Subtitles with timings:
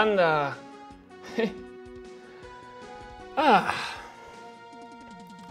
[0.00, 0.56] Banda.
[3.36, 3.74] ah.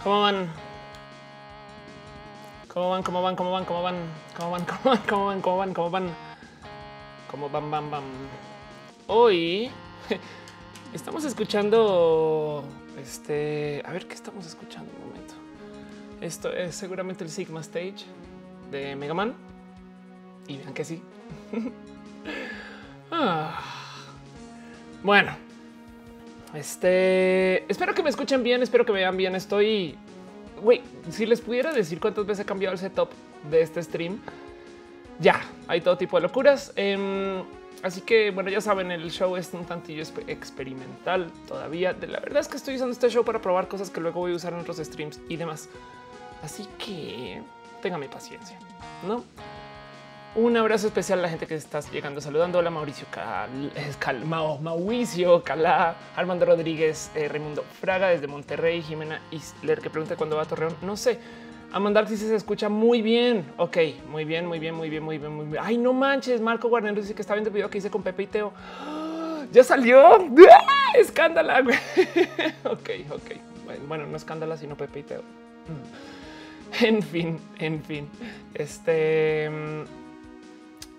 [0.03, 0.49] ¿Cómo van?
[2.67, 3.03] ¿Cómo van?
[3.03, 3.35] ¿Cómo van?
[3.35, 3.65] ¿Cómo van?
[3.65, 3.95] ¿Cómo van?
[4.33, 4.65] ¿Cómo van?
[4.65, 5.01] ¿Cómo van?
[5.05, 5.41] ¿Cómo van?
[5.43, 5.73] ¿Cómo van?
[5.75, 6.15] ¿Cómo van?
[7.29, 7.69] ¿Cómo van?
[7.69, 8.03] Bam, bam.
[9.05, 9.69] Hoy
[10.95, 12.63] estamos escuchando
[12.99, 13.83] este.
[13.85, 15.35] A ver qué estamos escuchando un momento.
[16.21, 18.03] Esto es seguramente el Sigma Stage
[18.71, 19.35] de Mega Man.
[20.47, 21.03] Y vean que sí.
[23.11, 23.78] ah.
[25.03, 25.31] Bueno,
[26.53, 29.35] este espero que me escuchen bien, espero que me vean bien.
[29.35, 29.95] Estoy,
[30.61, 33.09] güey, si les pudiera decir cuántas veces he cambiado el setup
[33.49, 34.19] de este stream,
[35.19, 36.73] ya hay todo tipo de locuras.
[36.75, 37.43] Eh,
[37.81, 41.93] así que, bueno, ya saben, el show es un tantillo experimental todavía.
[41.93, 44.35] La verdad es que estoy usando este show para probar cosas que luego voy a
[44.35, 45.69] usar en otros streams y demás.
[46.43, 47.41] Así que
[47.81, 48.57] tengan mi paciencia,
[49.07, 49.23] no?
[50.35, 52.59] Un abrazo especial a la gente que está llegando saludando.
[52.59, 59.79] Hola Mauricio Cal, Cal Mauricio Calá, Armando Rodríguez, eh, Raimundo Fraga desde Monterrey, Jimena Isler
[59.79, 60.75] que pregunta cuándo va a Torreón.
[60.83, 61.19] No sé.
[61.71, 63.43] Amandar si se escucha muy bien.
[63.57, 63.77] Ok,
[64.07, 65.63] muy bien, muy bien, muy bien, muy bien, muy bien.
[65.63, 66.39] Ay, no manches.
[66.41, 68.53] Marco Guarnero dice que está viendo el video que hice con Pepe y Teo.
[69.51, 69.99] Ya salió.
[70.13, 70.91] ¡Ah!
[70.95, 71.61] Escándala.
[72.65, 73.31] ok, ok.
[73.87, 75.23] Bueno, no escándala, sino Pepe y Teo.
[76.81, 78.07] En fin, en fin.
[78.53, 79.49] Este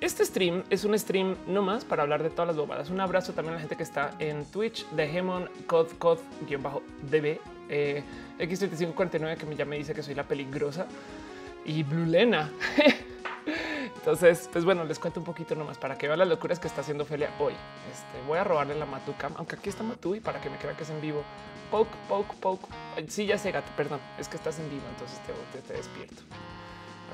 [0.01, 2.89] este stream es un stream no más para hablar de todas las bobadas.
[2.89, 6.19] Un abrazo también a la gente que está en Twitch de Hemon Cod Cod
[6.63, 8.03] bajo DB eh,
[8.39, 10.87] X3549 que ya me dice que soy la peligrosa
[11.65, 12.51] y Blue Lena.
[13.97, 16.81] Entonces, pues bueno, les cuento un poquito nomás para que vean las locuras que está
[16.81, 17.53] haciendo Felia hoy.
[17.93, 20.75] Este, voy a robarle la Matucam, aunque aquí está Matu y para que me crea
[20.75, 21.23] que es en vivo.
[21.71, 22.67] Poke, poke, poke.
[23.09, 25.21] Sí, ya sé, gato, perdón, es que estás en vivo, entonces
[25.53, 26.23] te, te, despierto.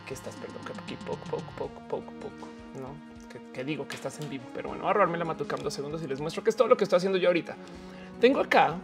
[0.02, 3.16] Aquí estás, perdón, aquí poke, poke, poke, poke, poke no
[3.52, 6.06] que, digo que estás en vivo, pero bueno, a robarme la matucam dos segundos y
[6.06, 7.56] les muestro que es todo lo que estoy haciendo yo ahorita.
[8.20, 8.76] Tengo acá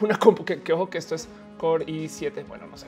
[0.00, 1.28] una compu que, ojo que esto es
[1.58, 2.46] Core i7.
[2.46, 2.86] Bueno, no sé.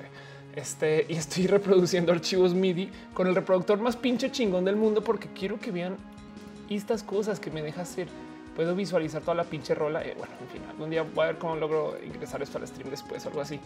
[0.54, 5.28] Este y estoy reproduciendo archivos MIDI con el reproductor más pinche chingón del mundo porque
[5.28, 5.96] quiero que vean
[6.68, 8.08] estas cosas que me deja hacer.
[8.54, 10.04] Puedo visualizar toda la pinche rola.
[10.04, 12.90] Eh, bueno, en fin, algún día voy a ver cómo logro ingresar esto al stream
[12.90, 13.60] después, algo así.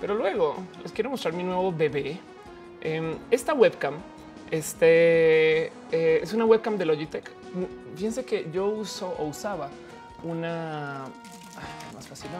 [0.00, 2.18] Pero luego les quiero mostrar mi nuevo bebé.
[2.80, 3.94] Em, esta webcam
[4.50, 7.30] este eh, es una webcam de Logitech.
[7.96, 9.68] Fíjense que yo uso o usaba
[10.22, 11.04] una
[11.94, 12.30] más fácil,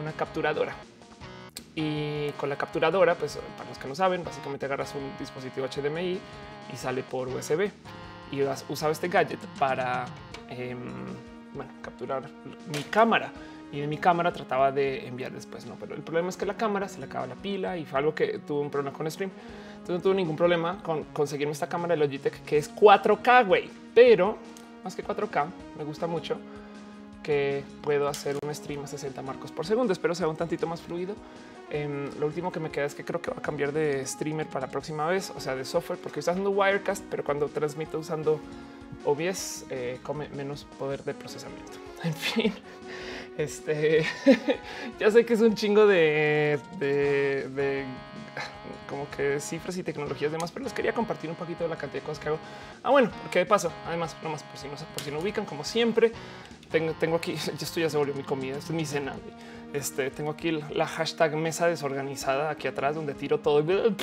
[0.00, 0.74] una capturadora.
[1.74, 6.20] Y con la capturadora, pues para los que no saben, básicamente agarras un dispositivo HDMI
[6.72, 7.70] y sale por USB.
[8.30, 10.06] Y usaba este gadget para
[10.48, 10.78] em,
[11.82, 12.28] capturar
[12.74, 13.30] mi cámara
[13.72, 15.66] y de mi cámara trataba de enviar después.
[15.66, 17.98] No, pero el problema es que la cámara se le acaba la pila y fue
[17.98, 19.30] algo que tuvo un problema con Stream.
[19.82, 23.68] Entonces no tuve ningún problema con conseguirme esta cámara de Logitech que es 4K, güey.
[23.92, 24.38] Pero
[24.84, 26.36] más que 4K, me gusta mucho
[27.24, 29.92] que puedo hacer un stream a 60 marcos por segundo.
[29.92, 31.16] Espero sea un tantito más fluido.
[31.68, 34.46] Em, lo último que me queda es que creo que va a cambiar de streamer
[34.46, 37.98] para la próxima vez, o sea, de software, porque estoy haciendo Wirecast, pero cuando transmito
[37.98, 38.38] usando
[39.04, 41.72] OBS, eh, come menos poder de procesamiento.
[42.04, 42.52] En fin,
[43.38, 44.04] este
[45.00, 47.86] ya sé que es un chingo de, de
[48.92, 52.02] como que cifras y tecnologías demás, pero les quería compartir un poquito de la cantidad
[52.02, 52.38] de cosas que hago.
[52.82, 55.64] Ah, bueno, porque de paso, además, nomás por si no, por si no ubican, como
[55.64, 56.12] siempre,
[56.70, 59.14] tengo, tengo aquí, esto ya se volvió mi comida, esto es mi cena.
[59.72, 63.60] Este tengo aquí la hashtag mesa desorganizada aquí atrás, donde tiro todo.
[63.60, 63.96] Y,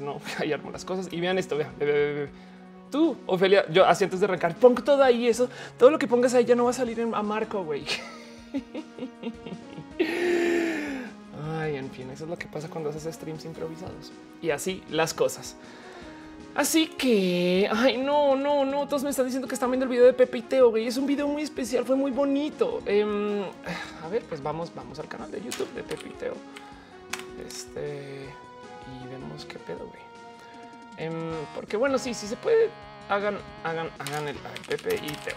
[0.00, 1.56] no, ahí armo las cosas y vean esto.
[1.56, 1.72] Vean,
[2.92, 5.26] tú, Ofelia, yo así antes de arrancar, pongo todo ahí.
[5.26, 7.84] Eso, todo lo que pongas ahí ya no va a salir a Marco, güey.
[11.60, 15.14] Ay, en fin, eso es lo que pasa cuando haces streams improvisados y así las
[15.14, 15.56] cosas.
[16.54, 20.06] Así que, ay, no, no, no, todos me están diciendo que están viendo el video
[20.06, 20.88] de Pepe y Teo, güey.
[20.88, 22.80] Es un video muy especial, fue muy bonito.
[22.84, 23.44] Em,
[24.04, 26.34] a ver, pues vamos, vamos al canal de YouTube de Pepe y Teo.
[27.46, 30.02] Este, y vemos qué pedo, güey.
[30.96, 32.70] Em, porque bueno, sí, sí se puede,
[33.08, 34.36] hagan, hagan, hagan el
[34.66, 35.36] Pepe y Teo.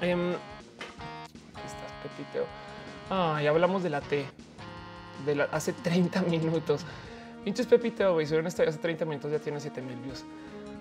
[0.00, 0.34] Em,
[2.08, 2.44] aquí estás, Pepe y Teo.
[3.10, 4.24] Ah, hablamos de la T
[5.24, 6.84] de la, hace 30 minutos.
[7.44, 10.24] Pinches Pepito, güey, subieron esto hace 30 minutos, ya tiene 7 mil views.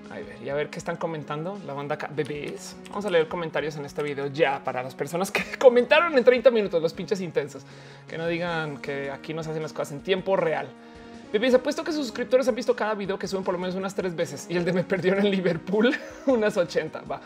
[0.10, 2.10] A ver, y a ver qué están comentando la banda acá.
[2.14, 2.78] Bebés.
[2.90, 6.50] Vamos a leer comentarios en este video ya para las personas que comentaron en 30
[6.50, 7.64] minutos, los pinches intensos.
[8.08, 10.68] Que no digan que aquí nos hacen las cosas en tiempo real.
[11.32, 13.94] Bebés, apuesto que sus suscriptores han visto cada video que suben por lo menos unas
[13.94, 15.94] tres veces y el de me perdieron en Liverpool
[16.26, 17.02] unas 80.
[17.02, 17.20] Va.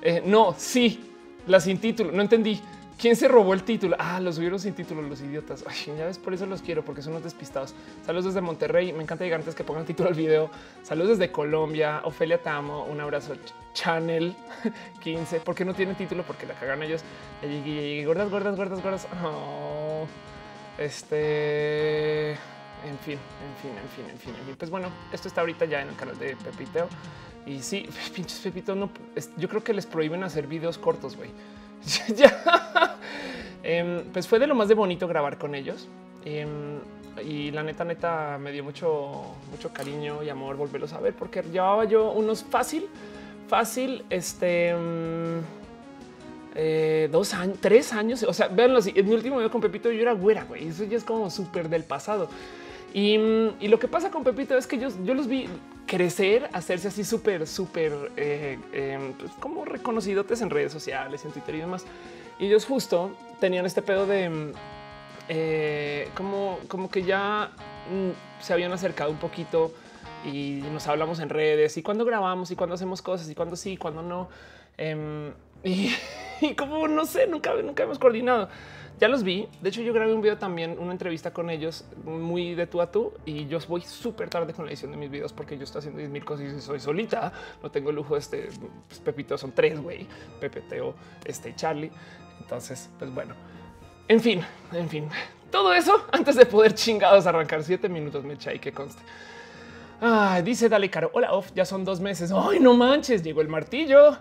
[0.00, 1.12] Eh, no, sí,
[1.48, 2.12] la sin título.
[2.12, 2.60] No entendí
[3.00, 3.96] ¿Quién se robó el título?
[3.98, 5.64] Ah, los subieron sin título, los idiotas.
[5.86, 7.74] ya ves, por eso los quiero, porque son unos despistados.
[8.04, 8.92] Saludos desde Monterrey.
[8.92, 10.50] Me encanta llegar antes que pongan título al video.
[10.82, 12.02] Saludos desde Colombia.
[12.04, 12.84] Ofelia Tamo.
[12.84, 13.32] Un abrazo.
[13.72, 14.36] Channel
[15.00, 15.40] 15.
[15.40, 16.24] ¿Por qué no tiene título?
[16.24, 17.00] Porque la cagan ellos.
[18.04, 19.08] Gordas, gordas, gordas, gordas.
[19.24, 20.06] Oh,
[20.76, 22.32] este.
[22.32, 24.56] En fin, en fin, en fin, en fin, en fin.
[24.58, 26.86] Pues bueno, esto está ahorita ya en el canal de Pepiteo.
[27.46, 28.90] Y sí, pinches Pepito, no,
[29.38, 31.30] yo creo que les prohíben hacer videos cortos, güey.
[33.62, 35.86] Em, pues fue de lo más de bonito grabar con ellos.
[36.24, 36.78] Em,
[37.22, 41.42] y la neta, neta, me dio mucho, mucho cariño y amor volverlos a ver porque
[41.42, 42.88] llevaba yo unos fácil,
[43.48, 45.42] fácil, este, em,
[46.54, 48.22] eh, dos años, tres años.
[48.22, 48.92] O sea, véanlo así.
[48.96, 50.68] En mi último video con Pepito yo era güera, güey.
[50.68, 52.28] Eso ya es como súper del pasado.
[52.92, 53.18] Y,
[53.68, 55.48] lo que pasa con Pepito es que yo, los vi
[55.86, 61.54] crecer, hacerse así súper, súper eh, em, pues, como reconocidotes en redes sociales, en Twitter
[61.54, 61.84] y demás.
[62.38, 64.52] Y ellos justo tenían este pedo de em,
[65.28, 66.58] eh, como,
[66.90, 67.52] que ya
[67.90, 69.72] mm, se habían acercado un poquito
[70.24, 73.76] y nos hablamos en redes y cuando grabamos y cuando hacemos cosas y cuando sí,
[73.76, 74.28] cuando no.
[74.76, 75.32] Em,
[75.64, 75.94] y,
[76.40, 78.48] y, como no sé, nunca, nunca hemos coordinado.
[79.00, 79.48] Ya los vi.
[79.62, 82.90] De hecho, yo grabé un video también, una entrevista con ellos muy de tú a
[82.90, 85.78] tú y yo voy súper tarde con la edición de mis videos porque yo estoy
[85.78, 87.32] haciendo 10 mil cosas y soy solita.
[87.62, 88.48] No tengo el lujo este
[88.88, 90.06] pues, Pepito, son tres, güey.
[90.38, 90.94] Pepe, Teo,
[91.24, 91.90] este Charlie.
[92.40, 93.34] Entonces, pues bueno,
[94.06, 94.42] en fin,
[94.72, 95.08] en fin,
[95.50, 99.02] todo eso antes de poder chingados arrancar siete minutos, me echa y que conste.
[100.44, 101.10] Dice Dale Caro.
[101.14, 102.32] Hola, off, ya son dos meses.
[102.34, 104.18] Ay, no manches, llegó el martillo.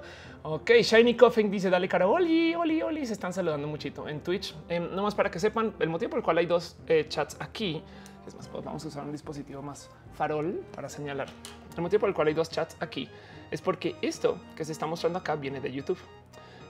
[0.51, 2.07] Ok, Shiny Coffin dice dale cara.
[2.07, 3.05] Oli, Oli, Oli.
[3.05, 4.55] Se están saludando muchito en Twitch.
[4.67, 7.83] Eh, más para que sepan el motivo por el cual hay dos eh, chats aquí.
[8.25, 11.27] Es más, pues vamos a usar un dispositivo más farol para señalar.
[11.75, 13.07] El motivo por el cual hay dos chats aquí
[13.51, 15.99] es porque esto que se está mostrando acá viene de YouTube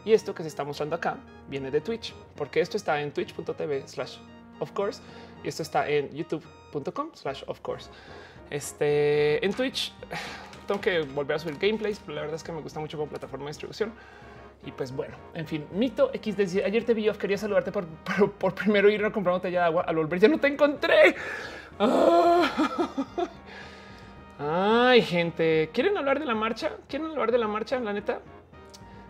[0.04, 1.16] y esto que se está mostrando acá
[1.48, 4.18] viene de Twitch, porque esto está en twitch.tv slash
[4.60, 5.02] of course
[5.42, 7.90] y esto está en youtube.com slash of course.
[8.50, 9.94] Este en Twitch
[10.70, 13.10] tengo que volver a subir gameplays, pero la verdad es que me gusta mucho como
[13.10, 13.92] plataforma de distribución.
[14.64, 17.88] Y pues bueno, en fin, Mito X decía ayer te vi, quería saludarte por,
[18.34, 19.84] por, primero ir a comprar una botella de agua.
[19.88, 21.16] Al volver ya no te encontré.
[21.80, 22.44] Ah.
[24.92, 26.74] Ay, gente, ¿quieren hablar de la marcha?
[26.88, 27.80] ¿Quieren hablar de la marcha?
[27.80, 28.22] La neta,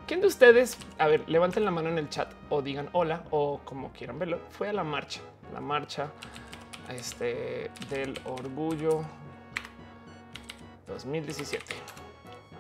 [0.07, 0.77] ¿quién de ustedes?
[0.97, 4.39] A ver, levanten la mano en el chat o digan hola o como quieran verlo.
[4.49, 5.19] Fue a la marcha,
[5.53, 6.09] la marcha
[6.89, 9.03] este, del orgullo
[10.89, 11.65] 2017.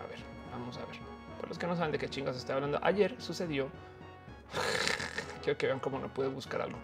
[0.01, 0.19] A ver,
[0.51, 0.97] vamos a ver.
[1.39, 3.69] Por los que no saben de qué chingas estoy hablando, ayer sucedió.
[5.43, 6.77] Quiero que vean cómo no pude buscar algo.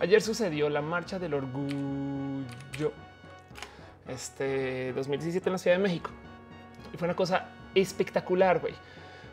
[0.00, 2.92] Ayer sucedió la marcha del orgullo.
[4.06, 6.10] Este 2017 en la Ciudad de México.
[6.92, 8.74] Y fue una cosa espectacular, güey.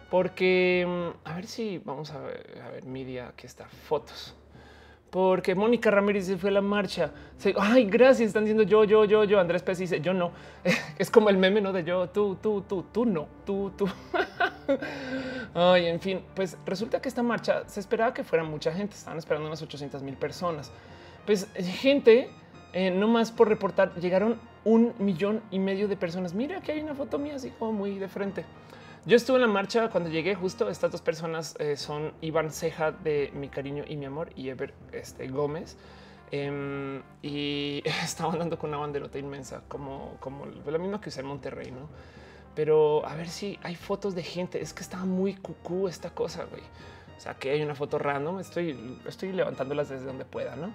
[0.10, 4.36] Porque mm, a ver si vamos a ver, a ver, media, aquí está, fotos
[5.16, 7.10] porque Mónica Ramírez se fue a la marcha.
[7.58, 8.28] Ay, gracias.
[8.28, 9.40] Están diciendo yo, yo, yo, yo.
[9.40, 10.32] Andrés Pérez dice yo no.
[11.00, 13.88] Es como el meme, no de yo, tú, tú, tú, tú no, tú, tú.
[15.54, 18.94] Ay, en fin, pues resulta que esta marcha se esperaba que fuera mucha gente.
[18.94, 20.70] Estaban esperando unas 800 mil personas.
[21.26, 22.30] Pues gente,
[22.74, 26.34] eh, no más por reportar, llegaron un millón y medio de personas.
[26.34, 28.44] Mira que hay una foto mía así como muy de frente.
[29.08, 30.68] Yo estuve en la marcha cuando llegué justo.
[30.68, 34.74] Estas dos personas eh, son Iván Ceja de Mi Cariño y Mi Amor y Ever
[34.94, 35.78] este, Gómez.
[36.32, 41.28] Em, y estaban andando con una banderota inmensa, como, como la misma que usé en
[41.28, 41.88] Monterrey, ¿no?
[42.56, 44.60] Pero a ver si hay fotos de gente.
[44.60, 46.64] Es que estaba muy cucú esta cosa, güey.
[47.16, 48.40] O sea, que hay una foto random.
[48.40, 50.74] Estoy, estoy levantándolas desde donde pueda, ¿no?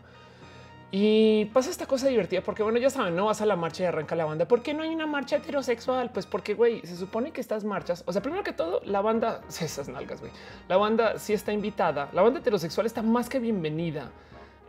[0.92, 3.86] Y pasa esta cosa divertida porque, bueno, ya saben, no vas a la marcha y
[3.86, 4.46] arranca la banda.
[4.46, 6.10] ¿Por qué no hay una marcha heterosexual?
[6.10, 9.42] Pues porque, güey, se supone que estas marchas, o sea, primero que todo, la banda,
[9.48, 10.32] esas nalgas, güey,
[10.68, 12.08] la banda sí está invitada.
[12.12, 14.10] La banda heterosexual está más que bienvenida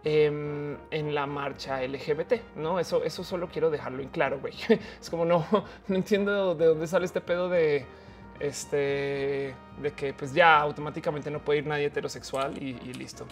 [0.04, 2.80] em, en la marcha LGBT, no?
[2.80, 4.54] Eso, eso solo quiero dejarlo en claro, güey.
[5.02, 5.44] Es como no,
[5.88, 7.88] no entiendo de dónde sale este pedo de
[8.42, 13.26] este de que pues ya automáticamente no puede ir nadie heterosexual y, listo.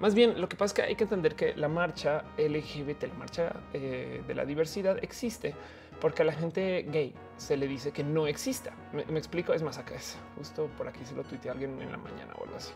[0.00, 3.14] Más bien lo que pasa es que hay que entender que la marcha LGBT, la
[3.14, 5.54] marcha eh, de la diversidad existe
[6.00, 8.72] porque a la gente gay se le dice que no exista.
[8.92, 11.90] Me, explico, es más acá es justo por aquí se lo tuiteé a alguien en
[11.90, 12.72] la mañana o algo así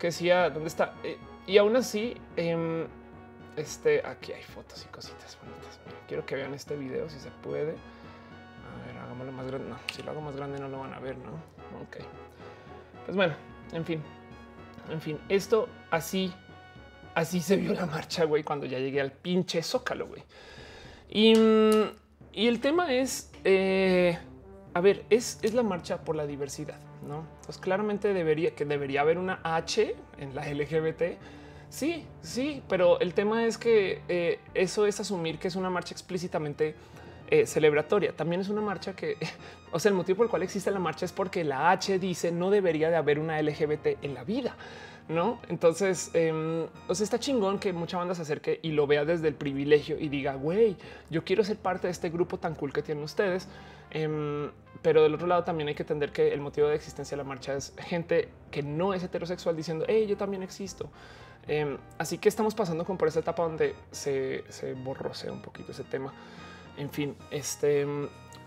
[0.00, 2.86] que decía dónde está eh, y aún así em,
[3.56, 5.78] este aquí hay fotos y cositas bonitas.
[6.08, 7.76] quiero que vean este video si se puede
[9.02, 9.68] hagámoslo más grande.
[9.68, 11.32] No, si lo hago más grande no lo van a ver, ¿no?
[11.82, 11.98] Ok.
[13.04, 13.34] Pues bueno,
[13.72, 14.02] en fin.
[14.90, 16.32] En fin, esto así,
[17.14, 20.22] así se vio la marcha, güey, cuando ya llegué al pinche zócalo, güey.
[21.08, 21.32] Y,
[22.32, 24.18] y, el tema es, eh,
[24.74, 26.78] a ver, es, es la marcha por la diversidad.
[27.06, 27.26] no?
[27.44, 31.18] Pues claramente debería que debería haber una H en la LGBT.
[31.68, 35.94] Sí, sí, pero el tema es que eh, eso es asumir que es una marcha
[35.94, 36.74] explícitamente
[37.30, 38.12] eh, celebratoria.
[38.12, 39.16] También es una marcha que,
[39.72, 42.32] o sea, el motivo por el cual existe la marcha es porque la H dice
[42.32, 44.56] no debería de haber una LGBT en la vida.
[45.08, 49.04] No, entonces, eh, o sea, está chingón que mucha banda se acerque y lo vea
[49.04, 50.76] desde el privilegio y diga, güey,
[51.10, 53.48] yo quiero ser parte de este grupo tan cool que tienen ustedes.
[53.90, 57.22] Em, pero del otro lado también hay que entender que el motivo de existencia de
[57.24, 60.90] la marcha es gente que no es heterosexual diciendo, hey, yo también existo.
[61.48, 65.72] Em, así que estamos pasando con por esa etapa donde se, se borrosea un poquito
[65.72, 66.12] ese tema.
[66.80, 67.86] En fin, este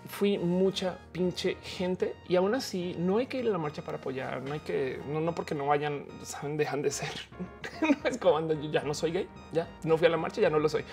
[0.08, 4.00] fui mucha pinche gente y aún así no hay que ir a la marcha para
[4.00, 4.42] apoyar.
[4.42, 7.12] No hay que, no, no porque no vayan, saben, dejan de ser.
[7.82, 10.50] no es como yo ya no soy gay, ya no fui a la marcha, ya
[10.50, 10.84] no lo soy.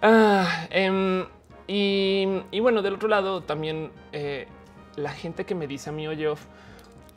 [0.00, 1.26] Ah, em,
[1.66, 4.46] y, bueno, del otro lado también eh,
[4.94, 6.32] la gente que me dice a mí, oye,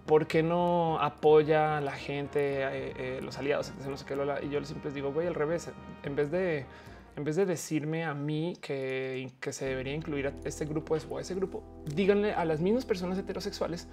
[0.08, 3.72] ¿por qué no apoya a la gente, eh, eh, los aliados?
[3.88, 5.70] No sé qué, y yo siempre les digo, voy al revés,
[6.02, 6.66] en vez de
[7.16, 11.18] en vez de decirme a mí que, que se debería incluir a este grupo o
[11.18, 13.88] a ese grupo, díganle a las mismas personas heterosexuales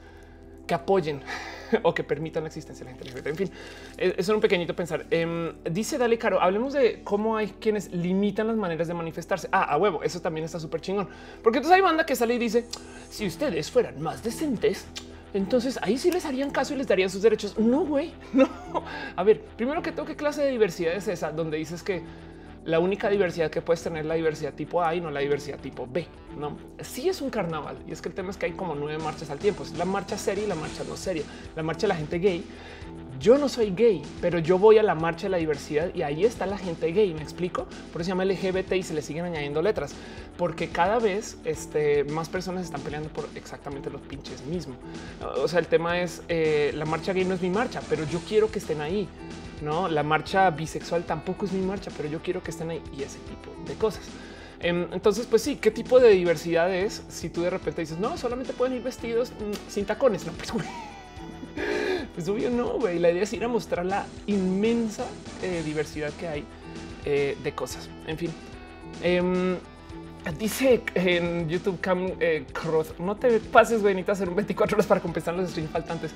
[0.69, 1.21] que apoyen
[1.83, 3.51] o que permitan la existencia de la gente En fin,
[3.97, 5.07] e, eso es un pequeñito pensar.
[5.11, 9.49] Em, dice Dale Caro, hablemos de cómo hay quienes limitan las maneras de manifestarse.
[9.51, 11.09] Ah, a huevo, eso también está súper chingón.
[11.43, 12.67] Porque entonces hay banda que sale y dice,
[13.11, 14.87] si ustedes fueran más decentes,
[15.35, 17.59] entonces ahí sí les harían caso y les darían sus derechos.
[17.59, 18.49] No, güey, no.
[19.17, 21.33] A ver, primero que todo, ¿qué clase de diversidad es esa?
[21.33, 22.03] Donde dices que
[22.69, 25.89] la única diversidad que puedes tener la diversidad tipo A y no la diversidad tipo
[25.91, 26.07] B.
[26.37, 29.03] No, sí es un carnaval y es que el tema es que hay como nueve
[29.03, 29.63] marchas al tiempo.
[29.63, 31.23] Es la marcha seria y la marcha no seria.
[31.57, 32.45] La marcha de la gente gay.
[33.21, 36.25] Yo no soy gay, pero yo voy a la marcha de la diversidad y ahí
[36.25, 37.13] está la gente gay.
[37.15, 37.67] Me explico.
[37.93, 39.95] Por eso se llama LGBT y se le siguen añadiendo letras,
[40.37, 44.77] porque cada vez este, más personas están peleando por exactamente los pinches mismos.
[45.37, 48.21] O sea, el tema es eh, la marcha gay no es mi marcha, pero yo
[48.21, 49.09] quiero que estén ahí.
[49.63, 53.03] No, la marcha bisexual tampoco es mi marcha, pero yo quiero que estén ahí y
[53.03, 54.05] ese tipo de cosas.
[54.61, 58.17] Em, entonces, pues sí, ¿qué tipo de diversidad es si tú de repente dices, no,
[58.17, 60.27] solamente pueden ir vestidos mm, sin tacones?
[60.27, 60.53] No, pues,
[62.19, 62.99] pues obvio no, güey.
[62.99, 65.05] La idea es ir a mostrar la inmensa
[65.41, 66.45] eh, diversidad que hay
[67.05, 67.89] eh, de cosas.
[68.09, 68.33] En fin.
[69.05, 69.57] Em,
[70.37, 72.45] dice en YouTube Cam eh,
[72.99, 76.11] no te pases, güey, necesitas hacer un 24 horas para compensar los streams faltantes.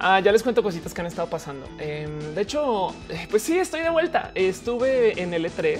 [0.00, 1.68] Ah, ya les cuento cositas que han estado pasando.
[1.78, 2.92] Em, de hecho,
[3.30, 4.32] pues sí, estoy de vuelta.
[4.34, 5.78] Estuve en el E3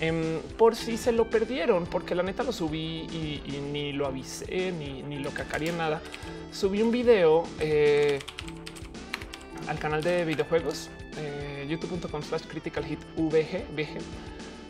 [0.00, 4.72] em, por si se lo perdieron, porque la neta lo subí y, ni lo avisé
[4.72, 6.00] ni, ni lo cacaría nada.
[6.52, 7.44] Subí un video
[9.68, 13.98] al canal de videojuegos eh, youtube.com slash critical hit VG, VG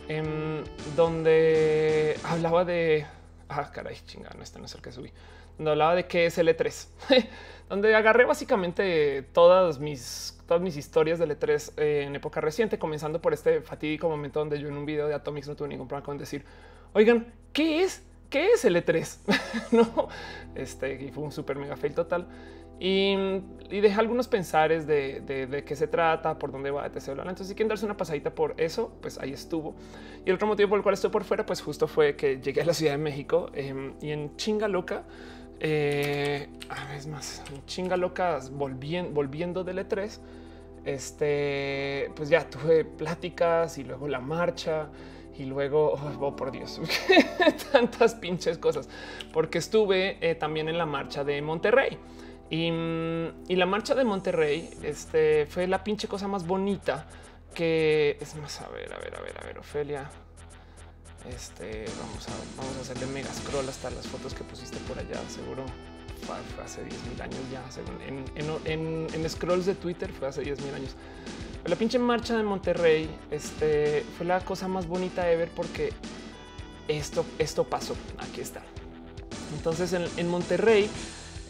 [0.08, 0.64] em,
[0.96, 3.06] donde hablaba de
[3.48, 5.10] ah, caray, chingada, no este no es el que subí,
[5.56, 6.88] donde hablaba de qué es el E3.
[7.68, 13.20] donde agarré básicamente todas mis, todas mis historias de E3 eh, en época reciente, comenzando
[13.20, 16.04] por este fatídico momento donde yo en un video de Atomics no tuve ningún problema
[16.04, 16.44] con decir,
[16.92, 18.02] oigan, ¿qué es?
[18.30, 19.18] ¿Qué es el E3?
[19.72, 20.08] no,
[20.54, 22.26] este y fue un super mega fail total.
[22.80, 23.16] Y,
[23.70, 27.08] y dejé algunos pensares de, de, qué se trata, por dónde va, etc.
[27.08, 29.74] Entonces, si quieren darse una pasadita por eso, pues ahí estuvo.
[30.24, 32.60] Y el otro motivo por el cual estoy por fuera, pues justo fue que llegué
[32.60, 35.04] a la Ciudad de México em, y en chinga loca
[35.60, 40.18] eh, a ver, más chinga locas volviendo, volviendo del E3.
[40.84, 44.88] Este, pues ya tuve pláticas y luego la marcha
[45.36, 46.80] y luego, oh, oh por Dios,
[47.72, 48.88] tantas pinches cosas,
[49.32, 51.98] porque estuve eh, también en la marcha de Monterrey.
[52.50, 52.68] Y,
[53.48, 57.06] y, la marcha de Monterrey este, fue la pinche cosa más bonita
[57.54, 58.60] que es más.
[58.60, 60.10] A ver, a ver, a ver, a ver, Ofelia.
[61.28, 65.20] Este vamos a, vamos a hacerle mega scroll hasta las fotos que pusiste por allá.
[65.28, 65.64] Seguro
[66.22, 67.62] fue, hace 10 mil años ya.
[68.64, 70.94] en, scrolls de Twitter fue hace 10 mil años.
[71.66, 75.92] la pinche marcha de Monterrey este, fue la cosa más bonita ever porque
[76.86, 77.94] esto, esto pasó.
[78.18, 78.62] Aquí está.
[79.56, 80.88] Entonces en, en Monterrey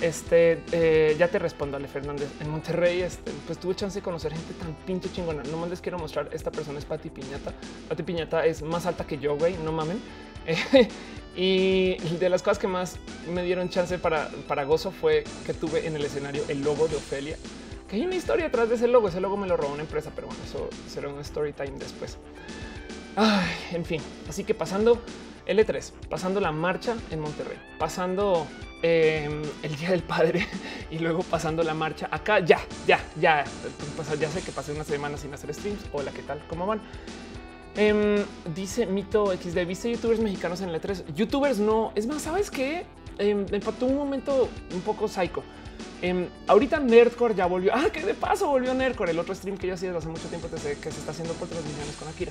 [0.00, 2.28] este eh, ya te respondo, Ale Fernández.
[2.40, 5.42] En Monterrey, este, pues tuve chance de conocer gente tan pinche chingona.
[5.44, 6.28] No más les quiero mostrar.
[6.32, 7.52] Esta persona es Pati Piñata.
[7.88, 9.56] Pati Piñata es más alta que yo, güey.
[9.58, 10.00] No mamen.
[11.36, 12.96] y de las cosas que más
[13.32, 16.96] me dieron chance para, para gozo fue que tuve en el escenario el logo de
[16.96, 17.36] Ofelia.
[17.88, 19.08] Que hay una historia detrás de ese logo.
[19.08, 22.18] Ese logo me lo robó una empresa, pero bueno, eso será un story time después.
[23.16, 25.02] Ay, en fin, así que pasando
[25.48, 28.46] L3, pasando la marcha en Monterrey, pasando
[28.80, 30.46] Em, el Día del Padre
[30.90, 32.40] y luego pasando la marcha acá.
[32.40, 33.44] Ya, ya, ya.
[34.20, 35.80] ya sé que pasé una semana sin hacer streams.
[35.92, 36.42] Hola, ¿qué tal?
[36.48, 36.80] ¿Cómo van?
[37.76, 41.92] Em, dice Mito XD, ¿viste youtubers mexicanos en el 3 Youtubers no.
[41.94, 42.86] Es más, ¿sabes qué?
[43.18, 45.42] Eh, me faltó un momento un poco psycho.
[46.00, 47.72] Em, ahorita Nerdcore ya volvió.
[47.74, 50.28] Ah, que de paso volvió Nerdcore, el otro stream que yo hacía desde hace mucho
[50.28, 52.30] tiempo desde que se está haciendo por transmisiones con Akira.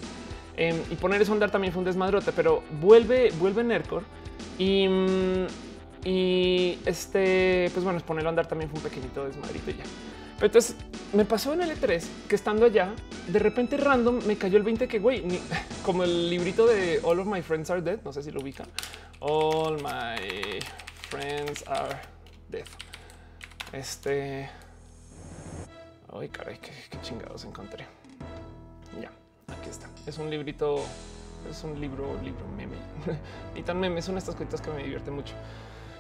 [0.56, 4.06] Em, y poner eso a andar también fue un desmadrote, pero vuelve, vuelve Nerdcore
[4.58, 5.48] y, mm,
[6.04, 9.84] y este, pues bueno, ponerlo a andar también fue un pequeñito desmadrito ya.
[10.36, 10.76] Pero entonces
[11.14, 12.94] me pasó en el E3 que estando allá,
[13.28, 15.24] de repente random me cayó el 20 que güey,
[15.86, 18.00] como el librito de All of My Friends Are Dead.
[18.04, 18.68] No sé si lo ubican.
[19.20, 20.60] All my
[21.10, 22.00] friends are
[22.50, 22.66] dead.
[23.74, 24.48] Este.
[26.14, 27.86] Ay, caray, qué, chingados encontré.
[29.02, 29.12] Ya,
[29.48, 29.90] aquí está.
[30.06, 30.84] Es un librito,
[31.50, 32.78] es un libro, libro meme.
[33.56, 35.34] y tan meme son estas cositas que me divierten mucho.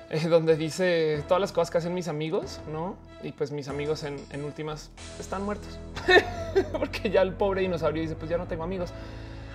[0.09, 2.95] Eh, donde dice todas las cosas que hacen mis amigos, no?
[3.23, 5.77] Y pues mis amigos en, últimas están muertos
[6.79, 8.93] porque ya el pobre dinosaurio dice: Pues ya no tengo amigos.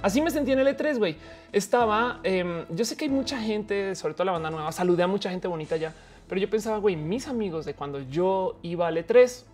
[0.03, 1.17] Así me sentí en el E3, güey.
[1.53, 5.07] Estaba, em, yo sé que hay mucha gente, sobre todo la banda nueva, saludé a
[5.07, 5.95] mucha gente bonita ya
[6.33, 9.45] pero yo pensaba, güey, mis amigos de cuando yo iba al E3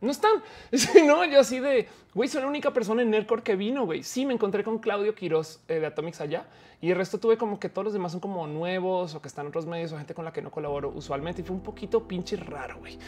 [0.00, 0.42] no están.
[1.06, 4.02] no, yo así de, güey, soy la única persona en Nerdcore que vino, güey.
[4.02, 6.46] Sí, me encontré con Claudio Quiroz eh, de Atomics allá
[6.80, 9.46] y el resto tuve como que todos los demás son como nuevos o que están
[9.46, 12.06] en otros medios o gente con la que no colaboro usualmente y fue un poquito
[12.06, 12.98] pinche raro, güey.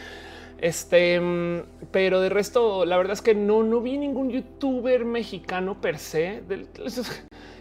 [0.59, 5.79] Este, mm, pero de resto, la verdad es que no, no vi ningún youtuber mexicano
[5.79, 6.43] per se.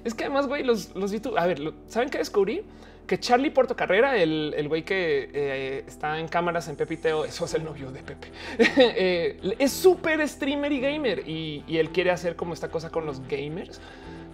[0.03, 2.63] Es que además, güey, los, los YouTube, a ver, ¿saben qué descubrí?
[3.11, 7.55] Que Charlie Portocarrera, el, el güey que eh, está en cámaras en Pepiteo, eso es
[7.55, 12.55] el novio de Pepe, eh, es súper streamer y gamer y, él quiere hacer como
[12.55, 13.81] esta cosa con los gamers.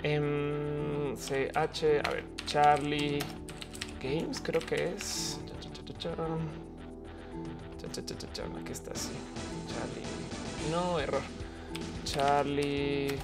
[0.02, 3.18] CH, a ver, Charlie
[4.02, 5.40] Games, creo que es.
[8.60, 9.08] Aquí está así.
[9.68, 10.70] Charlie.
[10.70, 11.22] No, error.
[12.04, 13.16] Charlie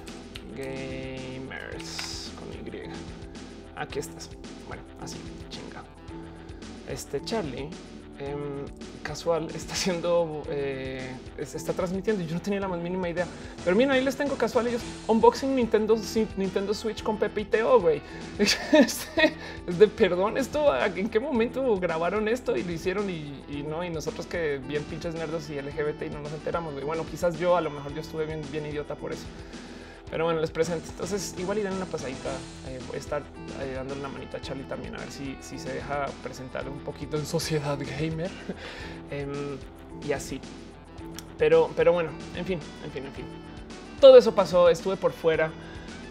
[0.57, 2.89] Gamers con Y.
[3.75, 4.31] Aquí estás.
[4.67, 5.19] Bueno, así
[6.89, 7.69] este Charlie
[8.19, 8.65] em,
[9.01, 12.23] casual está haciendo, eh, está transmitiendo.
[12.23, 13.27] Yo no tenía la más mínima idea,
[13.63, 15.95] pero miren, ahí les tengo casual ellos unboxing Nintendo,
[16.37, 17.79] Nintendo Switch con Pepe y Teo.
[17.79, 18.01] Güey,
[18.39, 19.07] es
[19.65, 20.37] de perdón.
[20.37, 24.83] Esto en qué momento grabaron esto y lo hicieron y, no, y nosotros que bien
[24.83, 26.73] pinches nerdos y LGBT y no nos enteramos.
[26.73, 26.85] Güey.
[26.85, 29.25] Bueno, quizás yo a lo mejor yo estuve bien, bien idiota por eso.
[30.13, 30.87] Pero bueno, les presento.
[30.91, 32.29] Entonces, igual y dan una pasadita.
[32.67, 33.23] Eh, voy a estar
[33.59, 36.81] eh, dándole una manita a Charlie también a ver si, si se deja presentar un
[36.81, 38.29] poquito en sociedad gamer
[39.09, 39.57] em,
[40.07, 40.39] y así.
[41.39, 43.25] Pero, pero bueno, en fin, en fin, en fin.
[43.99, 44.69] Todo eso pasó.
[44.69, 45.51] Estuve por fuera.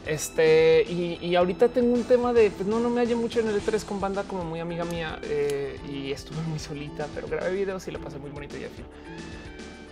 [0.04, 3.62] Este y, ahorita tengo un tema de pues no, no me hallé mucho en el
[3.62, 7.86] E3 con banda como muy amiga mía eh, y estuve muy solita, pero grabé videos
[7.86, 8.84] y lo pasé muy bonito y en fin.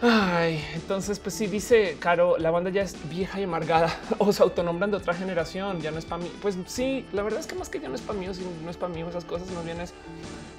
[0.02, 4.42] Ay, entonces, pues sí, dice Caro, la banda ya es vieja y amargada o se
[4.42, 6.32] autonombran de otra generación, ya no es para mí.
[6.40, 8.42] Pues sí, la verdad es que más que ya no es para mí o si
[8.64, 9.92] no es para mí esas cosas, más bien es,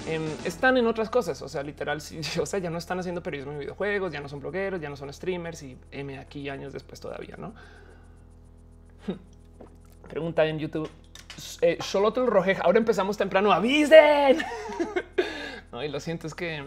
[0.08, 1.41] em, están en otras cosas.
[1.41, 4.30] O sea, literal, sí, o sea, ya no están haciendo periodismo en videojuegos, ya no
[4.30, 7.54] son blogueros, ya no son streamers y M aquí años después todavía, no?
[10.08, 10.89] Pregunta en YouTube.
[11.62, 13.51] Eh, Xolotl Rojeja, ahora empezamos temprano.
[13.51, 14.38] ¡Avisen!
[15.71, 16.63] no, y lo siento, es que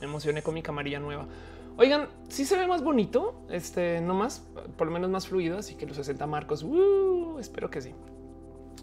[0.00, 1.28] me emocioné con mi camarilla nueva.
[1.76, 5.58] Oigan, si se ve más bonito, este no más, por lo menos más fluido.
[5.58, 7.92] Así que los 60 marcos, uh, espero que sí.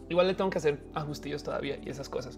[0.09, 2.37] Igual le tengo que hacer ajustillos todavía y esas cosas.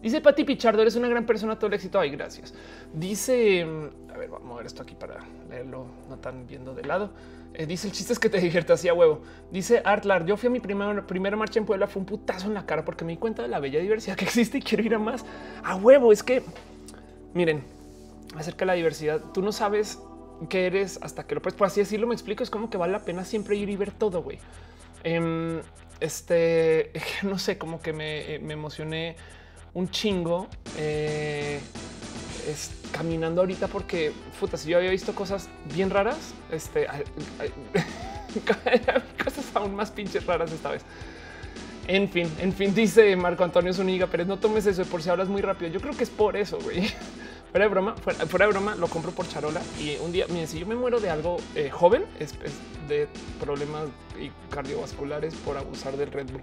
[0.00, 1.98] Dice Pati Pichardo, eres una gran persona, todo el éxito.
[1.98, 2.54] Ay, gracias.
[2.94, 3.66] Dice,
[4.14, 5.18] a ver, vamos a ver esto aquí para
[5.50, 7.10] leerlo, no tan viendo de lado.
[7.52, 9.22] Eh, dice el chiste es que te diviertas así a huevo.
[9.50, 12.54] Dice Artlar, yo fui a mi primera, primera marcha en Puebla, fue un putazo en
[12.54, 14.94] la cara porque me di cuenta de la bella diversidad que existe y quiero ir
[14.94, 15.24] a más.
[15.64, 16.42] A huevo, es que,
[17.34, 17.64] miren,
[18.36, 19.20] acerca de la diversidad.
[19.32, 19.98] Tú no sabes
[20.48, 21.56] qué eres hasta que lo puedes.
[21.56, 22.42] Por así decirlo, me explico.
[22.42, 24.38] Es como que vale la pena siempre ir y ver todo, güey.
[25.02, 25.60] Em,
[26.00, 29.16] este, no sé, como que me, eh, emocioné
[29.72, 31.60] un chingo eh,
[32.48, 36.86] es, caminando ahorita porque, puta, si yo había visto cosas bien raras, este,
[39.24, 40.82] cosas aún más pinches raras esta vez.
[41.86, 45.28] En fin, en fin, dice Marco Antonio Zuniga, pero no tomes eso por si hablas
[45.28, 45.70] muy rápido.
[45.70, 46.88] Yo creo que es por eso, güey.
[47.50, 50.60] Fuera de broma, fuera, de broma, lo compro por charola y un día, miren, si
[50.60, 52.34] yo me muero de algo eh, joven, es,
[52.88, 53.08] de
[53.40, 53.88] problemas
[54.50, 56.42] cardiovasculares por abusar del Red Bull.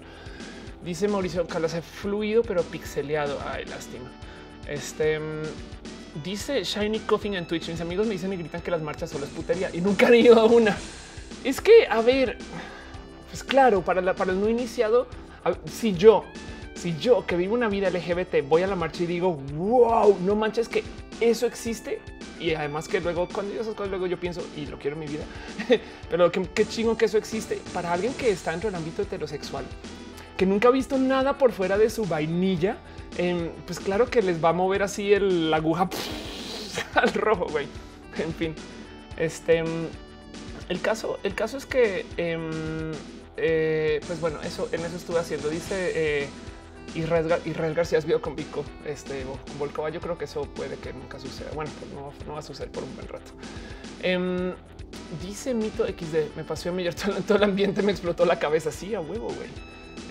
[0.83, 3.39] Dice Mauricio Calas, fluido pero pixeleado.
[3.45, 4.11] Ay, lástima.
[4.67, 5.43] Este mm,
[6.23, 7.69] dice Shiny Coughing en Twitch.
[7.69, 10.15] Mis amigos me dicen y gritan que las marchas solo es putería y nunca han
[10.15, 10.77] ido a una.
[11.43, 12.37] Es que, a ver,
[13.29, 15.07] pues claro, para, para el no iniciado,
[15.65, 16.23] si yo
[16.77, 20.35] si yo que vivo una vida LGBT voy a la marcha y digo, wow, no
[20.35, 20.83] manches que
[21.19, 21.99] eso existe.
[22.39, 24.99] Y además que luego cuando yo esas cosas, luego yo pienso y lo quiero en
[24.99, 25.23] mi vida,
[26.09, 29.65] pero qué, chingo que eso existe para alguien que está dentro del ámbito heterosexual,
[30.37, 32.77] que nunca ha visto nada por fuera de su vainilla.
[33.17, 35.89] Em, pues claro que les va a mover así el, la aguja
[36.93, 37.65] al rojo, güey.
[38.19, 38.53] En fin,
[39.17, 39.63] este
[40.69, 42.91] el caso, el caso es que, em,
[43.37, 45.49] eh, pues bueno, eso en eso estuve haciendo.
[45.49, 46.29] Dice eh,
[46.95, 49.89] Israel, García es con Vico, este con Volcova.
[49.89, 51.49] Yo creo que eso puede que nunca suceda.
[51.53, 53.31] Bueno, pues no, no va a suceder por un buen rato.
[54.01, 54.53] Em,
[55.21, 56.85] dice Mito XD, me pasó a mí
[57.27, 58.71] todo el ambiente, me explotó la cabeza.
[58.71, 59.49] Sí, a huevo, güey.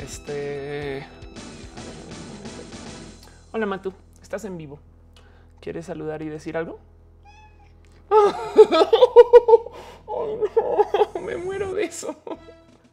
[0.02, 1.06] Este.
[3.52, 4.80] Hola, Matu, estás en vivo.
[5.60, 6.78] ¿Quieres saludar y decir algo?
[11.24, 12.14] me muero de eso.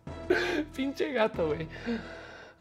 [0.75, 1.67] Pinche gato, güey.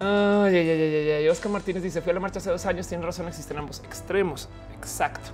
[0.04, 2.88] Ay, ay, Oscar Martínez dice: Fui a la marcha hace dos años.
[2.88, 4.48] Tiene razón, existen ambos extremos.
[4.76, 5.30] Exacto.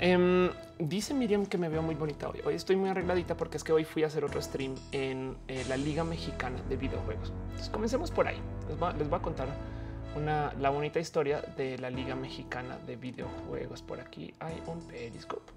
[0.00, 2.40] Em, dice Miriam que me veo muy bonita hoy.
[2.46, 5.62] Hoy estoy muy arregladita porque es que hoy fui a hacer otro stream en eh,
[5.68, 7.32] la Liga Mexicana de Videojuegos.
[7.48, 8.40] Entonces comencemos por ahí.
[8.68, 9.48] Les voy, a contar
[10.16, 13.82] una, la bonita historia de la Liga Mexicana de Videojuegos.
[13.82, 15.52] Por aquí hay un periscope.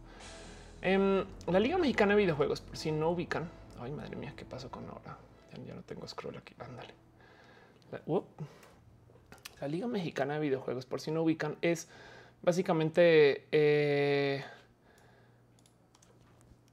[0.82, 3.50] En la Liga Mexicana de Videojuegos, por si no ubican.
[3.80, 5.18] Ay, madre mía, ¿qué pasó con ahora?
[5.66, 6.54] Ya, no tengo scroll aquí.
[6.60, 7.01] Ándale.
[9.60, 11.88] La, Liga Mexicana de Videojuegos, por si no ubican, es
[12.42, 14.44] básicamente eh,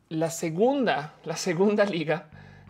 [0.08, 2.28] la segunda, la segunda liga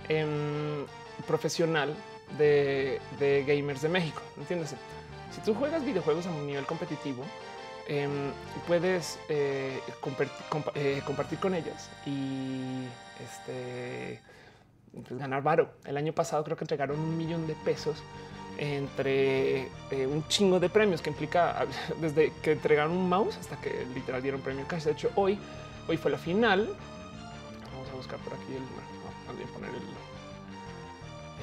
[0.08, 0.87] em,
[1.26, 1.94] profesional
[2.37, 3.00] de,
[3.46, 4.22] gamers de México.
[4.37, 4.76] Entiéndase.
[5.30, 7.24] Si tú juegas videojuegos a un nivel competitivo,
[7.90, 8.32] Em,
[8.66, 9.80] puedes eh,
[10.74, 12.84] eh, compartir, con ellas y
[13.24, 14.20] este,
[14.92, 15.70] pues, ganar varo.
[15.87, 18.02] El año pasado creo que entregaron un millón de pesos
[18.58, 21.64] entre eh, un chingo de premios que implica
[22.00, 24.84] desde que entregaron un mouse hasta que literal dieron premio cash.
[24.84, 25.38] De hecho, hoy,
[25.86, 26.68] hoy fue la final.
[27.72, 29.76] Vamos a buscar por aquí el, no, poner el,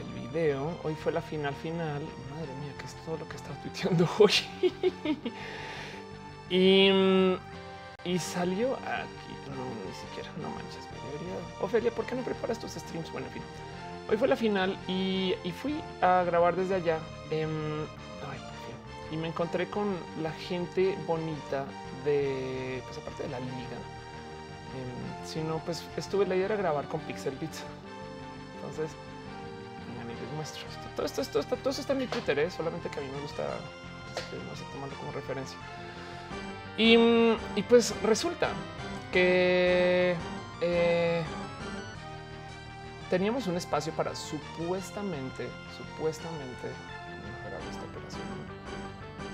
[0.02, 0.78] el video.
[0.84, 2.02] Hoy fue la final final.
[2.32, 4.34] Madre mía, que es todo lo que está tuiteando hoy.
[6.50, 6.90] Y,
[8.04, 9.34] y salió aquí.
[9.56, 11.36] No, ni siquiera, no manches, me debería.
[11.62, 13.12] Ofelia, ¿por qué no preparas tus streams?
[13.12, 13.44] Bueno, en fin.
[14.10, 17.00] Hoy fue la final y, fui a grabar desde allá.
[17.32, 18.40] ay,
[19.12, 21.66] y me encontré con la gente bonita
[22.04, 23.78] de, pues aparte de la liga,
[24.76, 27.64] eh, sino pues estuve, la idea era grabar con Pixel Pizza.
[28.56, 28.92] Entonces,
[30.22, 30.82] les muestro esto.
[30.96, 32.52] Todo esto, esto, todo esto está en mi Twitter, ¿eh?
[32.52, 33.44] solamente que a mí me gusta,
[34.16, 35.58] este, no sé, tomarlo como referencia.
[36.78, 38.50] Y, pues resulta
[39.12, 40.16] que
[40.62, 41.24] eh,
[43.10, 46.70] teníamos un espacio para supuestamente, supuestamente,
[47.70, 48.24] esta operación.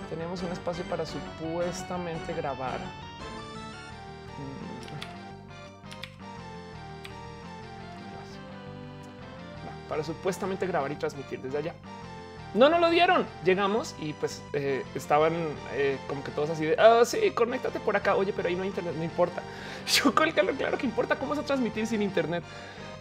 [0.10, 2.80] Teníamos un espacio para supuestamente grabar.
[4.38, 4.72] Mm,
[9.88, 11.74] para supuestamente grabar y transmitir desde allá.
[12.54, 13.26] No, no lo dieron.
[13.46, 15.34] Llegamos y pues eh, estaban
[15.74, 18.16] eh, como que todos así de ah, sí, conéctate por acá.
[18.16, 19.42] Oye, pero ahí no hay internet, no importa.
[19.88, 22.44] Yo claro, claro que importa cómo se transmitir sin internet.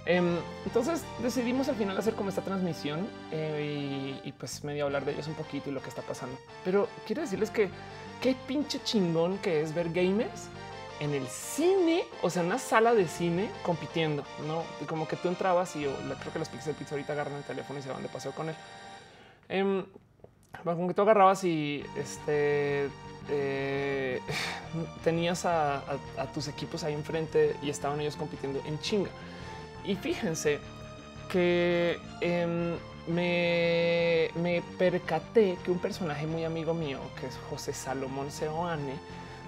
[0.07, 5.05] Em, entonces decidimos al final hacer como esta transmisión eh, y, y, pues medio hablar
[5.05, 6.39] de ellos un poquito y lo que está pasando.
[6.65, 7.69] Pero quiero decirles que
[8.21, 10.49] qué pinche chingón que es ver gamers
[11.01, 15.29] en el cine, o sea, en una sala de cine compitiendo, no como que tú
[15.29, 18.09] entrabas y creo que los Pixel Pizza ahorita agarran el teléfono y se van de
[18.09, 18.55] paseo con él.
[19.49, 19.85] Eh,
[20.63, 22.91] como que tú agarrabas y este
[23.31, 24.21] eh,
[25.05, 25.83] tenías a,
[26.35, 29.11] tus equipos ahí enfrente y estaban ellos compitiendo en chinga.
[29.85, 30.59] Y fíjense
[31.31, 32.75] que em,
[33.07, 38.95] me, me, percaté que un personaje muy amigo mío, que es José Salomón Seoane,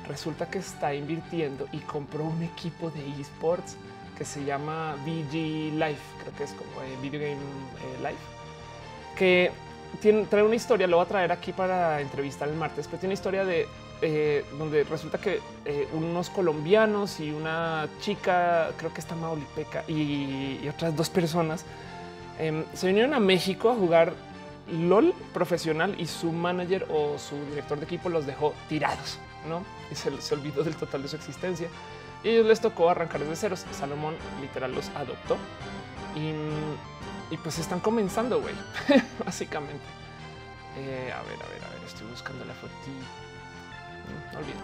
[0.08, 3.76] resulta que está invirtiendo y compró un equipo de esports
[4.16, 8.22] que se llama VG Life, creo que es como eh, Video Game eh, Life,
[9.16, 9.50] que
[10.28, 13.14] trae una historia, lo voy a traer aquí para entrevistar el martes, pero tiene una
[13.14, 13.66] historia de
[14.02, 20.60] eh, donde resulta que eh, unos colombianos y una chica, creo que está Maulipeca, y,
[20.62, 21.64] y otras dos personas
[22.38, 24.12] em, se vinieron a México a jugar
[24.70, 29.64] LOL profesional y su manager o su director de equipo los dejó tirados, ¿no?
[29.90, 31.68] Y se, se olvidó del total de su existencia.
[32.22, 33.66] Y ellos les tocó arrancar desde ceros.
[33.72, 35.36] Salomón literal los adoptó
[36.14, 36.32] y
[37.32, 38.54] y pues están comenzando, güey,
[39.24, 39.84] básicamente.
[40.76, 42.72] Eh, a ver, a ver, a ver, estoy buscando la foto.
[44.32, 44.58] No olvido.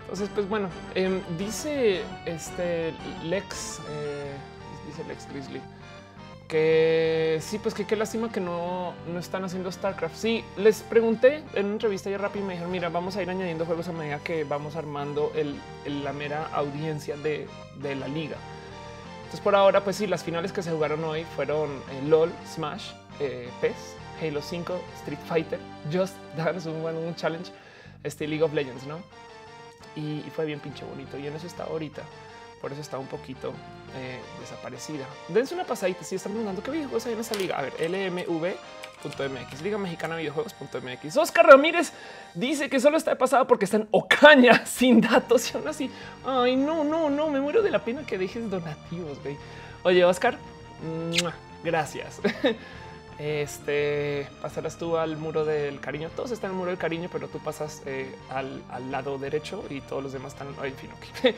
[0.00, 4.32] Entonces, pues bueno, em, dice este Lex, eh,
[4.86, 5.60] dice Lex Grizzly,
[6.48, 10.16] que sí, pues que qué lástima que no, no están haciendo StarCraft.
[10.16, 13.28] Sí, les pregunté en una entrevista ya rápido y me dijeron, mira, vamos a ir
[13.28, 15.30] añadiendo juegos a medida que vamos armando
[15.84, 17.46] la mera audiencia de,
[17.82, 18.36] de la liga.
[19.18, 22.92] Entonces por ahora, pues sí, las finales que se jugaron hoy fueron eh, LOL, Smash,
[23.20, 23.74] eh, PES,
[24.22, 25.60] Halo 5, Street Fighter,
[25.92, 27.52] Just Dance, un challenge,
[28.08, 28.98] este League of Legends, ¿no?
[29.98, 31.18] y, fue bien pinche bonito.
[31.18, 32.02] Y en eso está ahorita.
[32.60, 33.52] Por eso está un poquito
[33.96, 35.06] eh, desaparecida.
[35.28, 37.56] Dense una pasadita si están preguntando qué videojuegos hay en esa liga.
[37.56, 41.16] A ver, LMV.mx, Liga Mexicana Videojuegos.mx.
[41.16, 41.92] Oscar Ramírez
[42.34, 45.90] dice que solo está de pasada porque está en Ocaña sin datos y aún así.
[46.26, 49.22] Ay, no, no, no, me muero de la pena que dejes donativos.
[49.22, 49.36] Güey.
[49.84, 50.36] Oye, Oscar,
[51.62, 52.20] gracias.
[53.18, 56.08] Este pasarás tú al muro del cariño.
[56.14, 59.80] Todos están en el muro del cariño, pero tú pasas eh, al, lado derecho y
[59.80, 60.48] todos los demás están.
[60.62, 60.90] en fin,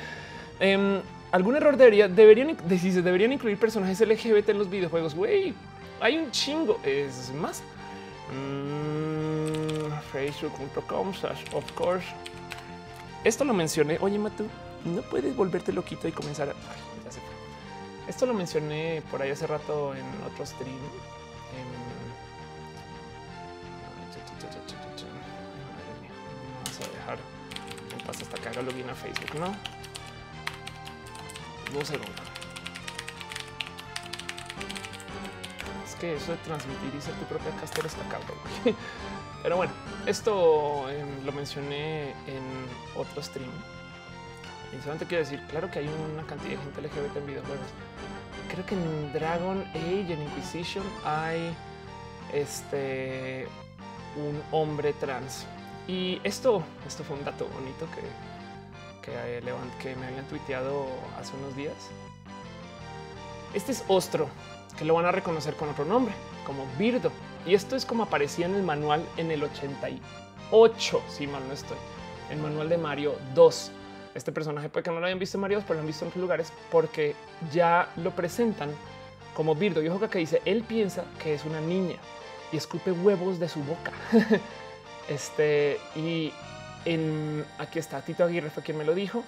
[0.60, 1.00] em,
[1.32, 5.14] algún error debería, deberían, deberían incluir personajes LGBT en los videojuegos.
[5.14, 5.54] Güey,
[6.00, 6.78] hay un chingo.
[6.84, 7.62] Es más,
[8.30, 11.12] mm, facebook.com
[11.54, 12.06] of course.
[13.24, 13.96] Esto lo mencioné.
[14.02, 14.44] Oye, Matu,
[14.84, 16.50] no puedes volverte loquito y comenzar.
[16.50, 16.54] A...
[18.06, 20.76] Esto lo mencioné por ahí hace rato en otro stream
[28.40, 29.46] que haga login a Facebook, ¿no?
[31.78, 32.22] Un segundo.
[35.84, 38.38] Es que eso de transmitir y ser tu propia caster está cabrón.
[39.42, 39.72] Pero bueno,
[40.06, 43.50] esto em, lo mencioné en otro stream.
[44.72, 47.66] Y solamente quiero decir, claro que hay una cantidad de gente LGBT en videojuegos
[48.50, 51.54] creo que en Dragon Age, en Inquisition, hay
[52.32, 53.46] este
[54.16, 55.46] un hombre trans.
[55.86, 58.02] Y esto, esto fue un dato bonito que,
[59.02, 59.42] que, eh,
[59.80, 60.86] que me habían tuiteado
[61.18, 61.74] hace unos días.
[63.54, 64.28] Este es Ostro,
[64.78, 66.14] que lo van a reconocer con otro nombre,
[66.46, 67.10] como Birdo.
[67.46, 71.78] Y esto es como aparecía en el manual en el 88, si mal no estoy,
[72.30, 73.72] el manual de Mario 2
[74.14, 76.08] este personaje puede que no lo hayan visto en Mario, pero lo han visto en
[76.08, 77.14] otros lugares porque
[77.52, 78.70] ya lo presentan
[79.34, 79.82] como Birdo.
[79.82, 81.96] Y ojo que dice, él piensa que es una niña
[82.52, 83.92] y escupe huevos de su boca.
[85.08, 86.32] este, y
[86.84, 89.24] en, aquí está, Tito Aguirre fue quien me lo dijo.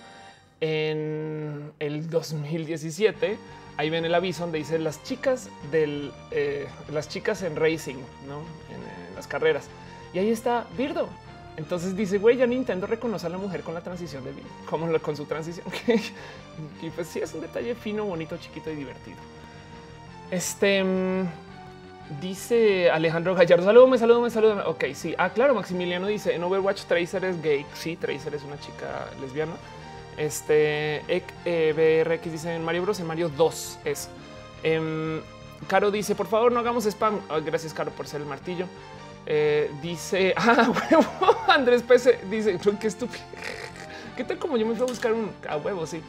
[0.60, 3.36] En el 2017,
[3.76, 7.96] ahí ven el aviso donde dice las chicas del, eh, las chicas en racing,
[8.28, 8.40] ¿no?
[8.70, 9.66] En, las carreras.
[10.14, 11.08] Y ahí está Birdo,
[11.56, 14.90] entonces dice, güey, ya Nintendo reconoce a la mujer con la transición de vida, como
[15.00, 15.66] con su transición.
[16.82, 19.18] y pues sí, es un detalle fino, bonito, chiquito y divertido.
[20.30, 21.26] Este mm,
[22.20, 24.62] dice Alejandro Gallardo, salúdame, salúdame, salúdame.
[24.62, 25.14] Ok, sí.
[25.18, 27.66] Ah, claro, Maximiliano dice en Overwatch Tracer es gay.
[27.74, 29.52] Sí, Tracer es una chica lesbiana.
[30.16, 31.02] Este
[31.44, 33.00] eh, BRX dice en Mario Bros.
[33.00, 34.08] En Mario 2 es.
[34.62, 35.20] Em,
[35.68, 37.20] Caro dice, por favor, no hagamos spam.
[37.28, 38.66] Ah, gracias, Caro, por ser el martillo.
[39.26, 43.22] Eh, dice, ah, huevo, Andrés Pese dice, qué estúpido.
[44.16, 45.86] ¿Qué tal como yo me fui a buscar un a huevo?
[45.86, 46.02] Sí.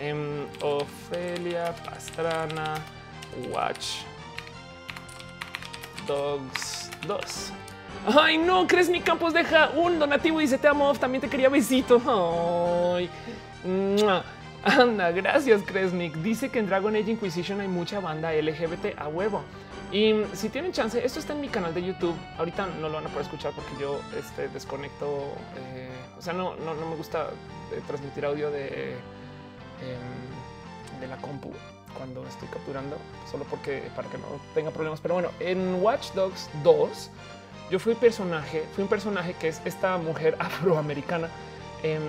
[0.00, 2.74] Em, Ofelia Pastrana
[3.50, 4.02] Watch
[6.06, 7.52] Dogs 2.
[8.06, 10.92] Ay, no, crees mi Campos deja un donativo y dice te amo.
[10.94, 12.00] También te quería besito.
[12.94, 13.08] Ay,
[14.64, 16.14] anda, gracias, Kresnik.
[16.16, 19.42] Dice que en Dragon Age Inquisition hay mucha banda LGBT a huevo.
[19.92, 22.16] Y si tienen chance, esto está en mi canal de YouTube.
[22.36, 25.34] Ahorita no lo van a poder escuchar porque yo este, desconecto.
[25.56, 25.88] Eh,
[26.18, 27.28] o sea, no, no, me gusta
[27.72, 30.34] eh, transmitir audio de, em,
[31.04, 31.50] de la compu
[31.96, 32.96] cuando estoy capturando,
[33.30, 35.00] solo porque para que no tenga problemas.
[35.00, 37.10] Pero bueno, en Watch Dogs 2,
[37.70, 41.28] yo fui personaje, fui un personaje que es esta mujer afroamericana
[41.82, 42.02] em,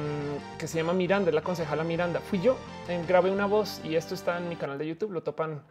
[0.57, 2.19] que se llama Miranda, es la concejala Miranda.
[2.19, 5.11] Fui yo, em, grabé una voz y esto está en mi canal de YouTube.
[5.11, 5.61] Lo topan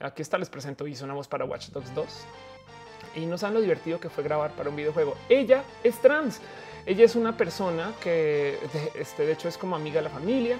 [0.00, 2.06] Aquí está, les presento, hizo una voz para Watch Dogs 2
[3.16, 5.14] y no saben lo divertido que fue grabar para un videojuego.
[5.28, 6.40] Ella es trans.
[6.84, 10.58] Ella es una persona que de, este, de hecho es como amiga de la familia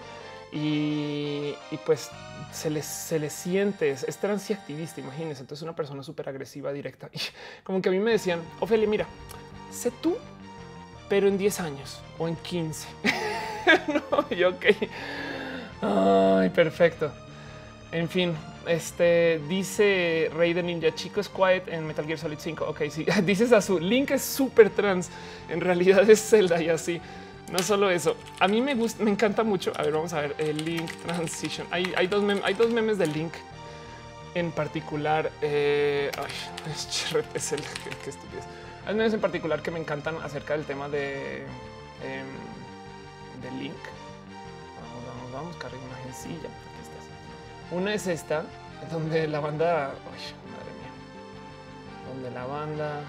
[0.54, 2.10] y, pues
[2.52, 5.42] se le, se le siente, es, trans y activista, imagínense.
[5.42, 7.10] Entonces una persona súper agresiva, directa.
[7.12, 7.18] Y
[7.64, 9.06] como que a mí me decían, Ofelia, mira,
[9.72, 10.16] sé tú,
[11.08, 12.88] pero en 10 años o en 15.
[14.10, 14.64] no, yo ok.
[15.82, 17.12] Ay, perfecto.
[17.90, 18.34] En fin,
[18.66, 22.64] este dice Rey de Ninja Chico es quiet en Metal Gear Solid 5.
[22.64, 25.10] Ok, sí, dices a su Link es súper trans.
[25.48, 27.00] En realidad es Zelda y así.
[27.54, 29.72] No solo eso, a mí me gusta, me encanta mucho.
[29.76, 31.64] A ver, vamos a ver el Link Transition.
[31.70, 33.32] Hay, hay, dos, hay dos memes de Link
[34.34, 35.30] en particular.
[35.40, 36.32] Eh, ay,
[37.32, 37.60] es el
[38.02, 38.44] que estupidez.
[38.84, 41.46] Hay memes en particular que me encantan acerca del tema de,
[43.40, 43.76] de Link.
[44.80, 46.12] Vamos, vamos, vamos, carga imagen.
[46.12, 46.48] Sí, ya
[47.70, 48.42] una es esta,
[48.90, 50.90] donde la banda, madre mía,
[52.08, 53.00] donde la banda,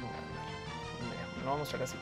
[0.00, 1.96] no, lo vamos a mostrar así,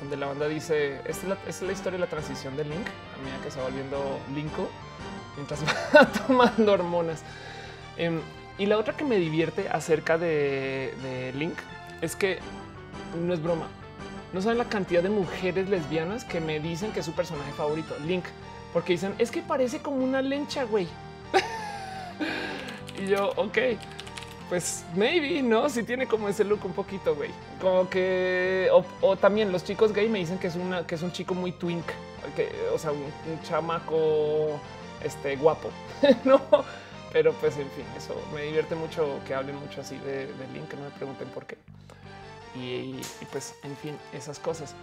[0.00, 3.42] donde la banda dice, esta es la, historia de la transición de Link, a medida
[3.42, 4.68] que se va volviendo Linko,
[5.36, 5.64] mientras
[5.96, 7.22] va tomando hormonas.
[7.96, 8.20] Em,
[8.58, 11.56] y la otra que me divierte acerca de, de Link
[12.00, 12.38] es que
[13.16, 13.68] no es broma.
[14.32, 17.94] No saben la cantidad de mujeres lesbianas que me dicen que es su personaje favorito,
[18.04, 18.24] Link,
[18.72, 20.88] porque dicen es que parece como una lencha, güey.
[23.02, 23.58] y yo, ok,
[24.54, 27.32] pues maybe no, si tiene como ese look un poquito, güey.
[27.60, 30.54] Como que, o, también los chicos gay me dicen que es
[30.86, 31.84] que es un chico muy twink,
[32.36, 33.02] que, o sea, un,
[33.42, 34.60] chamaco,
[35.02, 35.70] este guapo,
[36.24, 36.40] no?
[37.12, 40.76] Pero pues en fin, eso me divierte mucho que hablen mucho así de, Link, que
[40.76, 41.58] no me pregunten por qué.
[42.54, 43.00] Y,
[43.32, 44.76] pues, en fin, esas cosas.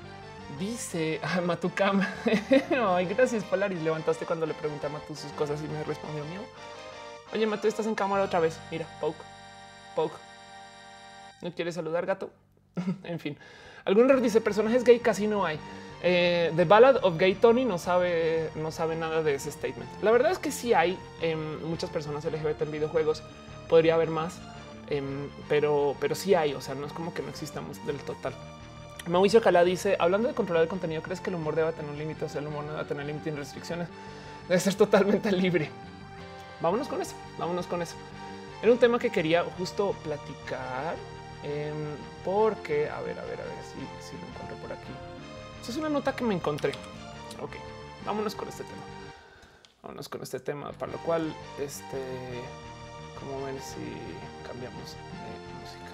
[0.59, 2.05] Dice a Matucam.
[2.89, 3.81] Ay, gracias, Polaris.
[3.81, 6.41] Levantaste cuando le pregunté a Matu sus cosas y me respondió mío.
[7.33, 8.59] Oye, Matu, estás en cámara otra vez.
[8.69, 9.23] Mira, poke,
[9.95, 10.15] poke.
[11.41, 12.29] ¿No quieres saludar, gato?
[13.03, 13.37] en fin,
[13.85, 15.59] algunos dice personajes gay casi no hay.
[16.03, 19.89] Eh, The Ballad of Gay Tony no sabe, no sabe nada de ese statement.
[20.01, 23.21] La verdad es que sí hay em, muchas personas LGBT en videojuegos.
[23.69, 24.39] Podría haber más,
[24.89, 26.53] em, pero, pero sí hay.
[26.53, 28.33] O sea, no es como que no existamos del total.
[29.07, 31.97] Mauricio Cala dice: Hablando de controlar el contenido, ¿crees que el humor debe tener un
[31.97, 32.25] límite?
[32.25, 33.87] O sea, el humor no debe tener límite y restricciones.
[34.47, 35.69] Debe ser totalmente libre.
[36.61, 37.15] Vámonos con eso.
[37.37, 37.95] Vámonos con eso.
[38.61, 40.95] Era un tema que quería justo platicar
[41.43, 44.91] em, porque, a ver, a ver, a ver si, si lo encuentro por aquí.
[45.61, 46.71] Esa es una nota que me encontré.
[47.41, 47.53] Ok,
[48.05, 48.83] vámonos con este tema.
[49.81, 52.03] Vámonos con este tema, para lo cual, este,
[53.19, 53.81] como ven si
[54.47, 55.91] cambiamos de música.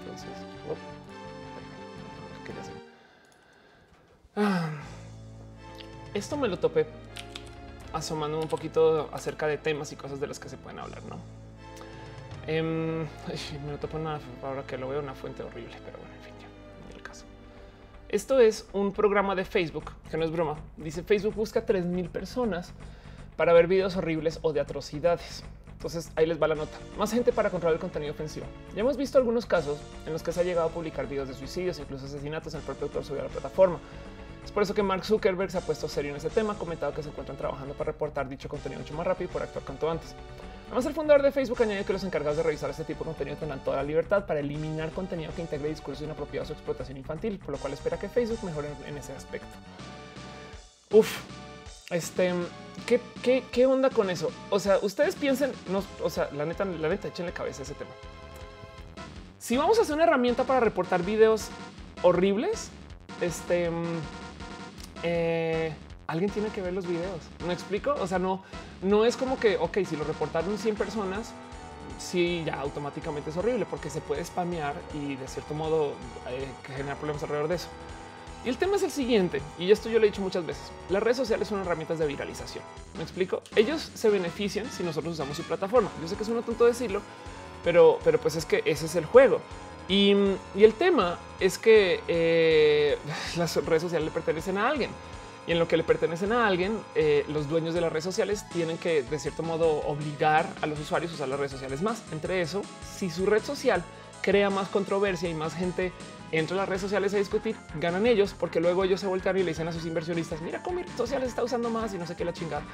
[0.00, 0.30] Entonces,
[0.70, 0.76] oh,
[4.40, 4.70] ah,
[6.14, 6.86] esto me lo topé
[7.92, 11.35] asomando un poquito acerca de temas y cosas de las que se pueden hablar, ¿no?
[12.46, 13.00] Em,
[13.66, 16.34] me lo topo una, ahora que lo veo una fuente horrible, pero bueno, en fin,
[16.40, 17.24] ya, el caso.
[18.08, 20.56] Esto es un programa de Facebook, que no es broma.
[20.76, 22.72] Dice Facebook busca 3000 personas
[23.36, 25.44] para ver videos horribles o de atrocidades.
[25.72, 26.76] Entonces ahí les va la nota.
[26.96, 28.46] Más gente para controlar el contenido ofensivo.
[28.74, 31.34] Ya hemos visto algunos casos en los que se ha llegado a publicar videos de
[31.34, 33.78] suicidios, incluso asesinatos en el propio autor subido a la plataforma.
[34.42, 36.94] Es por eso que Mark Zuckerberg se ha puesto serio en este tema, ha comentado
[36.94, 39.90] que se encuentran trabajando para reportar dicho contenido mucho más rápido y por actuar cuanto
[39.90, 40.14] antes.
[40.66, 43.36] Además, el fundador de Facebook añadió que los encargados de revisar este tipo de contenido
[43.36, 47.50] tendrán toda la libertad para eliminar contenido que integre discursos inapropiados o explotación infantil, por
[47.50, 49.46] lo cual espera que Facebook mejore en ese aspecto.
[50.90, 51.20] Uf,
[51.90, 52.32] este,
[52.84, 53.00] ¿qué,
[53.52, 54.30] qué, onda con eso?
[54.50, 57.74] O sea, ustedes piensen, no, o sea, la neta, la neta, échenle cabeza a ese
[57.74, 57.90] tema.
[59.38, 61.48] Si vamos a hacer una herramienta para reportar videos
[62.02, 62.70] horribles,
[63.20, 63.70] este,
[65.04, 65.72] eh,
[66.06, 67.20] alguien tiene que ver los videos.
[67.46, 67.94] ¿Me explico?
[68.00, 68.42] O sea, no,
[68.82, 71.32] no es como que, ok, si lo reportaron 100 personas,
[71.98, 75.92] sí, ya automáticamente es horrible porque se puede spamear y de cierto modo
[76.28, 77.68] eh, generar problemas alrededor de eso.
[78.44, 81.02] Y el tema es el siguiente, y esto yo lo he dicho muchas veces, las
[81.02, 82.62] redes sociales son herramientas de viralización.
[82.96, 83.42] ¿Me explico?
[83.56, 85.90] Ellos se benefician si nosotros usamos su plataforma.
[86.00, 87.02] Yo sé que es un tonto decirlo,
[87.64, 89.40] pero, pero pues es que ese es el juego.
[89.88, 90.12] Y,
[90.56, 92.98] el tema es que eh,
[93.36, 94.90] las redes sociales le pertenecen a alguien
[95.46, 98.48] y en lo que le pertenecen a alguien, eh, los dueños de las redes sociales
[98.50, 102.02] tienen que de cierto modo obligar a los usuarios a usar las redes sociales más.
[102.12, 102.62] Entre eso,
[102.96, 103.84] si su red social
[104.22, 105.92] crea más controversia y más gente
[106.32, 109.44] entra a las redes sociales a discutir, ganan ellos porque luego ellos se voltean y
[109.44, 112.06] le dicen a sus inversionistas, mira cómo mi red social está usando más y no
[112.06, 112.64] sé qué la chingada.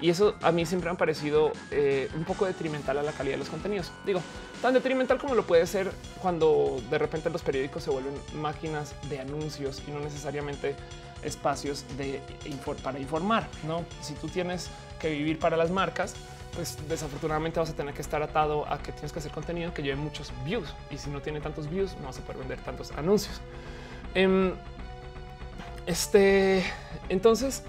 [0.00, 3.40] Y eso a mí siempre me parecido eh, un poco detrimental a la calidad de
[3.40, 3.92] los contenidos.
[4.06, 4.22] Digo,
[4.62, 9.20] tan detrimental como lo puede ser cuando de repente los periódicos se vuelven máquinas de
[9.20, 10.74] anuncios y no necesariamente
[11.22, 12.20] espacios de
[12.82, 13.48] para informar.
[13.66, 16.14] No, si tú tienes que vivir para las marcas,
[16.54, 19.82] pues desafortunadamente vas a tener que estar atado a que tienes que hacer contenido que
[19.82, 22.90] lleve muchos views y si no tiene tantos views, no vas a poder vender tantos
[22.92, 23.40] anuncios.
[24.14, 24.52] Em,
[25.86, 26.64] este,
[27.08, 27.62] entonces,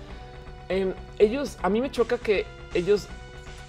[0.69, 3.07] em, ellos a mí me choca que ellos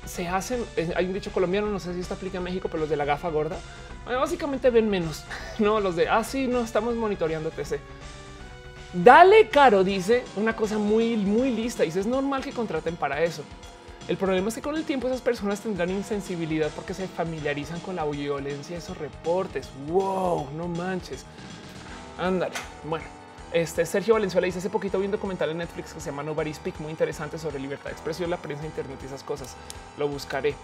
[0.07, 0.64] se hacen.
[0.77, 2.97] Eh, hay un dicho colombiano, no sé si esto aplica en México, pero los de
[2.97, 3.59] la gafa gorda
[4.07, 5.25] básicamente ven menos,
[5.59, 7.79] no los de así, ah, no estamos monitoreando TC.
[8.92, 11.83] Dale caro, dice una cosa muy, muy lista.
[11.83, 13.42] Dice es normal que contraten para eso.
[14.09, 17.97] El problema es que con el tiempo esas personas tendrán insensibilidad porque se familiarizan con
[17.97, 19.70] la violencia de esos reportes.
[19.86, 21.24] Wow, no manches.
[22.18, 22.55] Ándale.
[22.84, 23.05] Bueno,
[23.53, 26.53] este Sergio Valenzuela dice hace poquito vi un documental en Netflix que se llama Nobody
[26.53, 29.57] Speak, muy interesante sobre libertad de expresión, la prensa, internet y esas cosas.
[29.97, 30.55] Lo buscaré.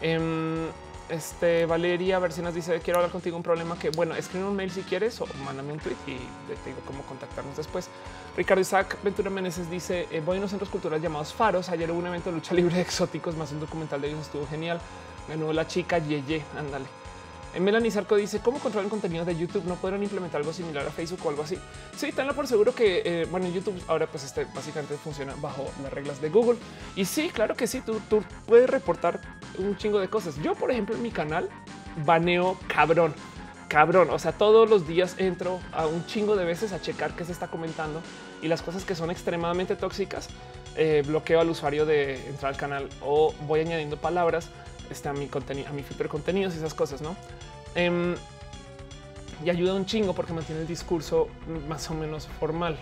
[0.00, 0.66] Em,
[1.08, 4.82] este Valeria Versiones dice quiero hablar contigo un problema que bueno, escribe un mail si
[4.82, 7.88] quieres o mándame un tweet y te digo cómo contactarnos después.
[8.36, 11.68] Ricardo Isaac Ventura Meneses dice eh, voy a unos centros culturales llamados Faros.
[11.68, 14.46] Ayer hubo un evento de lucha libre de exóticos más un documental de ellos estuvo
[14.46, 14.80] genial.
[15.28, 16.42] Ganó la chica Yeye.
[16.56, 17.05] Ándale.
[17.60, 19.64] Melanie Sarco dice cómo controlar el contenido de YouTube.
[19.64, 21.58] No podrán implementar algo similar a Facebook o algo así.
[21.96, 25.92] Sí, tenlo por seguro que eh, bueno, YouTube ahora pues este básicamente funciona bajo las
[25.92, 26.58] reglas de Google.
[26.94, 29.20] Y sí, claro que sí, tú, tú puedes reportar
[29.58, 30.36] un chingo de cosas.
[30.42, 31.48] Yo, por ejemplo, en mi canal
[32.04, 33.14] baneo cabrón
[33.68, 34.10] cabrón.
[34.10, 37.32] O sea, todos los días entro a un chingo de veces a checar qué se
[37.32, 38.00] está comentando
[38.42, 40.28] y las cosas que son extremadamente tóxicas.
[40.76, 44.50] Eh, bloqueo al usuario de entrar al canal o voy añadiendo palabras
[44.90, 47.16] este, a mi contenido, a mi filtro de contenidos y esas cosas, no?
[47.76, 48.16] Em,
[49.44, 51.28] y ayuda un chingo porque mantiene el discurso
[51.68, 52.76] más o menos formal.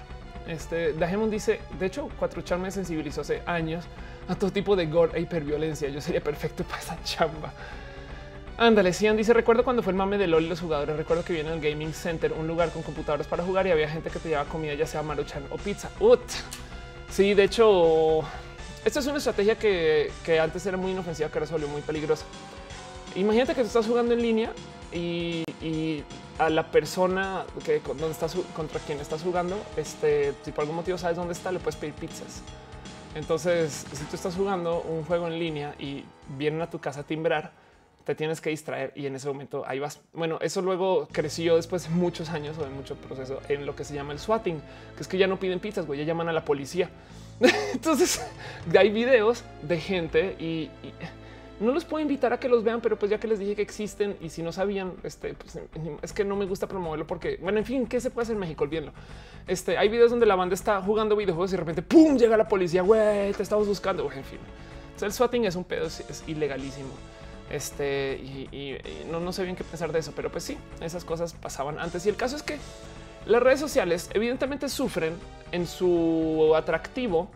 [0.47, 3.85] Este Dajemon dice: De hecho, Cuatro Chan me sensibilizó hace años
[4.29, 5.89] a todo tipo de gore e hiperviolencia.
[5.89, 7.53] Yo sería perfecto para esa chamba.
[8.57, 10.97] Ándale, Cian dice: Recuerdo cuando fue el mame de LOL y los jugadores.
[10.97, 14.11] Recuerdo que viene el Gaming Center, un lugar con computadores para jugar y había gente
[14.11, 15.91] que te llevaba comida, ya sea maruchan o pizza.
[15.99, 16.23] Ut.
[17.11, 18.21] Sí, de hecho,
[18.85, 22.25] esta es una estrategia que, antes era muy inofensiva, que ahora se muy peligrosa.
[23.17, 24.53] Imagínate que tú estás jugando en línea
[24.95, 25.45] y,
[26.39, 30.99] a la persona que donde estás contra quien estás jugando, este, si por algún motivo
[30.99, 32.43] sabes dónde está, le puedes pedir pizzas.
[33.15, 36.05] Entonces, si tú estás jugando un juego en línea y
[36.37, 37.53] vienen a tu casa a timbrar,
[38.05, 40.01] te tienes que distraer y en ese momento ahí vas.
[40.13, 43.85] Bueno, eso luego creció después de muchos años o de mucho proceso en lo que
[43.85, 44.61] se llama el swatting,
[44.97, 46.91] que es que ya no piden pizzas, güey, ya llaman a la policía.
[47.73, 48.21] Entonces,
[48.79, 50.71] hay videos de gente y,
[51.61, 53.63] no los puedo invitar a que los vean, pero pues ya que les dije que
[53.63, 55.59] existen y si no sabían, este, pues,
[56.03, 58.41] es que no me gusta promoverlo porque, bueno, en fin, ¿qué se puede hacer en
[58.41, 58.65] México?
[58.65, 58.93] Olvídenlo.
[59.47, 62.49] Este, hay videos donde la banda está jugando videojuegos y de repente, ¡pum!, llega la
[62.49, 64.39] policía, güey, te estamos buscando, en fin.
[65.01, 66.91] el swatting es un pedo, es ilegalísimo.
[67.51, 68.79] Este y,
[69.11, 72.05] no, no sé bien qué pensar de eso, pero pues sí, esas cosas pasaban antes.
[72.07, 72.59] Y el caso es que
[73.27, 75.15] las redes sociales evidentemente sufren
[75.53, 77.29] en su atractivo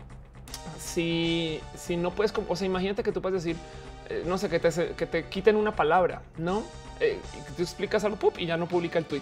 [0.79, 3.55] si, si no puedes, o sea, imagínate que tú puedes decir,
[4.09, 6.63] eh, no sé, que te, que te quiten una palabra, no?
[6.99, 9.21] Eh, que tú explicas algo y ya no publica el tweet.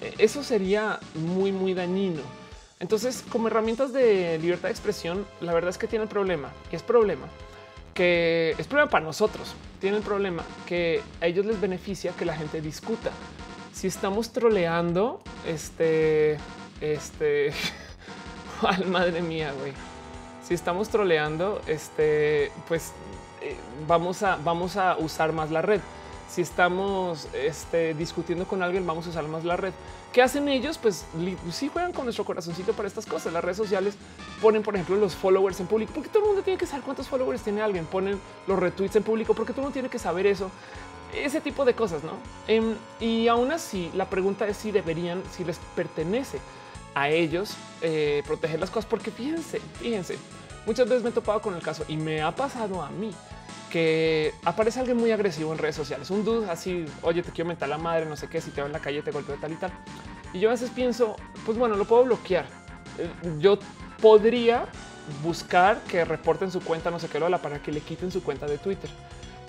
[0.00, 2.22] Eh, eso sería muy, muy dañino.
[2.80, 6.76] Entonces, como herramientas de libertad de expresión, la verdad es que tiene el problema y
[6.76, 7.28] es problema
[7.94, 9.54] que es problema para nosotros.
[9.80, 13.10] Tiene el problema que a ellos les beneficia que la gente discuta.
[13.72, 16.36] Si estamos troleando, este,
[16.80, 17.52] este,
[18.86, 19.72] madre mía, güey.
[20.46, 22.92] Si estamos troleando, este, pues
[23.44, 25.80] eh, vamos a, vamos a usar más la red
[26.34, 29.72] si estamos este, discutiendo con alguien, vamos a usar más la red.
[30.12, 30.78] ¿Qué hacen ellos?
[30.78, 31.04] Pues
[31.52, 33.32] sí juegan con nuestro corazoncito para estas cosas.
[33.32, 33.94] Las redes sociales
[34.42, 37.08] ponen, por ejemplo, los followers en público, porque todo el mundo tiene que saber cuántos
[37.08, 37.86] followers tiene alguien.
[37.86, 38.18] Ponen
[38.48, 40.50] los retweets en público, porque todo el mundo tiene que saber eso.
[41.14, 42.12] Ese tipo de cosas, ¿no?
[42.48, 46.40] Em, y aún así, la pregunta es si deberían, si les pertenece
[46.94, 50.16] a ellos eh, proteger las cosas, porque fíjense, fíjense,
[50.66, 53.12] muchas veces me he topado con el caso y me ha pasado a mí
[53.74, 57.68] que aparece alguien muy agresivo en redes sociales, un dude así, oye, te quiero mentar
[57.68, 59.56] la madre, no sé qué, si te veo en la calle te golpeo tal y
[59.56, 59.72] tal.
[60.32, 62.44] Y yo a veces pienso, pues bueno, lo puedo bloquear.
[62.98, 63.10] Eh,
[63.40, 63.58] yo
[64.00, 64.66] podría
[65.24, 68.46] buscar que reporten su cuenta, no sé qué, lo para que le quiten su cuenta
[68.46, 68.88] de Twitter.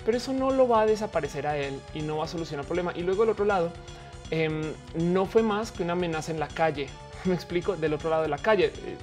[0.04, 2.66] Pero eso no lo va a desaparecer a él y no va a solucionar el
[2.66, 2.92] problema.
[2.96, 3.70] Y luego el otro lado,
[4.32, 6.88] em, no fue más que una amenaza en la calle.
[7.26, 8.96] Me explico, del otro lado de la calle, eh,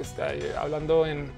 [0.00, 1.30] está eh, hablando en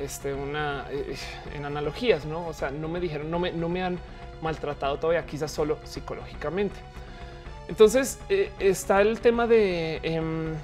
[0.00, 1.16] este, una eh,
[1.54, 2.46] en analogías, no?
[2.46, 3.98] O sea, no me dijeron, no me, no me han
[4.42, 6.76] maltratado todavía, quizás solo psicológicamente.
[7.68, 10.54] Entonces eh, está el tema de em,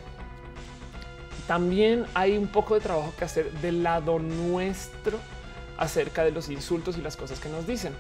[1.47, 5.19] también hay un poco de trabajo que hacer del lado nuestro
[5.79, 7.95] acerca de los insultos y las cosas que nos dicen.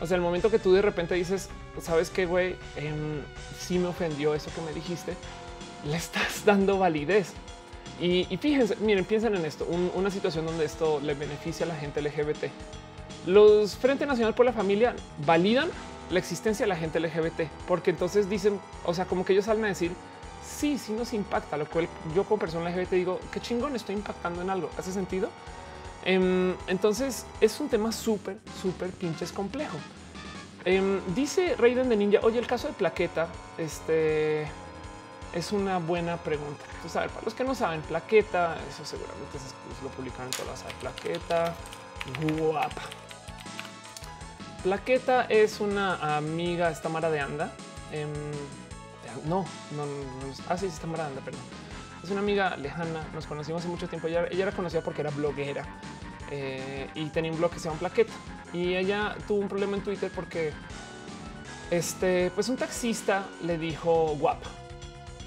[0.00, 1.48] O sea, el momento que tú de repente dices,
[1.80, 3.22] sabes qué, güey, eh,
[3.58, 5.14] sí me ofendió eso que me dijiste,
[5.84, 7.32] le estás dando validez.
[8.00, 12.02] Y, fíjense, miren, piensen en esto, una situación donde esto le beneficia a la gente
[12.02, 12.50] LGBT.
[13.26, 14.94] Los Frente Nacional por la Familia
[15.24, 15.70] validan
[16.10, 19.64] la existencia de la gente LGBT, porque entonces dicen, o sea, como que ellos salen
[19.64, 19.92] a decir,
[20.46, 24.42] sí, sí nos impacta, lo cual yo como persona LGBT digo, qué chingón, estoy impactando
[24.42, 25.30] en algo, ¿hace sentido?
[26.04, 29.76] Em, entonces es un tema súper, súper pinches complejo.
[30.64, 33.28] Em, dice Raiden de Ninja, oye, el caso de Plaqueta,
[33.58, 34.46] este
[35.36, 36.64] es una buena pregunta.
[36.76, 41.54] Entonces, a para los que no saben, plaqueta, eso seguramente se lo publicaron todas plaqueta
[42.38, 42.82] guapa.
[44.62, 47.52] Plaqueta es una amiga, está Mara de Anda.
[47.92, 48.08] Em,
[49.26, 49.44] no,
[49.76, 51.42] no, no, ah, sí, está Mara Anda, perdón.
[52.02, 54.08] Es una amiga lejana, nos conocimos hace mucho tiempo.
[54.08, 55.66] Ella, ella era conocida porque era bloguera
[56.30, 58.12] eh, y tenía un blog que se llama Plaqueta.
[58.54, 60.54] Y ella tuvo un problema en Twitter porque
[61.70, 64.48] este, pues un taxista le dijo guapa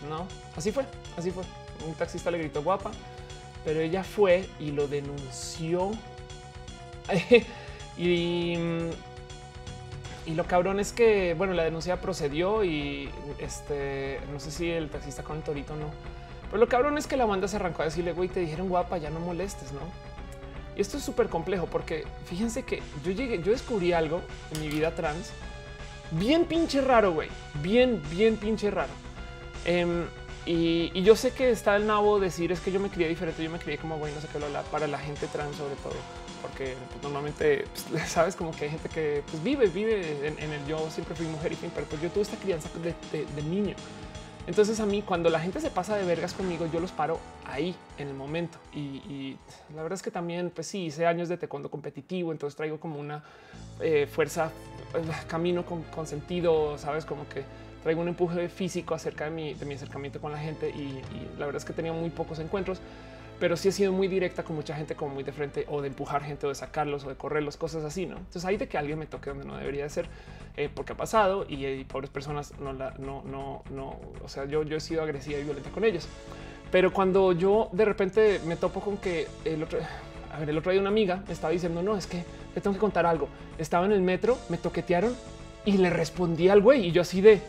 [0.07, 0.85] no, así fue,
[1.17, 1.43] así fue.
[1.87, 2.91] Un taxista le gritó guapa,
[3.65, 5.91] pero ella fue y lo denunció.
[7.97, 8.57] y,
[10.27, 15.23] lo cabrón es que, bueno, la denuncia procedió y este, no sé si el taxista
[15.23, 15.89] con el torito no.
[16.45, 18.97] Pero lo cabrón es que la banda se arrancó a decirle, güey, te dijeron guapa,
[18.97, 19.81] ya no molestes, ¿no?
[20.75, 24.21] Y esto es súper complejo porque fíjense que yo llegué, yo descubrí algo
[24.53, 25.31] en mi vida trans
[26.11, 27.29] bien pinche raro, güey,
[27.61, 28.91] bien, bien pinche raro.
[29.65, 30.05] Em,
[30.45, 33.51] y, yo sé que está el nabo decir es que yo me crié diferente, yo
[33.51, 34.39] me crié como güey, no sé qué,
[34.71, 35.93] para la gente trans sobre todo,
[36.41, 40.65] porque pues, normalmente pues, sabes como que hay gente que pues, vive, vive en, el
[40.65, 43.75] yo siempre fui mujer y fin, pero pues yo tuve esta crianza de, niño.
[44.47, 47.75] Entonces a mí cuando la gente se pasa de vergas conmigo, yo los paro ahí
[47.99, 48.57] en el momento.
[48.73, 49.37] Y,
[49.75, 52.99] la verdad es que también, pues sí, hice años de taekwondo competitivo, entonces traigo como
[52.99, 53.23] una
[53.79, 54.51] eh, fuerza,
[54.95, 57.43] eh, camino con sentido, sabes, como que
[57.83, 61.01] traigo un empuje físico acerca de mi, de mi acercamiento con la gente y,
[61.37, 62.79] la verdad es que he tenido muy pocos encuentros,
[63.39, 65.87] pero sí he sido muy directa con mucha gente, como muy de frente o de
[65.87, 68.17] empujar gente o de sacarlos o de correrlos, cosas así, ¿no?
[68.17, 70.07] Entonces hay de que alguien me toque donde no debería de ser,
[70.57, 74.63] eh, porque ha pasado y, pobres personas no la, no, no, no, o sea, yo,
[74.63, 76.07] yo he sido agresiva y violenta con ellos.
[76.71, 79.79] Pero cuando yo de repente me topo con que el otro,
[80.31, 82.23] a ver, el otro día una amiga me estaba diciendo, no, es que
[82.53, 83.27] le tengo que contar algo.
[83.57, 85.15] Estaba en el metro, me toquetearon
[85.65, 87.41] y le respondí al güey y yo así de,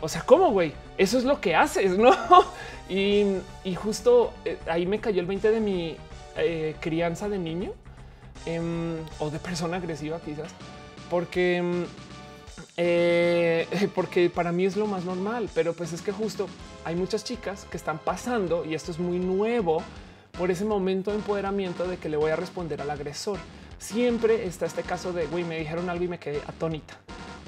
[0.00, 0.72] o sea, ¿cómo, güey?
[0.96, 2.12] Eso es lo que haces, ¿no?
[2.90, 3.34] Y,
[3.74, 5.94] justo eh, ahí me cayó el 20 de mi
[6.38, 7.72] eh, crianza de niño
[8.46, 10.48] em, o de persona agresiva quizás,
[11.10, 11.84] porque, em,
[12.78, 16.48] eh, porque para mí es lo más normal, pero pues es que justo
[16.82, 19.82] hay muchas chicas que están pasando, y esto es muy nuevo,
[20.38, 23.38] por ese momento de empoderamiento de que le voy a responder al agresor.
[23.78, 26.98] Siempre está este caso de, güey, me dijeron algo y me quedé atónita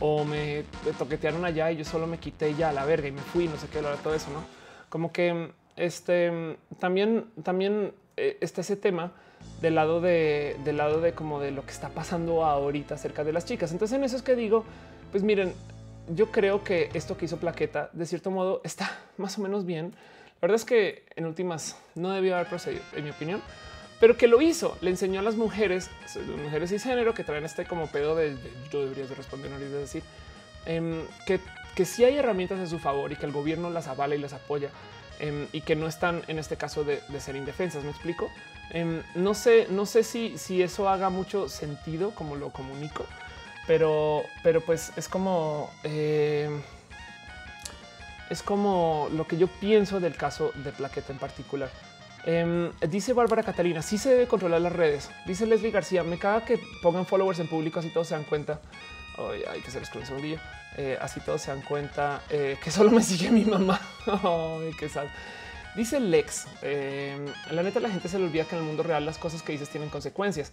[0.01, 0.65] o me
[0.99, 3.69] toquetearon allá y yo solo me quité ya la verga y me fui, no sé
[3.69, 4.43] qué, todo eso, ¿no?
[4.89, 9.13] Como que este también, también eh, está ese tema
[9.61, 13.33] del lado de, del lado de como de lo que está pasando ahorita acerca de
[13.33, 13.73] las chicas.
[13.73, 14.65] Entonces en eso es que digo,
[15.11, 15.53] pues miren,
[16.15, 19.93] yo creo que esto que hizo Plaqueta de cierto modo está más o menos bien.
[20.41, 23.43] La verdad es que en últimas no debió haber procedido, en mi opinión
[24.01, 25.91] pero que lo hizo, le enseñó a las mujeres,
[26.43, 28.35] mujeres y género que traen este como pedo de,
[28.73, 30.03] yo debería de responder, no de decir
[30.65, 31.39] em, que,
[31.75, 34.33] que sí hay herramientas a su favor y que el gobierno las avala y las
[34.33, 34.71] apoya
[35.19, 37.85] em, y que no están en este caso de, ser indefensas.
[37.85, 38.31] Me explico.
[38.71, 43.05] Em, no sé, no sé si, si eso haga mucho sentido como lo comunico,
[43.67, 45.71] pero, pero pues es como
[48.31, 51.69] es como lo que yo pienso del caso de Plaqueta en particular.
[52.25, 55.11] Em, dice Bárbara Catalina, sí se debe controlar las redes.
[55.27, 58.61] Dice Leslie García, me caga que pongan followers en público así todos se dan cuenta.
[59.51, 60.39] hay que ser un segundillo.
[60.77, 63.81] Eh, así todos se dan cuenta eh, que solo me sigue mi mamá.
[64.79, 65.07] qué sad.
[65.75, 69.05] Dice Lex, em, la neta la gente se le olvida que en el mundo real
[69.07, 70.53] las cosas que dices tienen consecuencias.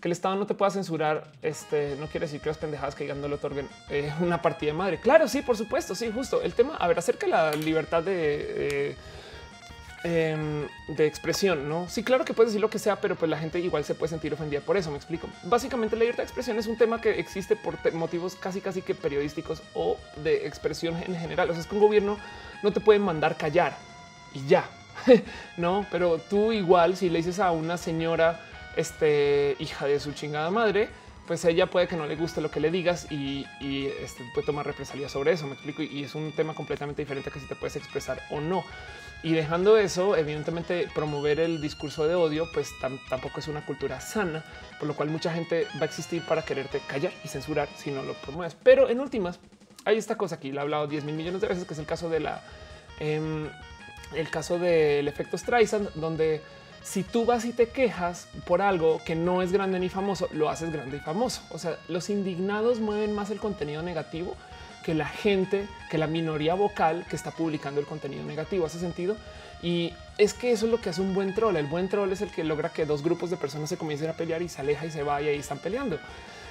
[0.00, 3.02] Que el Estado no te pueda censurar, este no quiere decir que las pendejadas que
[3.02, 5.00] digan no le otorguen eh, una partida de madre.
[5.00, 6.40] Claro, sí, por supuesto, sí, justo.
[6.40, 8.94] El tema, a ver, acerca de la libertad de
[10.04, 11.88] Em, de expresión, ¿no?
[11.88, 14.10] Sí, claro que puedes decir lo que sea, pero pues la gente igual se puede
[14.10, 15.28] sentir ofendida por eso, me explico.
[15.42, 18.94] Básicamente la libertad de expresión es un tema que existe por motivos casi casi que
[18.94, 21.50] periodísticos o de expresión en general.
[21.50, 22.16] O sea, es que un gobierno
[22.62, 23.76] no te puede mandar callar
[24.32, 24.70] y ya,
[25.56, 25.84] ¿no?
[25.90, 28.40] Pero tú igual si le dices a una señora,
[28.76, 30.90] este, hija de su chingada madre,
[31.28, 33.46] pues ella puede que no le guste lo que le digas y,
[34.00, 35.46] este, puede tomar represalias sobre eso.
[35.46, 35.82] Me explico.
[35.82, 38.64] Y es un tema completamente diferente que si te puedes expresar o no.
[39.22, 42.70] Y dejando eso, evidentemente promover el discurso de odio, pues
[43.10, 44.42] tampoco es una cultura sana,
[44.78, 48.02] por lo cual mucha gente va a existir para quererte callar y censurar si no
[48.02, 48.56] lo promueves.
[48.62, 49.38] Pero en últimas,
[49.84, 51.86] hay esta cosa aquí, la he hablado 10 mil millones de veces, que es el
[51.86, 52.42] caso de la,
[53.00, 53.50] em,
[54.14, 56.40] el caso del efecto Streisand, donde
[56.82, 60.48] si tú vas y te quejas por algo que no es grande ni famoso, lo
[60.48, 61.42] haces grande y famoso.
[61.50, 64.36] O sea, los indignados mueven más el contenido negativo
[64.84, 68.64] que la gente, que la minoría vocal que está publicando el contenido negativo.
[68.64, 69.16] Hace sentido.
[69.62, 71.56] Y es que eso es lo que hace un buen troll.
[71.56, 74.14] El buen troll es el que logra que dos grupos de personas se comiencen a
[74.14, 75.98] pelear y se aleja y se vaya y están peleando.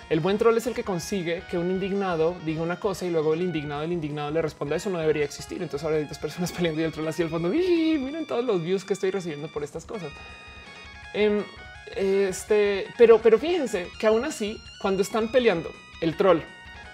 [0.10, 3.34] El buen troll es el que consigue que un indignado diga una cosa y luego
[3.34, 5.62] el indignado, el indignado le responda eso no debería existir.
[5.62, 7.50] Entonces ahora hay dos personas peleando y el troll hacia el fondo.
[7.50, 10.12] Miren todos los views que estoy recibiendo por estas cosas.
[11.14, 11.44] Em,
[11.96, 16.40] este, pero, pero fíjense que aún así, cuando están peleando el troll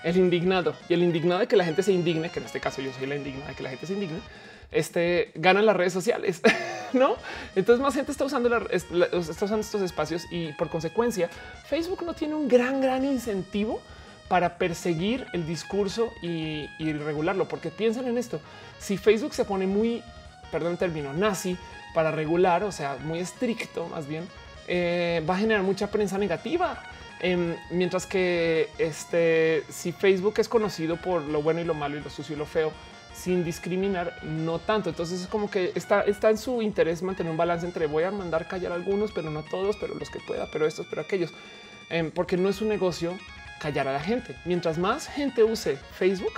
[0.04, 2.82] el indignado y el indignado de que la gente se indigne, que en este caso
[2.82, 4.20] yo soy la indignada de que la gente se indigne,
[4.74, 6.42] este ganan las redes sociales,
[6.94, 7.16] no?
[7.56, 11.30] Entonces más gente está usando, está usando estos espacios y por consecuencia
[11.68, 13.82] Facebook no tiene un gran, gran incentivo
[14.28, 18.42] para perseguir el discurso y, regularlo, porque piensan en esto.
[18.80, 20.02] Si Facebook se pone muy,
[20.52, 21.58] perdón el término, nazi
[21.94, 24.28] para regular, o sea, muy estricto más bien,
[24.68, 26.82] eh, va a generar mucha prensa negativa
[27.24, 32.02] Em, mientras que este, si Facebook es conocido por lo bueno y lo malo y
[32.02, 32.74] lo sucio y lo feo,
[33.14, 34.90] sin discriminar, no tanto.
[34.90, 38.12] Entonces es como que está, está en su interés mantener un balance entre voy a
[38.12, 41.32] mandar callar a algunos, pero no todos, pero los que pueda, pero estos, pero aquellos,
[41.90, 43.18] em, porque no es un negocio
[43.60, 44.36] callar a la gente.
[44.46, 46.34] Mientras más gente use Facebook,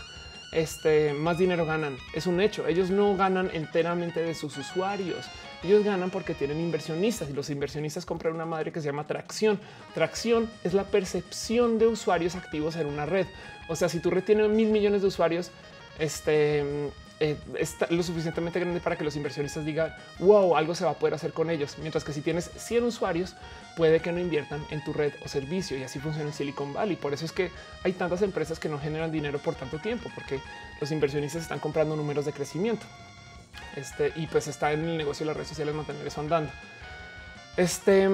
[0.51, 1.97] este, más dinero ganan.
[2.13, 2.67] Es un hecho.
[2.67, 5.25] Ellos no ganan enteramente de sus usuarios.
[5.63, 9.59] Ellos ganan porque tienen inversionistas y los inversionistas compran una madre que se llama tracción.
[9.93, 13.25] Tracción es la percepción de usuarios activos en una red.
[13.67, 15.51] O sea, si tú retienes mil millones de usuarios,
[15.99, 16.91] este
[17.21, 20.93] eh, está lo suficientemente grande para que los inversionistas digan wow, algo se va a
[20.95, 21.77] poder hacer con ellos.
[21.79, 23.35] Mientras que si tienes 100 usuarios,
[23.77, 26.97] puede que no inviertan en tu red o servicio y así funciona en Silicon Valley.
[26.97, 27.51] Por eso es que
[27.83, 30.41] hay tantas empresas que no generan dinero por tanto tiempo, porque
[30.81, 32.85] los inversionistas están comprando números de crecimiento.
[33.77, 36.51] Este y pues está en el negocio de las redes sociales mantener eso andando.
[37.55, 38.09] Este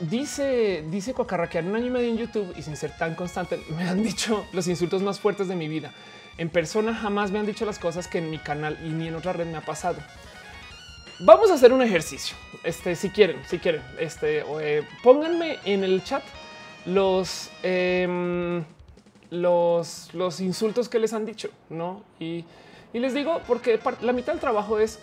[0.00, 3.88] dice, dice Coacarraquear un año y medio en YouTube y sin ser tan constante, me
[3.88, 5.92] han dicho los insultos más fuertes de mi vida
[6.38, 9.14] en persona jamás me han dicho las cosas que en mi canal y ni en
[9.14, 9.98] otra red me ha pasado.
[11.22, 12.34] Vamos a hacer un ejercicio.
[12.64, 16.22] Este, si quieren, si quieren, este, eh, pónganme en el chat
[16.86, 18.64] los, em,
[19.30, 22.02] los, los insultos que les han dicho, no?
[22.18, 22.44] Y,
[22.94, 24.98] les digo porque la mitad del trabajo es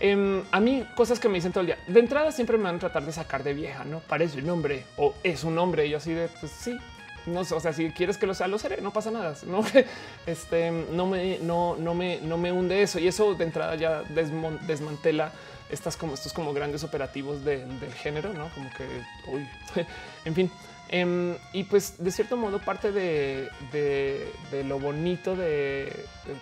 [0.00, 1.78] em, a mí cosas que me dicen todo el día.
[1.88, 4.84] De entrada siempre me van a tratar de sacar de vieja, no parece un hombre
[4.96, 5.86] o es un hombre.
[5.86, 6.78] Y yo así de pues sí,
[7.26, 9.34] no, o sea, si quieres que lo sea, lo seré, no pasa nada.
[9.46, 9.64] No,
[10.26, 12.98] este, no me, no, no me, no me hunde eso.
[12.98, 15.32] Y eso de entrada ya desmantela
[15.70, 18.84] estas como estos como grandes operativos del género, no como que,
[19.30, 19.46] uy,
[20.24, 20.50] en fin.
[20.88, 23.50] Em, y pues de cierto modo parte de,
[24.64, 25.92] lo bonito de,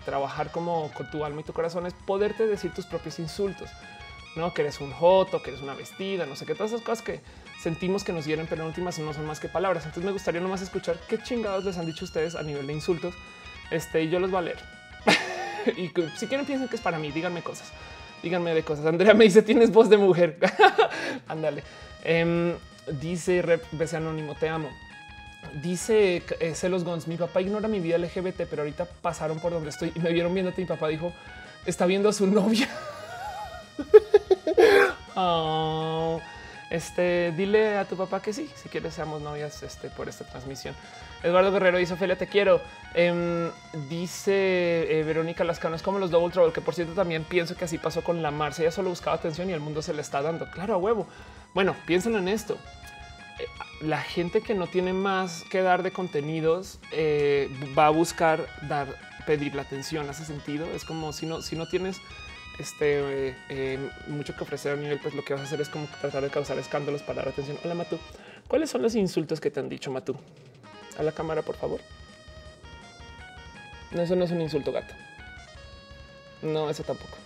[0.04, 3.70] trabajar como con tu alma y tu corazón es poderte decir tus propios insultos,
[4.36, 7.02] no que eres un joto, que eres una vestida, no sé qué, todas esas cosas
[7.02, 7.20] que
[7.64, 9.84] sentimos que nos hieren, pero en últimas no son más que palabras.
[9.84, 13.14] Entonces me gustaría nomás escuchar qué chingados les han dicho ustedes a nivel de insultos.
[13.70, 14.58] Este y yo los voy a leer.
[15.78, 17.72] y si quieren piensen que es para mí, díganme cosas.
[18.22, 18.84] Díganme de cosas.
[18.84, 20.38] Andrea me dice tienes voz de mujer.
[21.28, 21.62] Ándale.
[22.04, 22.54] Em,
[23.00, 24.68] dice Rep Anónimo, te amo.
[25.62, 29.70] Dice eh, Celos Gons, mi papá ignora mi vida LGBT, pero ahorita pasaron por donde
[29.70, 30.60] estoy y me vieron viéndote.
[30.60, 31.14] Mi papá dijo,
[31.64, 32.68] está viendo a su novia.
[35.16, 36.20] oh.
[36.74, 40.74] Este, dile a tu papá que sí, si quieres seamos novias este, por esta transmisión.
[41.22, 42.60] Eduardo Guerrero dice, Ophelia, te quiero.
[42.94, 43.48] Em,
[43.88, 47.64] dice eh, Verónica Lascano, es como los Double Trouble, que por cierto también pienso que
[47.64, 48.64] así pasó con la Marcia.
[48.64, 50.50] Ella solo buscaba atención y el mundo se le está dando.
[50.50, 51.06] Claro, a huevo.
[51.54, 52.58] Bueno, piensen en esto.
[53.38, 53.46] Eh,
[53.80, 58.88] la gente que no tiene más que dar de contenidos eh, va a buscar dar,
[59.26, 60.10] pedir la atención.
[60.10, 60.66] Hace sentido.
[60.74, 62.00] Es como si no, si no tienes
[62.58, 65.86] este, eh, mucho que ofrecer a nivel, pues lo que vas a hacer es como
[66.00, 67.58] tratar de causar escándalos para dar atención.
[67.64, 67.98] Hola Matú,
[68.48, 70.16] ¿cuáles son los insultos que te han dicho Matú?
[70.98, 71.80] A la cámara, por favor.
[73.92, 74.94] Eso no es un insulto, gato.
[76.42, 77.16] No, eso tampoco.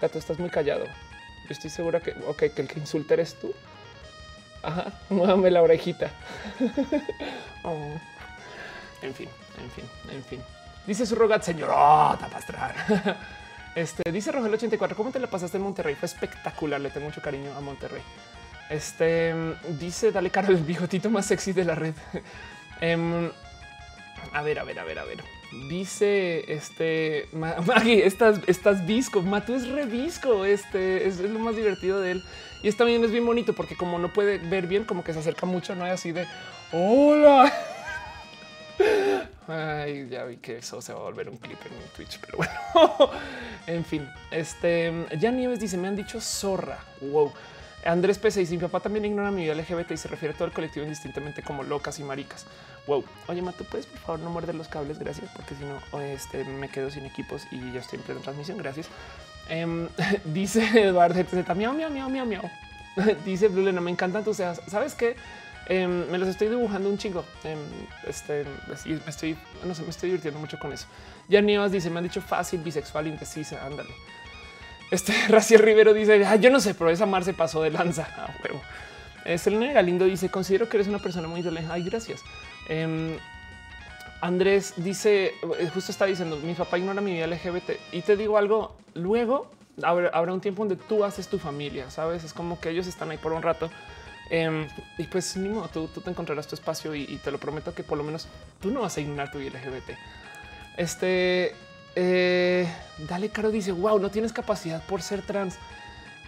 [0.00, 0.84] Gato, estás muy callado.
[0.84, 3.54] Yo estoy segura que, ok, que el que insulta eres tú.
[4.62, 6.10] Ajá, muévame la orejita.
[7.64, 7.94] Oh.
[9.02, 9.28] En fin,
[9.62, 10.40] en fin, en fin.
[10.84, 12.74] Dice su rogat, señorota pastral.
[13.74, 14.96] Este dice Rogel 84.
[14.96, 15.94] ¿Cómo te la pasaste en Monterrey?
[15.94, 16.80] Fue espectacular.
[16.80, 18.02] Le tengo mucho cariño a Monterrey.
[18.68, 19.34] Este
[19.78, 21.94] dice dale cara al bigotito más sexy de la red.
[22.80, 23.30] Em,
[24.32, 25.22] a ver, a ver, a ver, a ver.
[25.68, 29.22] Dice este Maggie, estás, estás visco.
[29.22, 30.44] Matu es revisco.
[30.44, 32.24] Este es, lo más divertido de él.
[32.62, 35.20] Y está bien, es bien bonito porque como no puede ver bien, como que se
[35.20, 36.26] acerca mucho, no hay así de
[36.72, 37.52] hola.
[39.48, 42.38] Ay, ya vi que eso se va a volver un clip en mi Twitch, pero
[42.38, 42.52] bueno,
[43.66, 46.78] en fin, este ya Nieves dice: Me han dicho zorra.
[47.00, 47.32] Wow.
[47.84, 48.30] Andrés P.
[48.30, 50.84] dice: Mi papá también ignora mi vida LGBT y se refiere a todo el colectivo
[50.84, 52.46] indistintamente como locas y maricas.
[52.86, 53.04] Wow.
[53.28, 54.98] Oye, Mato, puedes por favor no morder los cables?
[54.98, 58.58] Gracias, porque si no, este me quedo sin equipos y ya estoy en plena transmisión.
[58.58, 58.88] Gracias.
[59.48, 59.88] Em,
[60.24, 61.24] dice Eduardo
[61.54, 62.50] miau, miau, miau, miau, miau.
[63.24, 64.60] dice Blue me encantan tus seas.
[64.68, 65.16] ¿Sabes qué?
[65.66, 67.24] Em, me los estoy dibujando un chingo.
[67.44, 67.58] Em,
[68.06, 70.86] este, me estoy, no sé, me estoy divirtiendo mucho con eso.
[71.28, 73.90] Ya Nievas dice, me han dicho fácil, bisexual, indecisa, ándale.
[74.90, 78.08] Este Raciel Rivero dice, yo no sé, pero esa Mar se pasó de lanza.
[78.16, 78.60] Ah, huevo.
[79.24, 81.72] Eh, Galindo dice, considero que eres una persona muy inteligente.
[81.72, 82.20] Ay, gracias.
[82.68, 83.16] Em,
[84.20, 87.78] Andrés dice, eh, justo está diciendo, mi papá ignora mi vida LGBT.
[87.92, 89.48] Y te digo algo, luego
[89.82, 92.24] habrá, habrá un tiempo donde tú haces tu familia, ¿sabes?
[92.24, 93.70] Es como que ellos están ahí por un rato
[94.30, 94.66] Em,
[94.98, 97.98] y pues ni modo, tú, te encontrarás tu espacio y, te lo prometo que por
[97.98, 98.28] lo menos
[98.60, 99.90] tú no vas a ignorar tu LGBT.
[100.76, 101.54] Este
[101.94, 102.66] eh,
[102.98, 105.58] Dale Caro dice wow, no tienes capacidad por ser trans.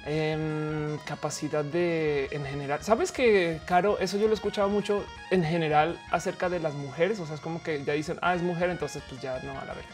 [0.06, 2.80] Em, capacidad de en general.
[2.82, 7.18] Sabes que Caro, eso yo lo he escuchado mucho en general acerca de las mujeres.
[7.20, 9.64] O sea, es como que ya dicen, ah, es mujer, entonces pues ya no a
[9.64, 9.84] la ver.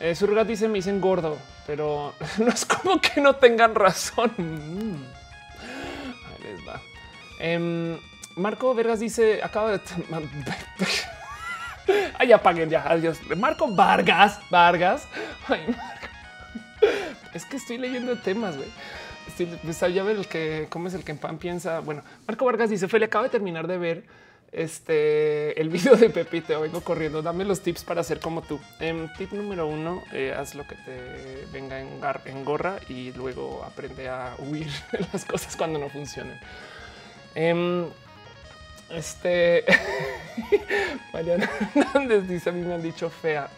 [0.00, 4.32] Eh, Surrat dice, me dicen gordo, pero no es como que no tengan razón.
[4.38, 5.17] Mm.
[7.38, 7.98] Em,
[8.36, 9.80] Marco Vergas dice: Acaba de.
[12.18, 12.84] Ay, apaguen ya.
[12.88, 13.18] Adiós.
[13.36, 15.06] Marco Vargas, Vargas.
[15.48, 15.74] Ay,
[17.32, 18.68] Es que estoy leyendo temas, güey.
[19.92, 21.80] Ya ver el que cómo es el que en pan piensa.
[21.80, 24.04] Bueno, Marco Vargas dice: Feli, acabo de terminar de ver
[24.52, 26.60] este el video de Pepito.
[26.60, 27.22] Vengo corriendo.
[27.22, 28.60] Dame los tips para hacer como tú.
[28.80, 33.62] En tip número uno: eh, haz lo que te venga en, en, gorra y luego
[33.64, 34.68] aprende a huir
[35.12, 36.38] las cosas cuando no funcionen.
[37.34, 37.86] Em,
[38.90, 39.64] este
[41.12, 43.48] Mariana Hernández dice: A mí me han dicho fea.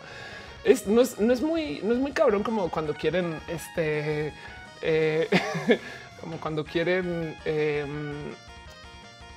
[0.87, 4.35] No, es, no, es, muy, no es muy cabrón como cuando quieren este,
[4.83, 5.29] eh,
[6.21, 8.35] como cuando quieren em,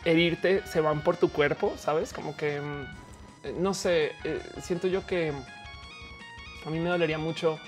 [0.04, 2.12] herirte, se van por tu cuerpo, sabes?
[2.12, 2.86] Como que em,
[3.58, 5.32] no sé, eh, siento yo que
[6.66, 7.60] a mí me dolería mucho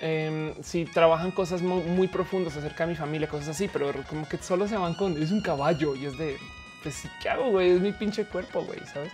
[0.00, 4.38] em, si trabajan cosas muy, profundas acerca de mi familia, cosas así, pero como que
[4.38, 6.36] solo se van con es un caballo y es de
[6.82, 7.50] pues ¿qué hago?
[7.50, 9.12] Güey, es mi pinche cuerpo, güey, sabes?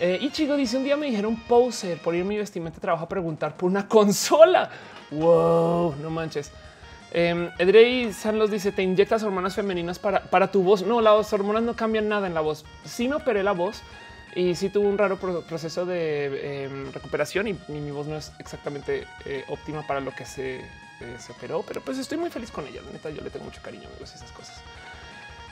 [0.00, 3.04] Eh, y chico dice un día me dijeron poser por ir mi vestimenta de trabajo
[3.04, 4.70] a preguntar por una consola.
[5.10, 6.50] Wow, no manches.
[7.12, 10.82] Eh, Edrey Sanlos dice: Te inyectas hormonas femeninas para, para tu voz.
[10.82, 12.64] No, las hormonas no cambian nada en la voz.
[12.84, 13.82] Sí me operé la voz
[14.34, 19.06] y sí tuve un raro proceso de em, recuperación y, mi voz no es exactamente
[19.24, 22.66] eh, óptima para lo que se, eh, se, operó, pero pues estoy muy feliz con
[22.66, 22.80] ella.
[22.84, 24.60] La neta, yo le tengo mucho cariño a esas cosas.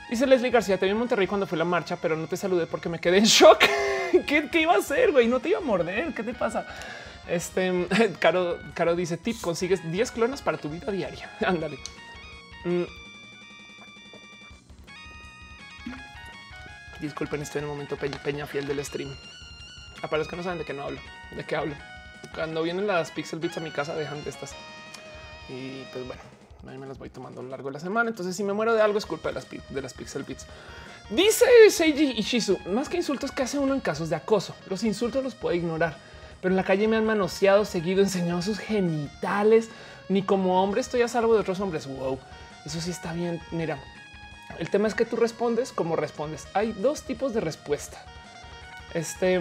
[0.09, 2.67] Dice Leslie García, te vi en Monterrey cuando fue la marcha, pero no te saludé
[2.67, 3.63] porque me quedé en shock.
[4.27, 5.27] ¿Qué, iba a hacer, güey?
[5.27, 6.13] No te iba a morder.
[6.13, 6.67] ¿Qué te pasa?
[7.27, 7.87] Este
[8.19, 11.31] Caro, Caro dice tip consigues 10 clonas para tu vida diaria.
[11.45, 11.77] Ándale.
[12.65, 12.83] Mm.
[17.03, 19.13] Disculpen, estoy en el momento peña, fiel del stream.
[20.01, 21.01] Aparece que no saben de qué no hablo,
[21.35, 21.75] de qué hablo.
[22.33, 24.55] Cuando vienen las Pixel Bits a mi casa, dejan de estas.
[25.49, 26.21] Y pues bueno,
[26.65, 28.09] ahí me las voy tomando a lo largo de la semana.
[28.09, 30.45] Entonces, si me muero de algo, es culpa de las, de las Pixel Bits.
[31.09, 34.55] Dice Seiji Ishizu, más que insultos que hace uno en casos de acoso.
[34.69, 35.97] Los insultos los puede ignorar,
[36.41, 39.67] pero en la calle me han manoseado, seguido, enseñado sus genitales.
[40.07, 41.85] Ni como hombre estoy a salvo de otros hombres.
[41.85, 42.17] Wow,
[42.65, 43.41] eso sí está bien.
[43.51, 43.77] Mira,
[44.59, 46.47] el tema es que tú respondes como respondes.
[46.53, 48.03] Hay dos tipos de respuesta.
[48.93, 49.39] Este,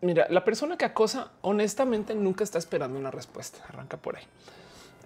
[0.00, 3.58] mira, la persona que acosa honestamente nunca está esperando una respuesta.
[3.68, 4.24] Arranca por ahí.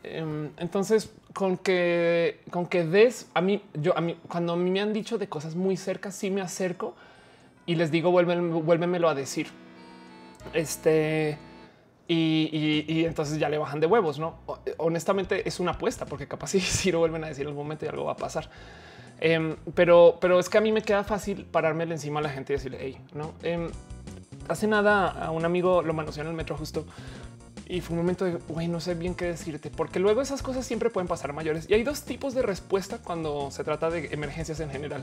[0.05, 4.71] Em, entonces, con que con que des a mí, yo a mí, cuando a mí
[4.71, 6.95] me han dicho de cosas muy cerca, sí me acerco
[7.67, 9.49] y les digo, vuélvemelo a decir.
[10.53, 11.39] Este
[12.09, 14.19] y, entonces ya le bajan de huevos.
[14.19, 14.39] No,
[14.79, 17.89] honestamente es una apuesta porque capaz si, lo vuelven a decir en algún momento y
[17.89, 18.51] algo va a pasar.
[19.21, 22.53] Em, pero, pero es que a mí me queda fácil parármele encima a la gente
[22.53, 23.33] y decirle, hey, no.
[23.43, 23.71] Em,
[24.49, 26.85] hace nada a un amigo lo manoseó en el metro justo
[27.73, 30.67] y fue un momento de güey, no sé bien qué decirte, porque luego esas cosas
[30.67, 31.67] siempre pueden pasar mayores.
[31.71, 35.03] Y hay dos tipos de respuesta cuando se trata de emergencias en general,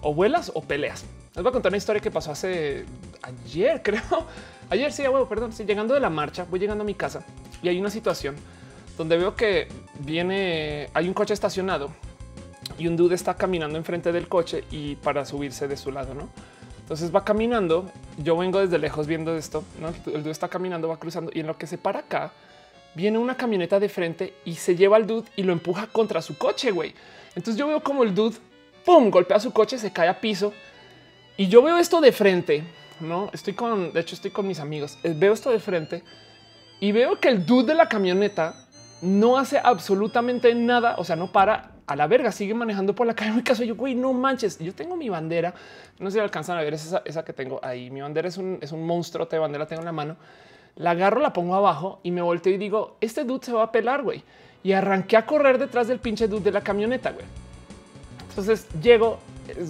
[0.00, 1.04] o vuelas o peleas.
[1.34, 2.84] Les voy a contar una historia que pasó hace
[3.22, 4.02] ayer, creo.
[4.72, 5.52] Ayer sí, huevo, perdón.
[5.52, 7.22] Sí, llegando de la marcha, voy llegando a mi casa
[7.62, 8.36] y hay una situación
[8.96, 9.68] donde veo que
[9.98, 11.90] viene, hay un coche estacionado
[12.78, 16.30] y un dude está caminando enfrente del coche y para subirse de su lado, no?
[16.80, 17.90] Entonces va caminando.
[18.16, 19.62] Yo vengo desde lejos viendo esto.
[20.06, 22.32] El dude está caminando, va cruzando y en lo que se para acá
[22.94, 26.38] viene una camioneta de frente y se lleva al dude y lo empuja contra su
[26.38, 26.70] coche.
[26.70, 26.94] Güey,
[27.34, 28.38] entonces yo veo como el dude
[28.86, 30.50] pum, golpea su coche, se cae a piso
[31.36, 32.64] y yo veo esto de frente.
[33.02, 34.98] No estoy con, de hecho, estoy con mis amigos.
[35.02, 36.04] Eh, veo esto de frente
[36.80, 38.54] y veo que el dude de la camioneta
[39.00, 40.94] no hace absolutamente nada.
[40.98, 43.30] O sea, no para a la verga, sigue manejando por la calle.
[43.32, 44.58] En mi caso, yo, güey, no manches.
[44.58, 45.54] Yo tengo mi bandera.
[45.98, 47.90] No sé si alcanzan a ver esa, esa que tengo ahí.
[47.90, 50.16] Mi bandera es un, es un monstruo de bandera, tengo en la mano.
[50.76, 53.72] La agarro, la pongo abajo y me volteo y digo, este dude se va a
[53.72, 54.22] pelar, güey.
[54.62, 57.26] Y arranqué a correr detrás del pinche dude de la camioneta, güey.
[58.30, 59.18] Entonces llego,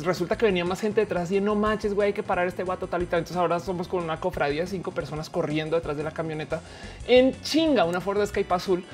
[0.05, 2.87] resulta que venía más gente detrás y no manches, güey, hay que parar este guato
[2.87, 3.21] tal y tal.
[3.21, 6.61] Entonces ahora somos con una cofradía de cinco personas corriendo detrás de la camioneta
[7.07, 8.85] en chinga, una Ford Escape azul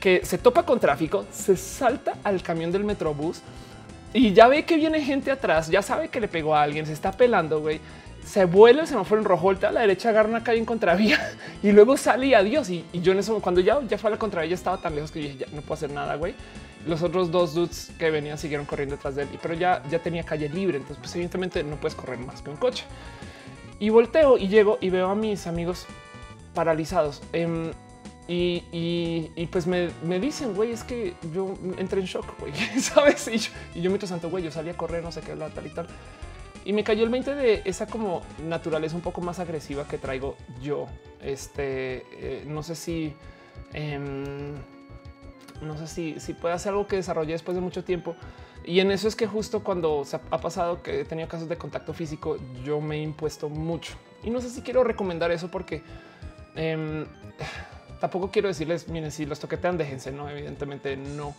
[0.00, 3.42] que se topa con tráfico, se salta al camión del Metrobús
[4.12, 6.92] y ya ve que viene gente atrás, ya sabe que le pegó a alguien, se
[6.92, 7.80] está pelando, güey.
[8.24, 11.18] Se vuelve el semáforo en rojo, voltea a la derecha, agarra una calle en contravía
[11.62, 12.68] y luego sale y adiós.
[12.68, 15.20] Y, yo en eso, cuando ya, ya fue a la contravía, estaba tan lejos que
[15.20, 16.34] dije, ya no puedo hacer nada, güey.
[16.86, 20.22] Los otros dos dudes que venían siguieron corriendo detrás de él, pero ya, ya tenía
[20.22, 20.76] calle libre.
[20.76, 22.84] Entonces, pues evidentemente no puedes correr más que un coche.
[23.80, 25.86] Y volteo y llego y veo a mis amigos
[26.54, 27.22] paralizados.
[27.32, 27.72] Em,
[28.30, 33.28] y, pues me, dicen, güey, es que yo entré en shock, güey, ¿sabes?
[33.28, 35.66] Y yo, y yo mientras tanto, güey, yo salía a correr, no sé qué, tal
[35.66, 35.86] y tal.
[36.64, 40.36] Y me cayó el 20 de esa como naturaleza un poco más agresiva que traigo
[40.60, 40.86] yo.
[41.22, 43.14] Este, eh, no sé si...
[43.72, 44.54] Em,
[45.60, 48.14] no sé si, si puede hacer algo que desarrollé después de mucho tiempo.
[48.64, 51.56] Y en eso es que justo cuando se ha pasado que he tenido casos de
[51.56, 53.94] contacto físico, yo me he impuesto mucho.
[54.22, 55.82] Y no sé si quiero recomendar eso porque
[56.54, 57.06] em,
[58.00, 61.34] tampoco quiero decirles, miren, si los toquetean, déjense, no, evidentemente no.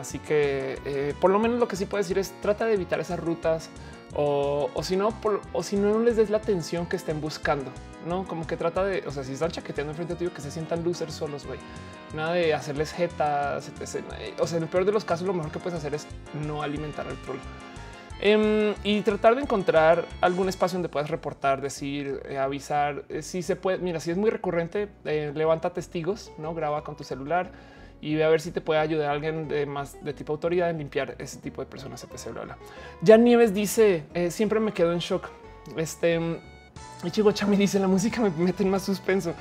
[0.00, 3.00] Así que eh, por lo menos lo que sí puedo decir es trata de evitar
[3.00, 3.70] esas rutas
[4.18, 5.12] o, si no,
[5.52, 7.70] o si no, les des la atención que estén buscando,
[8.06, 10.82] no como que trata de, o sea, si están chaqueteando enfrente ti, que se sientan
[10.82, 11.58] losers solos, güey
[12.14, 13.70] nada de hacerles jetas.
[14.40, 16.06] O sea, en el peor de los casos, lo mejor que puedes hacer es
[16.46, 17.38] no alimentar al troll.
[18.18, 23.04] Em, y tratar de encontrar algún espacio donde puedas reportar, decir, eh, avisar.
[23.08, 26.96] Eh, si se puede, mira, si es muy recurrente, eh, levanta testigos, no graba con
[26.96, 27.52] tu celular
[28.00, 30.78] y ve a ver si te puede ayudar alguien de más de tipo autoridad en
[30.78, 32.04] limpiar ese tipo de personas.
[32.04, 32.32] Etc.
[32.32, 32.56] Bla,
[33.02, 35.28] Ya Nieves dice: Siempre me quedo en shock.
[35.76, 36.20] Este
[37.04, 39.34] y Chico Chami dice la música me mete en más suspenso.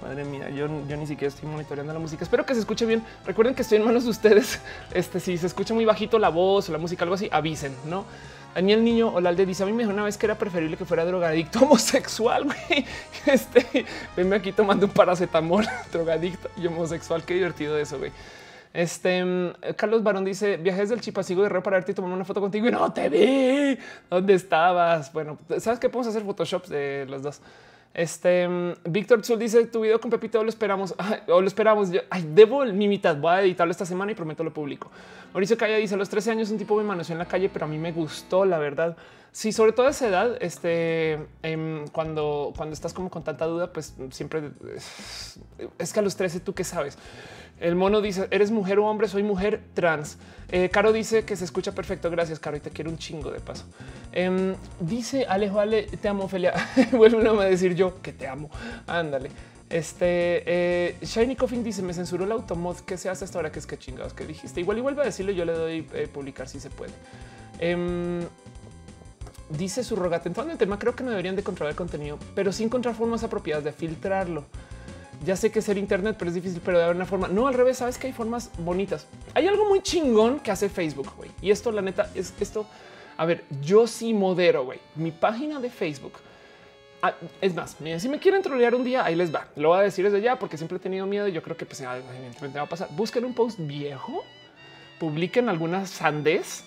[0.00, 2.22] Madre mía, yo, yo ni siquiera estoy monitoreando la música.
[2.22, 3.02] Espero que se escuche bien.
[3.26, 4.60] Recuerden que estoy en manos de ustedes.
[4.94, 8.04] Este, si se escucha muy bajito la voz o la música, algo así, avisen, no?
[8.54, 11.04] Daniel Niño Olalde dice a mí me dijo una vez que era preferible que fuera
[11.04, 12.44] drogadicto homosexual.
[12.44, 12.84] Güey.
[13.26, 13.84] Este
[14.16, 17.24] venme aquí tomando un paracetamol drogadicto y homosexual.
[17.24, 17.98] Qué divertido eso.
[17.98, 18.12] Güey.
[18.72, 22.24] Este mm, Carlos Barón dice viajes del Chipasigo de Guerrero para verte y tomar una
[22.24, 23.78] foto contigo y no te vi.
[24.08, 25.12] ¿Dónde estabas?
[25.12, 27.40] Bueno, sabes que podemos hacer photoshops de los dos.
[27.92, 30.94] Este mm, Víctor Sul dice tu video con Pepito lo esperamos
[31.28, 31.90] o lo esperamos.
[31.90, 33.16] Yo, ay, debo mi mitad.
[33.16, 34.90] Voy a editarlo esta semana y prometo lo público.
[35.32, 37.64] Mauricio Calla dice a los 13 años un tipo me manoseó en la calle, pero
[37.64, 38.96] a mí me gustó la verdad.
[39.32, 43.72] Sí, sobre todo a esa edad, este em, cuando, cuando estás como con tanta duda,
[43.72, 44.50] pues siempre
[45.78, 46.98] es que a los 13 tú qué sabes.
[47.60, 49.06] El mono dice, ¿eres mujer o hombre?
[49.06, 50.16] Soy mujer trans.
[50.50, 52.10] Eh, Caro dice que se escucha perfecto.
[52.10, 52.56] Gracias, Caro.
[52.56, 53.66] Y te quiero un chingo de paso.
[54.12, 56.54] Em, dice Alejo, Ale, te amo, Felia.
[56.92, 58.50] Vuelve a decir yo que te amo.
[58.86, 59.30] Ándale.
[59.68, 62.78] Este eh, Shiny Coffin dice: Me censuró el automod.
[62.78, 63.52] ¿Qué se hace hasta ahora?
[63.52, 64.60] Que es que chingados que dijiste.
[64.60, 65.30] Igual y vuelve a decirlo.
[65.30, 66.92] Yo le doy eh, publicar si se puede.
[67.58, 68.20] Em,
[69.50, 70.28] dice su rogate.
[70.28, 73.22] Entonces, el tema creo que no deberían de controlar el contenido, pero sí encontrar formas
[73.22, 74.46] apropiadas de filtrarlo
[75.24, 77.28] ya sé que ser Internet, pero es difícil, pero de haber una forma.
[77.28, 79.06] No, al revés, sabes que hay formas bonitas.
[79.34, 81.30] Hay algo muy chingón que hace Facebook, güey.
[81.42, 82.66] Y esto, la neta, es esto.
[83.16, 84.80] A ver, yo sí modero, güey.
[84.94, 86.14] Mi página de Facebook.
[87.02, 89.48] Ah, es más, si me quieren trolear un día, ahí les va.
[89.56, 91.64] Lo voy a decir desde ya porque siempre he tenido miedo y yo creo que
[91.64, 92.88] pues, evidentemente va a pasar.
[92.90, 94.22] Busquen un post viejo,
[94.98, 96.62] publiquen algunas sandez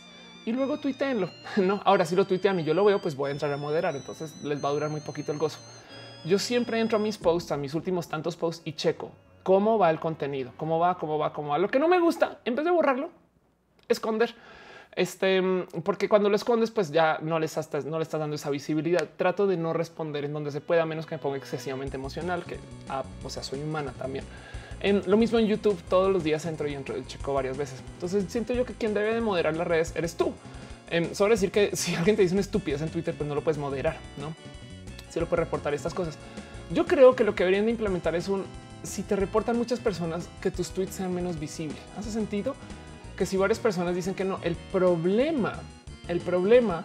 [0.45, 1.29] y luego tuiteenlo.
[1.57, 3.95] No, ahora si lo tuitean y yo lo veo, pues voy a entrar a moderar.
[3.95, 5.59] Entonces les va a durar muy poquito el gozo
[6.25, 9.11] yo siempre entro a mis posts, a mis últimos tantos posts y checo
[9.43, 11.57] cómo va el contenido, cómo va, cómo va, cómo va.
[11.57, 13.09] Lo que no me gusta, en vez de borrarlo,
[13.87, 14.33] esconder.
[14.95, 15.41] Este,
[15.83, 19.07] porque cuando lo escondes, pues ya no les estás, no le estás dando esa visibilidad.
[19.17, 22.43] Trato de no responder en donde se pueda, a menos que me ponga excesivamente emocional,
[22.45, 22.57] que
[22.89, 24.23] ah, o sea, soy humana también.
[24.79, 27.81] En, lo mismo en YouTube, todos los días entro y entro y checo varias veces.
[27.93, 30.33] Entonces siento yo que quien debe de moderar las redes eres tú.
[30.91, 33.41] Eh, sobre decir que si alguien te dice una estupidez en Twitter, pues no lo
[33.41, 34.33] puedes moderar, no?
[35.13, 36.17] Se lo puede reportar estas cosas.
[36.71, 38.45] Yo creo que lo que deberían de implementar es un
[38.81, 41.77] si te reportan muchas personas que tus tweets sean menos visibles.
[41.97, 42.55] Hace sentido
[43.15, 45.59] que si varias personas dicen que no, el problema,
[46.07, 46.83] el problema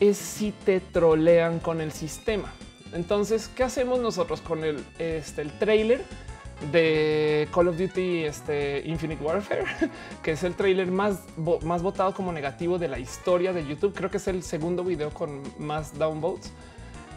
[0.00, 2.52] es si te trolean con el sistema.
[2.92, 6.04] Entonces, ¿qué hacemos nosotros con el, este, el trailer
[6.72, 9.64] de Call of Duty este, Infinite Warfare,
[10.24, 11.20] que es el trailer más,
[11.62, 13.94] más votado como negativo de la historia de YouTube?
[13.94, 16.52] Creo que es el segundo video con más downvotes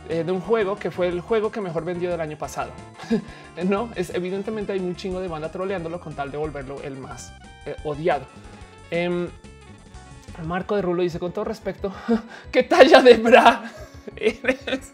[0.08, 2.72] de un juego que fue el juego que mejor vendió del año pasado.
[3.68, 7.34] no es evidentemente hay un chingo de banda troleándolo con tal de volverlo el más
[7.66, 8.26] eh, odiado.
[8.90, 9.28] Em,
[10.46, 11.92] Marco de Rulo dice con todo respeto,
[12.52, 13.72] qué talla de bra
[14.16, 14.94] eres.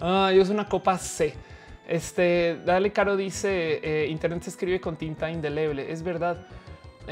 [0.00, 1.34] ah, yo soy una copa C.
[1.88, 5.90] Este Dale Caro dice eh, Internet se escribe con tinta indeleble.
[5.90, 6.46] Es verdad.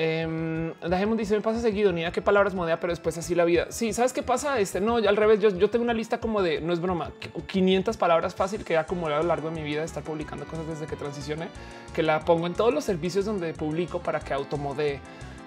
[0.01, 0.75] Eh,
[1.17, 3.67] dice me pasa seguido ni a qué palabras modea, pero después así la vida.
[3.71, 4.61] Sí, sabes qué pasa?
[4.61, 5.41] Este no, al revés.
[5.41, 7.11] Yo, tengo una lista como de no es broma,
[7.49, 10.47] 500 palabras fácil que he acumulado a lo largo de mi vida de estar publicando
[10.47, 11.49] cosas desde que transicioné,
[11.93, 15.01] que la pongo en todos los servicios donde publico para que automodee.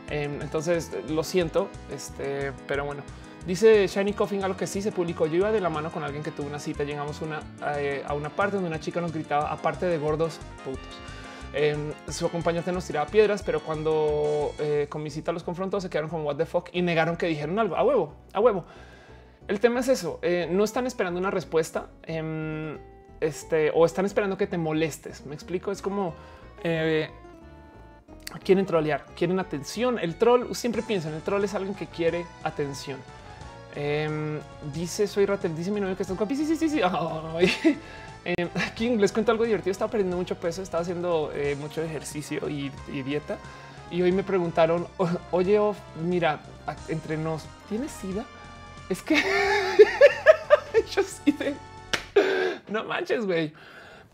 [0.10, 3.04] Em, entonces lo siento, este, pero bueno.
[3.48, 5.28] Dice Shiny Coffin a lo que sí se publicó.
[5.28, 6.84] Yo iba de la mano con alguien que tuvo una cita.
[6.84, 7.40] Llegamos una,
[7.78, 11.11] eh, a una parte donde una chica nos gritaba, aparte de gordos putos.
[11.54, 15.90] Em, su acompañante nos tiraba piedras, pero cuando eh, con mi cita los confrontó, se
[15.90, 18.66] quedaron como what the fuck y negaron que dijeron algo a huevo, a huevo.
[19.48, 20.20] El tema es eso.
[20.22, 22.78] Eh, no están esperando una respuesta em,
[23.20, 25.26] este, o están esperando que te molestes.
[25.26, 25.72] Me explico.
[25.72, 26.14] Es como
[26.64, 27.10] eh,
[28.44, 30.00] quieren trollear, quieren atención.
[30.00, 33.00] El troll siempre piensa en el troll es alguien que quiere atención.
[33.76, 34.40] Em,
[34.74, 36.36] dice soy Ratel, dice mi novio que está guapi.
[36.36, 36.82] Sí, sí, sí, sí.
[38.26, 39.72] Eh, aquí les cuento algo divertido.
[39.72, 42.72] Estaba perdiendo mucho peso, estaba haciendo eh, mucho ejercicio y,
[43.04, 43.38] dieta.
[43.90, 44.88] y hoy me preguntaron,
[45.32, 45.60] oye,
[46.04, 46.40] mira,
[46.88, 48.26] entre nos, ¿tienes sida?
[48.90, 49.16] Es que
[50.92, 51.56] yo sí de...
[52.68, 53.54] No manches, güey.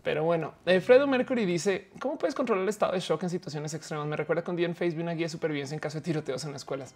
[0.02, 3.74] Pero bueno, eh, Fredo Mercury dice, ¿cómo puedes controlar el estado de shock en situaciones
[3.74, 4.06] extremas?
[4.06, 6.44] Me recuerda que un día en Facebook una guía de supervivencia en caso de tiroteos
[6.44, 6.94] en las escuelas.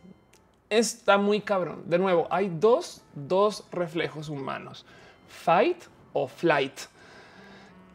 [0.71, 1.83] Está muy cabrón.
[1.87, 4.87] De nuevo, hay dos, dos reflejos humanos,
[5.29, 5.77] fight
[6.13, 6.73] o flight.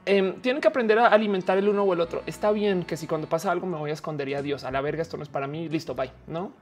[0.10, 2.24] Em, tienen que aprender a alimentar el uno o el otro.
[2.26, 4.80] Está bien que si cuando pasa algo me voy a esconder y adiós a la
[4.80, 6.54] verga, esto no es para mí, listo, bye, no?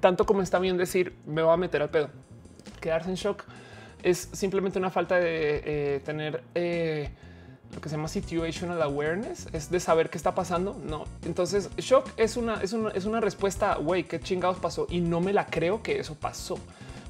[0.00, 2.10] Tanto como está bien decir me voy a meter al pedo.
[2.82, 3.44] Quedarse en shock
[4.02, 7.08] es simplemente una falta de eh, tener eh,
[7.74, 10.78] lo que se llama situational awareness, es de saber qué está pasando.
[10.84, 15.00] No, entonces shock es una, es una, es una respuesta, güey, qué chingados pasó y
[15.00, 16.58] no me la creo que eso pasó.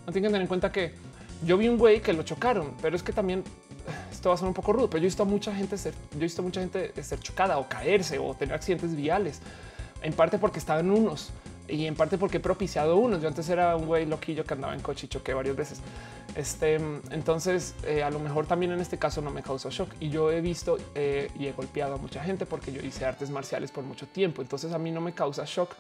[0.07, 0.95] No tienen que tener en cuenta que
[1.45, 3.43] yo vi un güey que lo chocaron, pero es que también
[4.11, 5.95] esto va a ser un poco rudo, pero yo he visto a mucha gente ser,
[6.13, 9.41] yo he visto mucha gente ser chocada o caerse o tener accidentes viales,
[10.03, 11.31] en parte porque estaban unos
[11.69, 13.23] y en parte porque he propiciado unos.
[13.23, 15.81] Yo antes era un güey loquillo que andaba en coche y choqué varias veces.
[16.35, 16.75] Este,
[17.11, 20.31] entonces, eh, a lo mejor también en este caso no me causó shock y yo
[20.31, 23.85] he visto eh, y he golpeado a mucha gente porque yo hice artes marciales por
[23.85, 24.43] mucho tiempo.
[24.43, 25.71] Entonces, a mí no me causa shock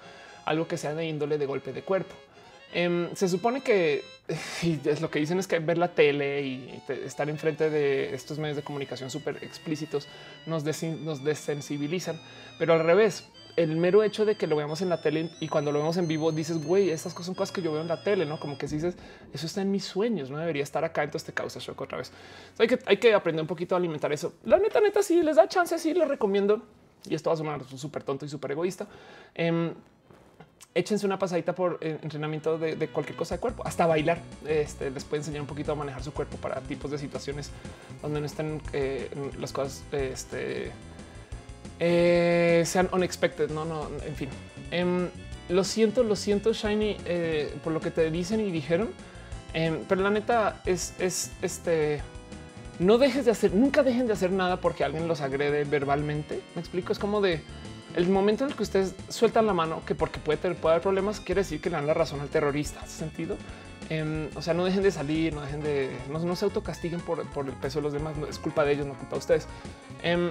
[0.44, 2.14] algo que sea de índole de golpe de cuerpo.
[2.72, 4.02] Em, se supone que
[4.62, 8.38] y es lo que dicen es que ver la tele y estar enfrente de estos
[8.38, 10.08] medios de comunicación súper explícitos
[10.46, 12.20] nos, desensibilizan,
[12.58, 15.72] pero al revés, el mero hecho de que lo veamos en la tele y cuando
[15.72, 18.02] lo vemos en vivo dices, güey, estas cosas son cosas que yo veo en la
[18.02, 18.96] tele, no como que si dices
[19.34, 21.02] eso está en mis sueños, no debería estar acá.
[21.02, 22.12] Entonces te causa shock otra vez.
[22.58, 24.32] hay, que, hay que aprender un poquito a alimentar eso.
[24.44, 26.62] La neta, neta, si les da chance, sí les recomiendo.
[27.08, 28.86] Y esto va a sonar súper tonto y súper egoísta.
[29.34, 29.74] Em,
[30.74, 34.18] échense una pasadita por eh, entrenamiento de, cualquier cosa de cuerpo, hasta bailar.
[34.46, 37.50] Este les puede enseñar un poquito a manejar su cuerpo para tipos de situaciones
[38.00, 40.70] donde no estén eh, las cosas este,
[41.78, 43.50] eh, sean unexpected.
[43.50, 44.28] No, no, en fin.
[44.70, 45.08] Em,
[45.48, 46.96] lo siento, lo siento, Shiny,
[47.62, 48.90] por lo que te dicen y dijeron,
[49.52, 52.00] em, pero la neta es, es este.
[52.78, 56.40] No dejes de hacer, nunca dejen de hacer nada porque alguien los agrede verbalmente.
[56.54, 57.42] Me explico, es como de
[57.94, 60.82] el momento en el que ustedes sueltan la mano, que porque puede, tener, puede haber
[60.82, 62.80] problemas, quiere decir que le dan la razón al terrorista.
[62.80, 63.36] ¿Hace sentido?
[63.90, 67.46] Em, o sea, no dejen de salir, no dejen de, no, se autocastiguen por, por,
[67.46, 68.16] el peso de los demás.
[68.16, 69.46] No, es culpa de ellos, no culpa de ustedes.
[70.02, 70.30] Em,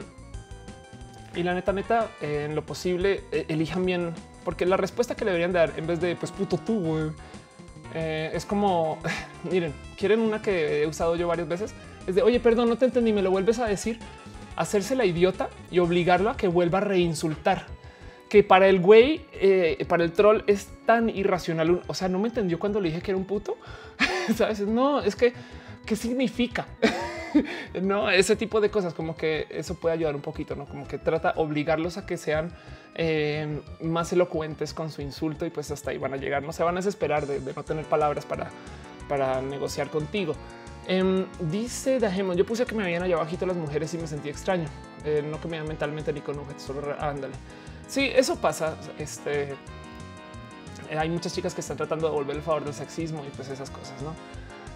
[1.35, 5.31] y la neta, neta, en lo posible, e, elijan bien, porque la respuesta que le
[5.31, 7.11] deberían dar en vez de pues puto tú, güey,
[7.93, 8.97] eh, es como
[9.51, 11.73] miren, quieren una que he usado yo varias veces.
[12.07, 13.99] Es de oye, perdón, no te entendí, me lo vuelves a decir
[14.55, 17.65] hacerse la idiota y obligarlo a que vuelva a reinsultar.
[18.29, 21.81] Que para el güey, eh, para el troll es tan irracional.
[21.87, 23.57] O sea, no me entendió cuando le dije que era un puto.
[24.35, 24.61] Sabes?
[24.61, 25.33] No, es que
[25.85, 26.67] qué significa.
[27.81, 30.97] no, ese tipo de cosas, como que eso puede ayudar un poquito, no como que
[30.97, 32.51] trata de obligarlos a que sean
[32.95, 36.43] eh, más elocuentes con su insulto y pues hasta ahí van a llegar.
[36.43, 38.49] No se van a desesperar de, no tener palabras para,
[39.07, 40.35] para negociar contigo.
[40.87, 44.29] Em, dice Dajemo, yo puse que me habían allá abajito las mujeres y me sentí
[44.29, 44.67] extraño.
[45.05, 47.33] Eh, no que me vean mentalmente ni con objetos, solo ándale.
[47.87, 48.77] Sí, eso pasa.
[48.97, 49.51] Este
[50.89, 53.49] eh, hay muchas chicas que están tratando de devolver el favor del sexismo y pues
[53.49, 54.13] esas cosas, no?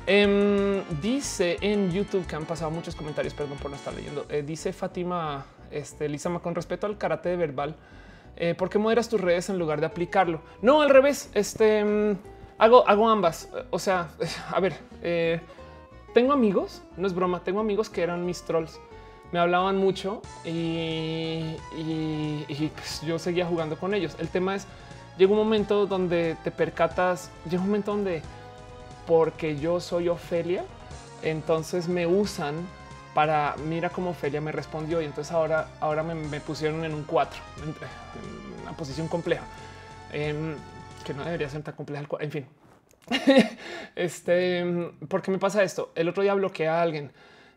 [0.07, 4.25] Em, dice en YouTube que han pasado muchos comentarios, perdón por no estar leyendo.
[4.29, 7.75] Eh, dice Fátima, este Lizama, con respecto al karate verbal,
[8.57, 10.41] ¿por qué moderas tus redes en lugar de aplicarlo?
[10.61, 11.31] No, al revés.
[11.33, 12.17] Este em,
[12.59, 13.49] hago, hago ambas.
[13.71, 14.09] O sea,
[14.51, 14.77] a ver,
[16.15, 18.79] tengo amigos, no es broma, tengo amigos que eran mis trolls.
[19.33, 21.57] Me hablaban mucho y,
[22.73, 24.15] pues yo seguía jugando con ellos.
[24.17, 24.65] El tema es,
[25.17, 28.21] llega un momento donde te percatas, llega un momento donde
[29.05, 30.63] porque yo soy Ofelia,
[31.21, 32.65] entonces me usan
[33.13, 37.41] para mira cómo Ofelia me respondió y entonces ahora, ahora me, pusieron en un 4,
[37.61, 37.75] en,
[38.61, 39.43] una posición compleja,
[40.13, 42.05] que no debería ser tan compleja.
[42.21, 42.45] En fin,
[43.95, 44.63] este,
[45.07, 45.91] ¿por qué me pasa esto?
[45.95, 47.11] El otro día bloqueé a alguien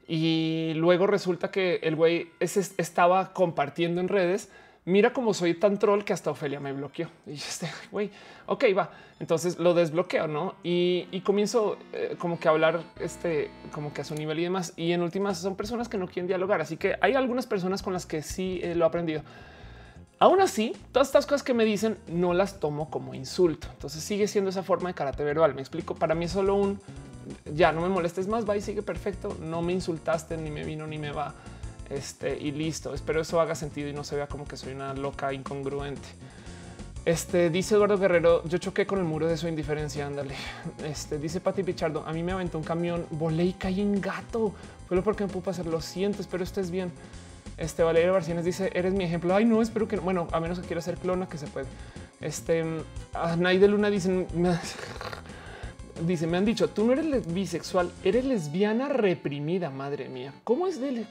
[0.09, 4.51] y luego resulta que el güey estaba compartiendo en redes.
[4.87, 7.11] Mira cómo soy tan troll que hasta Ofelia me bloqueó.
[7.27, 8.11] Y este güey,
[8.47, 8.91] ok, va.
[9.21, 10.55] Entonces lo desbloqueo, no?
[10.63, 14.73] Y, comienzo eh, como que a hablar, este, como que a su nivel y demás.
[14.77, 16.63] Y en últimas son personas que no quieren dialogar.
[16.63, 19.23] Así que hay algunas personas con las que sí eh, lo he aprendido.
[20.21, 23.69] Aún así, todas estas cosas que me dicen no las tomo como insulto.
[23.73, 25.55] Entonces sigue siendo esa forma de karate verbal.
[25.55, 25.95] Me explico.
[25.95, 26.81] Para mí es solo un
[27.55, 28.49] ya no me molestes más.
[28.49, 29.37] Va y sigue perfecto.
[29.41, 31.35] No me insultaste, ni me vino, ni me va.
[31.89, 32.95] Este y listo.
[32.95, 36.09] Espero eso haga sentido y no se vea como que soy una loca incongruente.
[37.05, 38.45] Este dice Eduardo Guerrero.
[38.45, 40.07] Yo choqué con el muro de su indiferencia.
[40.07, 40.35] Ándale.
[40.85, 42.05] Este dice Pati Pichardo.
[42.07, 44.53] A mí me aventó un camión, volé y caí en gato.
[44.89, 45.67] Fue lo porque me pudo pasar.
[45.67, 46.93] Lo siento, espero estés bien.
[47.59, 49.35] Este Valeria Barcines dice: Eres mi ejemplo.
[49.35, 51.67] Ay, no, espero que bueno, a menos que quiera ser clona, que se puede.
[52.21, 52.65] Este
[53.39, 54.27] Nay de Luna dice,
[56.07, 60.33] dice, me han dicho, tú no eres bisexual, eres lesbiana reprimida, madre mía.
[60.45, 61.05] ¿Cómo es de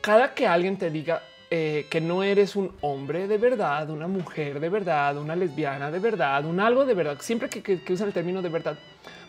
[0.00, 4.60] cada que alguien te diga eh, que no eres un hombre de verdad, una mujer
[4.60, 8.12] de verdad, una lesbiana de verdad, un algo de verdad, siempre que, que usan el
[8.12, 8.78] término de verdad,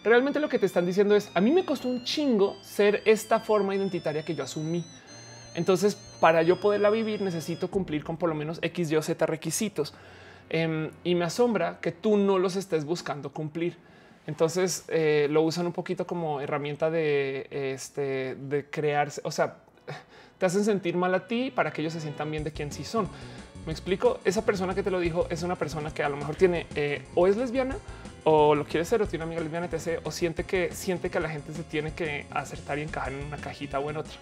[0.04, 3.40] realmente lo que te están diciendo es a mí me costó un chingo ser esta
[3.40, 4.84] forma identitaria que yo asumí.
[5.58, 9.96] Entonces, para yo poderla vivir, necesito cumplir con por lo menos X, Y Z requisitos.
[10.52, 13.76] Em, y me asombra que tú no los estés buscando cumplir.
[14.28, 19.20] Entonces eh, lo usan un poquito como herramienta de, este, de crearse.
[19.24, 19.56] O sea,
[20.38, 22.84] te hacen sentir mal a ti para que ellos se sientan bien de quién sí
[22.84, 23.10] son.
[23.66, 24.20] Me explico.
[24.26, 27.02] Esa persona que te lo dijo es una persona que a lo mejor tiene eh,
[27.16, 27.78] o es lesbiana
[28.26, 30.02] o lo quiere ser o tiene una amiga lesbiana, etc.
[30.04, 33.38] O siente que siente que la gente se tiene que acertar y encajar en una
[33.38, 34.14] cajita o en otra.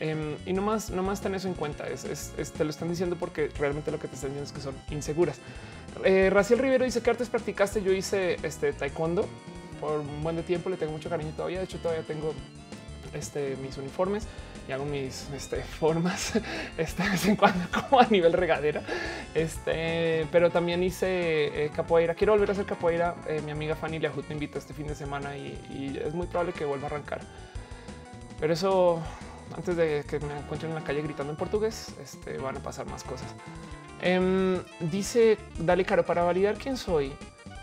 [0.00, 1.86] Em, y no más, no más ten eso en cuenta.
[1.88, 4.74] Es, te lo están diciendo porque realmente lo que te están diciendo es que son
[4.90, 5.38] inseguras.
[6.04, 7.82] Eh, Raciel Rivero dice que artes practicaste.
[7.82, 9.26] Yo hice este taekwondo
[9.80, 10.68] por un buen de tiempo.
[10.70, 11.58] Le tengo mucho cariño todavía.
[11.58, 12.34] De hecho, todavía tengo
[13.12, 14.26] este, mis uniformes
[14.68, 16.32] y hago mis este, formas
[16.76, 18.82] este, de vez en cuando, como a nivel regadera.
[19.34, 22.14] Este, pero también hice eh, capoeira.
[22.14, 23.14] Quiero volver a hacer capoeira.
[23.28, 26.26] Eh, mi amiga Fanny Leajut me invita este fin de semana y, y es muy
[26.26, 27.20] probable que vuelva a arrancar.
[28.40, 29.00] Pero eso
[29.56, 32.86] antes de que me encuentren en la calle gritando en portugués, este, van a pasar
[32.86, 33.34] más cosas.
[34.00, 37.12] Em, dice, dale caro, para validar quién soy,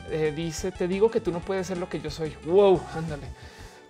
[0.09, 2.35] eh, dice, te digo que tú no puedes ser lo que yo soy.
[2.45, 3.27] Wow, ándale.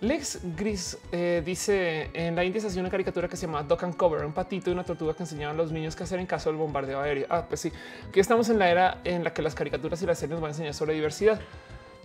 [0.02, 3.84] Lex Gris eh, dice en la India se hacía una caricatura que se llama Duck
[3.84, 6.26] and Cover, un patito y una tortuga que enseñaban a los niños qué hacer en
[6.26, 7.26] caso del bombardeo aéreo.
[7.30, 7.72] Ah, pues sí,
[8.12, 10.52] que estamos en la era en la que las caricaturas y las series van a
[10.54, 11.40] enseñar sobre diversidad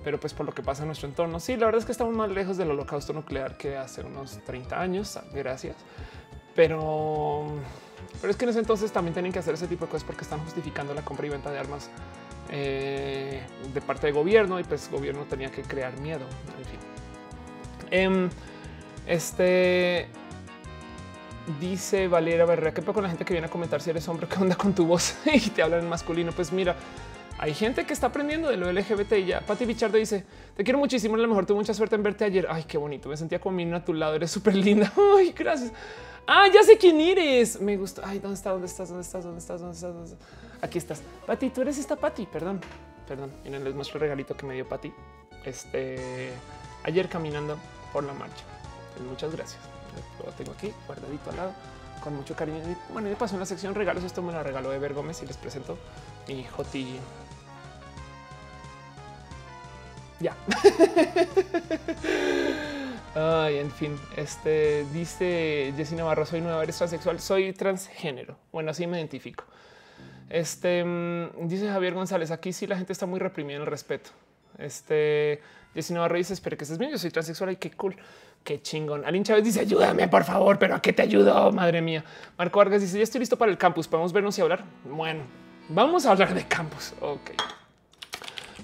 [0.07, 1.37] pero pues por lo que pasa en nuestro entorno.
[1.37, 4.79] Sí, la verdad es que estamos más lejos del holocausto nuclear que hace unos 30
[4.79, 5.19] años.
[5.33, 5.75] Gracias.
[6.55, 7.45] Pero,
[8.21, 10.21] pero es que en ese entonces también tienen que hacer ese tipo de cosas porque
[10.21, 11.89] están justificando la compra y venta de armas
[12.49, 13.43] eh,
[13.73, 16.23] de parte del gobierno y pues gobierno tenía que crear miedo.
[16.57, 16.79] En fin.
[17.91, 18.29] Em,
[19.07, 20.07] este
[21.59, 24.25] dice Valeria Berrea, ¿qué pasa con la gente que viene a comentar si eres hombre?
[24.33, 25.17] ¿Qué onda con tu voz?
[25.25, 26.31] y te hablan en masculino.
[26.31, 26.77] Pues mira,
[27.39, 29.41] hay gente que está aprendiendo de lo LGBT y ya.
[29.41, 30.25] Pati Bichardo dice:
[30.55, 31.15] Te quiero muchísimo.
[31.15, 32.47] A lo mejor tuve mucha suerte en verte ayer.
[32.49, 33.09] Ay, qué bonito.
[33.09, 34.15] Me sentía como a tu lado.
[34.15, 34.91] Eres súper linda.
[35.17, 35.71] Ay, gracias.
[36.25, 37.61] Ah, ya sé quién eres.
[37.61, 38.01] Me gusta.
[38.05, 38.53] Ay, ¿dónde estás?
[38.53, 38.89] ¿Dónde estás?
[38.89, 39.23] ¿Dónde estás?
[39.23, 39.59] ¿Dónde estás?
[39.81, 40.27] ¿Dónde estás?
[40.61, 41.03] Aquí estás.
[41.25, 42.25] Pati, tú eres esta Pati.
[42.25, 42.59] Perdón,
[43.07, 43.31] perdón.
[43.43, 44.91] Miren, les muestro el regalito que me dio Pati.
[45.45, 46.31] Este
[46.83, 47.57] ayer caminando
[47.93, 48.43] por la marcha.
[48.95, 49.61] Pues muchas gracias.
[50.25, 51.53] Lo tengo aquí guardadito al lado
[52.03, 52.59] con mucho cariño.
[52.91, 54.03] Bueno, y de paso en la sección regalos.
[54.03, 55.77] Esto me lo regaló Ever Gómez y les presento
[56.27, 56.97] mi Joti
[60.19, 60.35] ya.
[63.19, 68.37] Ay, en fin, este dice Jessy Navarro, soy nueva, eres transexual, soy transgénero.
[68.51, 69.43] Bueno, así me identifico.
[70.29, 74.11] Este mm, dice Javier González, aquí sí la gente está muy reprimida en el respeto.
[74.59, 75.41] Este
[75.73, 77.95] Jessy Navarro dice, espero que estés bien, yo soy transexual y qué cool.
[78.43, 79.03] Qué chingón.
[79.03, 81.51] Alin Chávez dice ayúdame, por favor, pero a qué te ayudo?
[81.51, 82.03] Madre mía.
[82.37, 83.87] Marco Vargas dice ya estoy listo para el campus.
[83.87, 84.63] Podemos vernos y hablar.
[84.85, 85.23] Bueno,
[85.69, 86.93] vamos a hablar de campus.
[87.01, 87.31] Ok,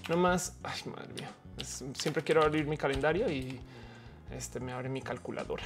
[0.09, 0.55] no más.
[0.63, 1.31] Ay, madre mía
[1.61, 3.59] siempre quiero abrir mi calendario y
[4.35, 5.63] este me abre mi calculadora.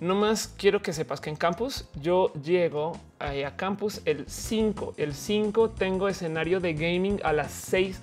[0.00, 4.94] No más quiero que sepas que en campus yo llego a campus el 5.
[4.96, 8.00] El 5 tengo escenario de gaming a las 6.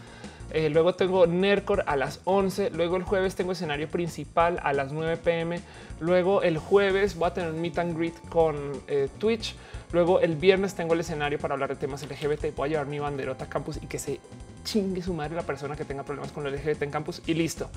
[0.52, 2.70] Eh, luego tengo Nercor a las 11.
[2.70, 5.60] Luego el jueves tengo escenario principal a las 9 pm.
[6.00, 8.56] Luego el jueves voy a tener un meet and greet con
[8.88, 9.56] eh, Twitch.
[9.92, 12.56] Luego el viernes tengo el escenario para hablar de temas LGBT.
[12.56, 14.22] Voy a llevar mi banderota a campus y que se
[14.70, 17.70] chingue su madre la persona que tenga problemas con el LGBT en campus y listo.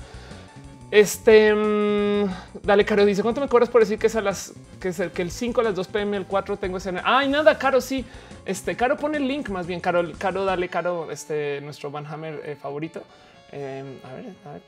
[0.91, 2.29] Este mm,
[2.61, 5.11] dale, Caro dice cuánto me cobras por decir que es a las que es el
[5.11, 6.93] que el 5 a las 2 pm, el 4 tengo ese.
[7.03, 7.81] Ay, nada, Caro.
[7.81, 8.05] Sí,
[8.45, 9.79] este Caro pone el link más bien.
[9.79, 13.03] Caro, Caro, dale, Caro, este nuestro Van Hammer eh, favorito.
[13.51, 14.61] Em, a ver, a ver,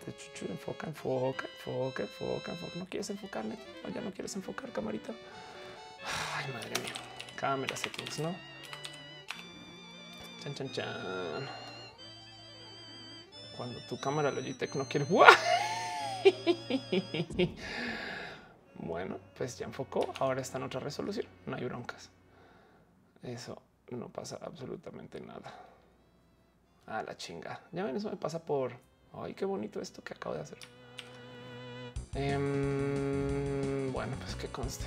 [0.49, 2.79] enfoca, enfoca, enfoca, enfoca, enfoca.
[2.79, 3.55] No quieres enfocarme,
[3.93, 5.13] ya no quieres enfocar, camarita.
[6.37, 6.93] Ay, madre mía,
[7.35, 8.35] cámara settings, no?
[10.43, 11.64] Chan, chan, chan
[13.55, 15.05] cuando tu cámara Logitech no quiere.
[18.77, 20.13] Bueno, pues ya enfocó.
[20.19, 21.25] Ahora está en otra resolución.
[21.45, 22.09] No hay broncas.
[23.23, 25.53] Eso no pasa absolutamente nada.
[26.85, 27.61] A la chinga.
[27.71, 28.73] Ya ven, eso me pasa por.
[29.13, 30.59] Ay, qué bonito esto que acabo de hacer.
[32.13, 34.85] Em, bueno, pues que conste,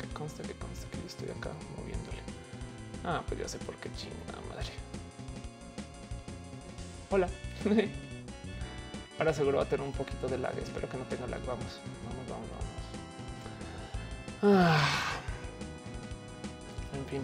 [0.00, 2.18] que conste, que conste que yo estoy acá moviéndole.
[3.04, 4.72] Ah, pues ya sé por qué chingada madre.
[7.10, 7.28] Hola.
[9.20, 10.56] Ahora seguro va a tener un poquito de lag.
[10.56, 11.40] Espero que no tenga lag.
[11.44, 12.48] Vamos, vamos, vamos,
[14.40, 14.58] vamos.
[14.58, 15.20] Ah.
[16.98, 17.20] En fin.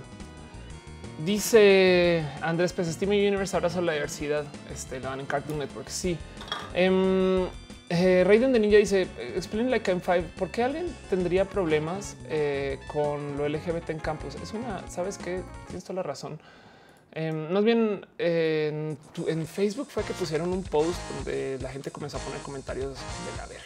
[1.24, 4.44] Dice Andrés Pez, Steam Universe ahora sobre la diversidad.
[4.70, 5.89] Este lo van en Cartoon Network.
[5.89, 6.18] Sí.
[6.77, 7.47] Um,
[7.89, 10.24] eh, Raiden de Ninja dice: Explain like I'm five.
[10.39, 14.35] ¿Por qué alguien tendría problemas eh, con lo LGBT en campus?
[14.35, 16.39] Es una, sabes que tienes toda la razón.
[17.18, 18.98] Em, más bien en,
[19.47, 23.47] Facebook fue que pusieron un post donde la gente comenzó a poner comentarios de la
[23.47, 23.64] verga.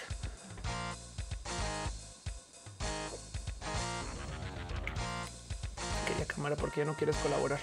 [6.04, 7.58] Aquella cámara, ¿por qué no quieres colaborar?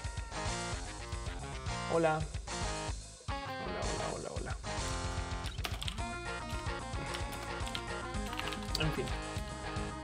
[1.94, 2.18] Hola.
[3.26, 3.80] Hola,
[4.12, 4.56] hola, hola, hola.
[8.84, 9.06] En fin,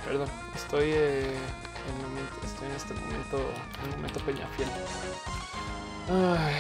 [0.07, 3.37] perdón, estoy, eh, en, estoy en este momento,
[3.83, 4.69] en un momento peñafiel.
[6.07, 6.55] Ay.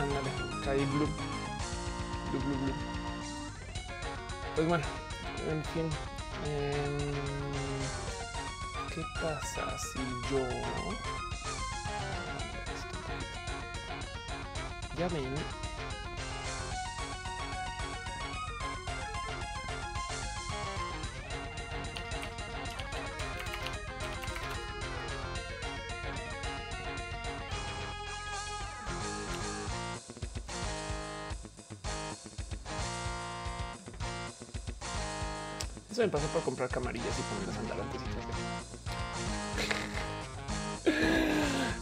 [0.00, 0.30] Ándale,
[0.64, 1.08] caí blue.
[2.30, 2.74] Blue, blue, blue.
[4.54, 4.84] Pues bueno,
[5.50, 5.90] en fin.
[6.46, 7.12] Eh,
[8.94, 10.00] ¿Qué pasa si
[10.30, 10.40] yo...
[14.96, 15.34] Ya ven,
[35.96, 38.04] Eso me pasa por comprar camarillas y ponerlas andalantes y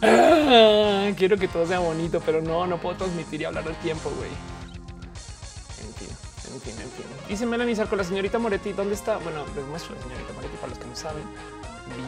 [0.05, 4.09] ah, quiero que todo sea bonito, pero no, no puedo transmitir y hablar al tiempo,
[4.11, 4.29] güey.
[5.83, 6.07] En fin,
[6.53, 7.05] en fin, en fin.
[7.27, 8.71] Dice Melanie con la señorita Moretti.
[8.71, 9.17] ¿Dónde está?
[9.17, 11.23] Bueno, les muestro la señorita Moretti para los que no saben.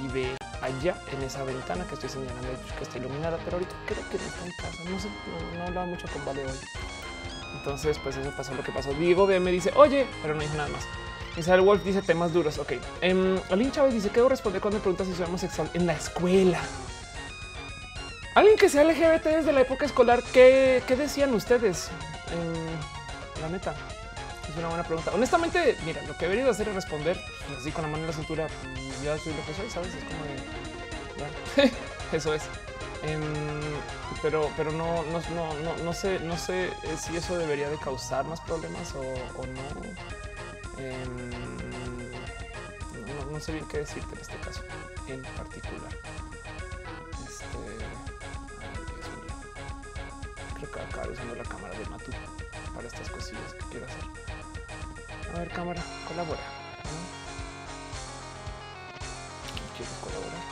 [0.01, 2.47] Vive allá en esa ventana que estoy señalando
[2.77, 4.89] que está iluminada, pero ahorita creo que no está en casa.
[4.89, 5.09] No sé,
[5.57, 6.57] no, hablaba mucho con Vale hoy.
[7.57, 8.93] Entonces, pues eso pasó lo que pasó.
[8.93, 10.85] Diego me dice, oye, pero no dice nada más.
[11.37, 12.57] Isabel Wolf dice temas duros.
[12.57, 12.73] Ok.
[13.03, 16.59] Um, Chávez dice que debo responder cuando preguntas si soy homosexual en la escuela.
[18.33, 21.89] Alguien que sea LGBT desde la época escolar, ¿qué, decían ustedes?
[23.41, 23.73] la neta,
[24.49, 25.11] es una buena pregunta.
[25.13, 27.19] Honestamente, mira, lo que he venido a hacer es responder
[27.57, 28.47] así con la mano en la cintura.
[28.47, 29.93] Mm, ya soy lo que soy, sabes?
[29.93, 30.23] Es como
[31.61, 31.71] de
[32.17, 32.43] eso es.
[33.03, 33.21] Em,
[34.21, 38.25] pero, pero no, no, no, no, sé, no sé eh, si eso debería de causar
[38.25, 40.26] más problemas o no.
[43.31, 44.61] No, sé bien qué decirte en este caso
[45.07, 45.91] en particular.
[47.27, 47.45] Este,
[50.55, 52.11] Creo que acabo usando la cámara de Matu
[52.75, 54.03] para estas cosillas que quiero hacer.
[55.33, 56.41] A ver, cámara, colabora.
[59.75, 60.43] Quiero colaborar.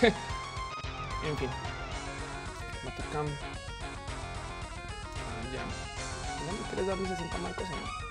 [1.28, 1.50] en fin.
[2.84, 3.26] Matucam.
[5.26, 5.64] Ah, ya.
[6.44, 8.07] ¿No me quieres dar mis 60 marcos o no?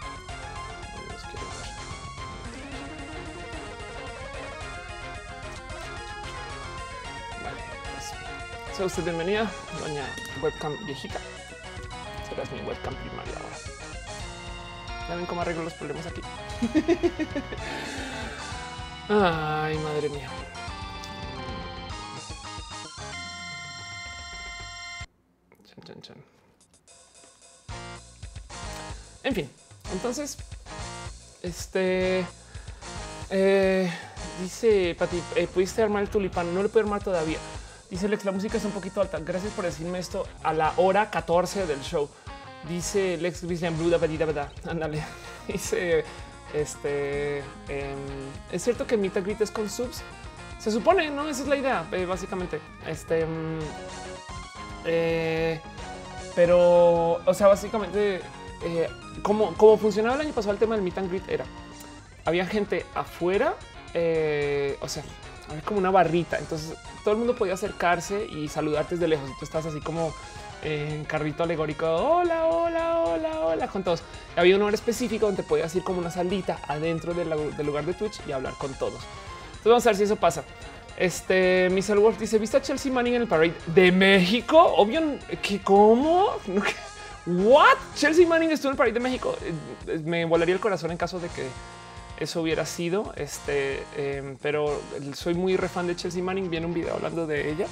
[8.75, 9.49] Sea usted bienvenida,
[9.79, 10.05] doña
[10.41, 11.19] webcam viejita.
[12.27, 13.57] Serás mi webcam primaria ahora.
[15.09, 16.21] Ya ven cómo arreglo los problemas aquí.
[19.09, 20.29] Ay, madre mía.
[25.65, 26.17] Chan, chan, chan.
[29.23, 29.49] En fin,
[29.91, 30.37] entonces,
[31.41, 32.25] este
[33.29, 33.91] eh,
[34.41, 36.53] dice Pati, eh, pudiste armar el tulipán.
[36.53, 37.37] No lo puedo armar todavía.
[37.89, 39.19] Dice Lex, la música es un poquito alta.
[39.19, 42.09] Gracias por decirme esto a la hora 14 del show.
[42.67, 44.51] Dice Lex Christian Bluda, verdad.
[44.65, 45.03] Ándale.
[45.47, 46.03] Dice
[46.53, 47.39] este.
[47.69, 47.97] Em,
[48.51, 50.01] es cierto que Mita Grit es con subs.
[50.59, 51.29] Se supone, no?
[51.29, 52.59] Esa es la idea, eh, básicamente.
[52.85, 53.21] Este.
[53.21, 53.59] Em,
[54.85, 55.61] eh,
[56.35, 58.21] pero, o sea, básicamente,
[58.63, 58.89] eh,
[59.21, 61.45] como, como funcionaba el año pasado el tema del Meet and Greet era
[62.27, 63.55] había gente afuera,
[64.81, 65.03] o sea,
[65.49, 66.37] había como una barrita.
[66.37, 69.29] Entonces todo el mundo podía acercarse y saludarte desde lejos.
[69.39, 70.13] Tú estás así como
[70.61, 71.85] en carrito alegórico.
[71.85, 74.03] Hola, hola, hola, hola con todos.
[74.35, 77.29] había un lugar específico donde podías ir como una salita adentro del,
[77.65, 78.99] lugar de Twitch y hablar con todos.
[79.47, 80.43] Entonces vamos a ver si eso pasa.
[80.97, 81.97] Este Mr.
[81.97, 84.61] Wolf dice: ¿Viste a Chelsea Manning en el parade de México?
[84.61, 86.31] Obvio que cómo?
[87.25, 87.77] What?
[87.95, 89.33] Chelsea Manning estuvo en el parade de México.
[89.87, 91.47] Eh, me volaría el corazón en caso de que
[92.19, 93.13] eso hubiera sido.
[93.15, 94.81] Este, em, pero
[95.13, 96.49] soy muy refan de Chelsea Manning.
[96.49, 97.67] Viene un video hablando de ella.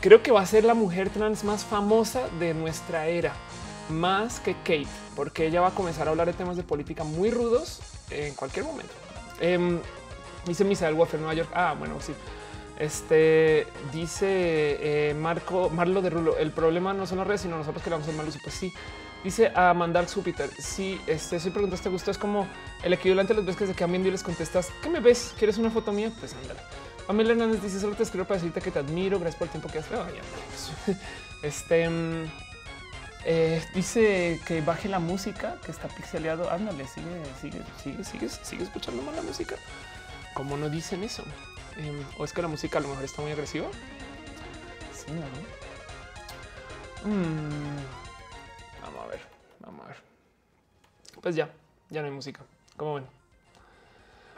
[0.00, 3.34] Creo que va a ser la mujer trans más famosa de nuestra era,
[3.90, 7.30] más que Kate, porque ella va a comenzar a hablar de temas de política muy
[7.30, 7.80] rudos
[8.10, 8.92] en cualquier momento.
[9.40, 9.78] Eh,
[10.46, 11.50] dice Misael Wolf en Nueva York.
[11.52, 12.14] Ah, bueno, sí.
[12.78, 16.38] Este dice eh, Marco Marlo de Rulo.
[16.38, 18.38] El problema no son las redes, sino nosotros que le vamos a mal uso.
[18.42, 18.72] Pues sí,
[19.22, 20.50] Dice a mandar Júpiter.
[20.58, 22.48] Si este, si preguntas te gustó, es como
[22.82, 25.34] el equivalente a las veces que se quedan viendo y les contestas ¿qué me ves?
[25.38, 26.10] ¿Quieres una foto mía?
[26.18, 26.60] Pues ándale.
[27.06, 29.18] Pamela Hernández dice solo te escribo para decirte que te admiro.
[29.18, 29.90] Gracias por el tiempo que has.
[29.90, 30.94] Ya,
[31.42, 32.24] este mm,
[33.24, 36.50] eh, dice que baje la música que está pixeleado.
[36.50, 39.56] Ándale, sigue, sigue, sigue, sigue, sigue escuchando más la música.
[40.32, 41.24] ¿Cómo no dicen eso?
[41.76, 43.66] Em, o es que la música a lo mejor está muy agresiva.
[44.94, 47.10] Sí, ¿no?
[47.10, 47.99] Mm,
[49.00, 49.20] vamos a ver,
[49.60, 49.96] vamos a ver.
[51.20, 51.48] Pues ya,
[51.90, 52.40] ya no hay música.
[52.76, 53.04] Como ven.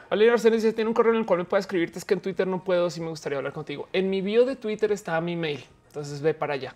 [0.09, 1.99] Valeria Arsenis dice tiene un correo en el cual me puede escribirte.
[1.99, 2.89] Es que en Twitter no puedo.
[2.89, 3.87] Si me gustaría hablar contigo.
[3.93, 5.63] En mi bio de Twitter está mi mail.
[5.87, 6.75] Entonces ve para allá.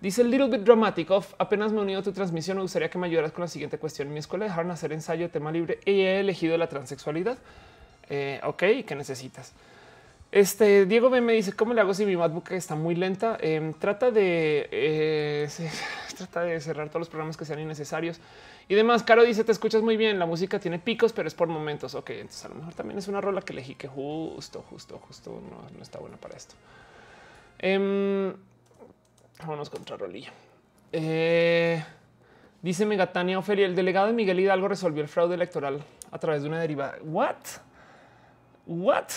[0.00, 2.56] Dice little bit dramatic of apenas me he unido a tu transmisión.
[2.56, 4.08] Me gustaría que me ayudaras con la siguiente cuestión.
[4.08, 7.38] En mi escuela dejaron hacer ensayo de tema libre y he elegido la transexualidad.
[8.10, 9.52] Eh, ok, ¿qué necesitas?
[10.32, 13.38] Este Diego me dice cómo le hago si mi MacBook está muy lenta.
[13.40, 15.48] Em, trata de eh,
[16.16, 18.20] trata de cerrar todos los programas que sean innecesarios
[18.68, 19.02] y demás.
[19.02, 20.18] Caro dice te escuchas muy bien.
[20.18, 21.94] La música tiene picos, pero es por momentos.
[21.94, 25.40] Ok, entonces a lo mejor también es una rola que elegí que justo, justo, justo
[25.76, 26.54] no, está buena para esto.
[27.58, 28.34] Em,
[29.40, 30.32] Vámonos contra rolilla.
[30.92, 31.82] Eh,
[32.62, 36.48] dice Megatania Ofelia, el delegado de Miguel Hidalgo resolvió el fraude electoral a través de
[36.48, 36.98] una derivada.
[37.02, 37.36] What?
[38.66, 39.10] What?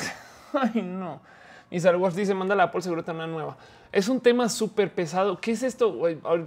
[0.73, 1.21] Ay, no.
[1.69, 3.57] Y Wars dice: Manda la Apple, seguro una nueva.
[3.91, 5.39] Es un tema súper pesado.
[5.39, 6.01] ¿Qué es esto?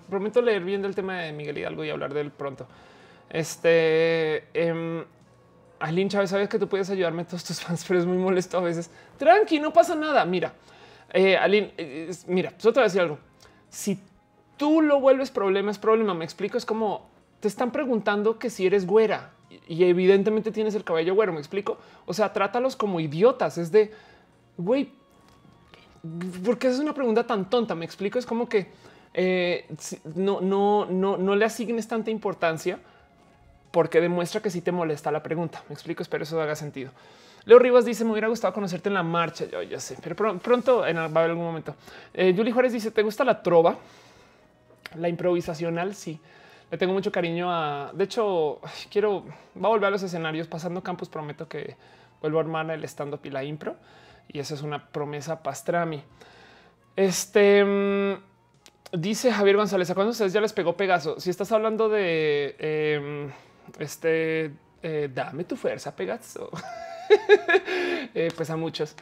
[0.09, 2.67] Prometo leer bien del tema de Miguel Hidalgo y hablar de él pronto.
[3.29, 4.49] Este.
[4.55, 5.05] Eh,
[6.09, 8.91] Chávez, sabes que tú puedes ayudarme todos tus fans, pero es muy molesto a veces.
[9.19, 10.25] Tranqui, no pasa nada.
[10.25, 10.53] Mira,
[11.13, 11.39] eh,
[11.79, 13.19] eh mira, yo te voy a decir algo
[13.71, 14.03] si
[14.57, 16.13] tú lo vuelves problema, es problema.
[16.13, 16.59] Me explico.
[16.59, 17.09] Es como
[17.41, 19.31] te están preguntando que si eres güera
[19.67, 21.33] y evidentemente tienes el cabello güero.
[21.33, 21.79] Me explico.
[22.07, 23.59] O sea, trátalos como idiotas.
[23.59, 23.93] Es de
[24.57, 24.91] güey,
[26.45, 27.75] porque es una pregunta tan tonta.
[27.75, 28.19] Me explico.
[28.19, 28.69] Es como que
[29.15, 29.67] eh,
[30.15, 32.79] no, no, no, no le asignes tanta importancia
[33.71, 35.63] porque demuestra que sí te molesta la pregunta.
[35.69, 36.03] Me explico.
[36.03, 36.91] Espero eso haga sentido.
[37.45, 39.47] Leo Rivas dice: Me hubiera gustado conocerte en la marcha.
[39.47, 41.75] Yo ya sé, pero pronto en, va a haber algún momento.
[42.15, 43.77] Eh, Julie Juárez dice: ¿Te gusta la trova?
[44.97, 45.95] La improvisacional?
[45.95, 46.19] Sí,
[46.71, 47.91] le tengo mucho cariño a.
[47.93, 48.61] De hecho,
[48.91, 49.25] quiero
[49.57, 51.09] va a volver a los escenarios pasando campus.
[51.09, 51.77] Prometo que
[52.21, 53.77] vuelvo a armar el stand up y la impro.
[54.29, 56.03] Y esa es una promesa pastrami.
[56.95, 58.15] Este mm,
[58.93, 61.19] dice Javier González: ¿A cuándo ustedes ya les pegó Pegaso?
[61.19, 63.31] Si estás hablando de em,
[63.79, 64.53] este,
[64.83, 66.51] eh, dame tu fuerza, Pegaso.
[68.15, 68.95] Eh, pues a muchos.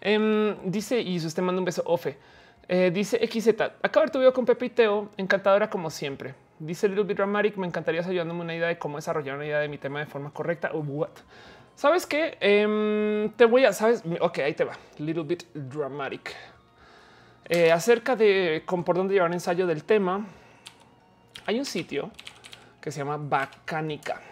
[0.00, 2.18] Em, dice y usted manda un beso ofe.
[2.68, 3.48] Eh, dice XZ,
[3.82, 6.34] acabo de ver tu video con Pepe y Teo, encantadora como siempre.
[6.58, 9.68] Dice Little Bit Dramatic, me encantaría ayudándome una idea de cómo desarrollar una idea de
[9.68, 10.70] mi tema de forma correcta.
[10.72, 11.10] what?
[11.74, 12.38] ¿Sabes qué?
[12.40, 14.02] Em, te voy a, ¿sabes?
[14.20, 14.72] Ok, ahí te va.
[14.98, 16.34] Little Bit Dramatic.
[17.44, 20.26] Eh, acerca de con por dónde llevar un ensayo del tema,
[21.44, 22.10] hay un sitio
[22.80, 24.22] que se llama Bacánica.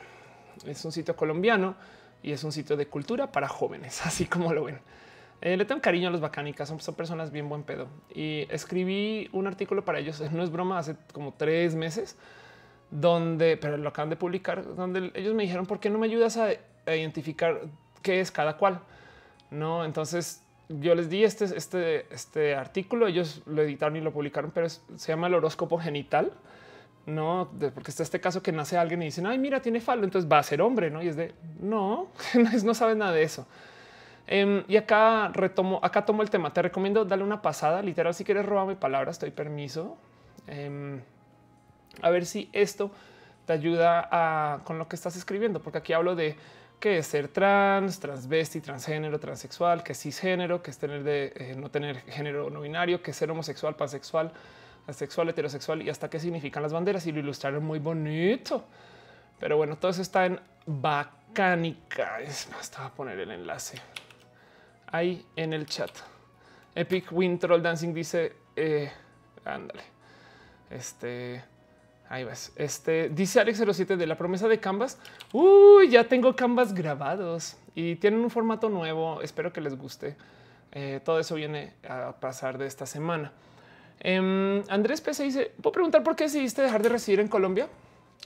[0.66, 1.76] Es un sitio colombiano
[2.22, 4.80] y es un sitio de cultura para jóvenes, así como lo ven.
[5.40, 7.88] Eh, le tengo cariño a los bacánicas, son, personas bien buen pedo.
[8.14, 12.16] Y escribí un artículo para ellos, no es broma, hace como tres meses,
[12.90, 16.36] donde, pero lo acaban de publicar, donde ellos me dijeron, ¿por qué no me ayudas
[16.36, 16.52] a,
[16.86, 17.62] identificar
[18.02, 18.80] qué es cada cual?
[19.50, 24.50] No, entonces yo les di este, este, este artículo, ellos lo editaron y lo publicaron,
[24.50, 26.32] pero se llama el horóscopo genital
[27.06, 30.30] no, porque está este caso que nace alguien y dicen, ay, mira, tiene fallo, entonces
[30.30, 31.02] va a ser hombre, no?
[31.02, 32.08] Y es de no,
[32.64, 33.46] no sabes nada de eso.
[34.26, 36.52] Em, y acá retomo, acá tomo el tema.
[36.52, 37.82] Te recomiendo darle una pasada.
[37.82, 39.96] Literal, si quieres robarme palabras, estoy permiso.
[40.46, 41.00] Em,
[42.02, 42.90] a ver si esto
[43.46, 46.36] te ayuda a, con lo que estás escribiendo, porque aquí hablo de
[46.80, 51.54] qué es ser trans, transvesti, transgénero, transexual, que es cisgénero, que es tener de eh,
[51.56, 54.32] no tener género no binario, que es ser homosexual, pansexual
[54.86, 58.64] asexual, heterosexual y hasta qué significan las banderas y lo ilustraron muy bonito.
[59.38, 62.20] Pero bueno, todo eso está en Bacánica.
[62.20, 63.80] Es más, te a poner el enlace
[64.94, 65.90] ahí en el chat.
[66.74, 68.90] Epic Win Troll Dancing dice, eh,
[69.44, 69.82] ándale,
[70.70, 71.42] este,
[72.08, 74.98] ahí ves, este, dice Alex 07 de la promesa de Canvas.
[75.32, 79.20] Uy, ya tengo Canvas grabados y tienen un formato nuevo.
[79.20, 80.16] Espero que les guste.
[80.70, 83.32] Eh, todo eso viene a pasar de esta semana.
[83.98, 87.68] Em, Andrés Pese dice: ¿Puedo preguntar por qué decidiste dejar de residir en Colombia?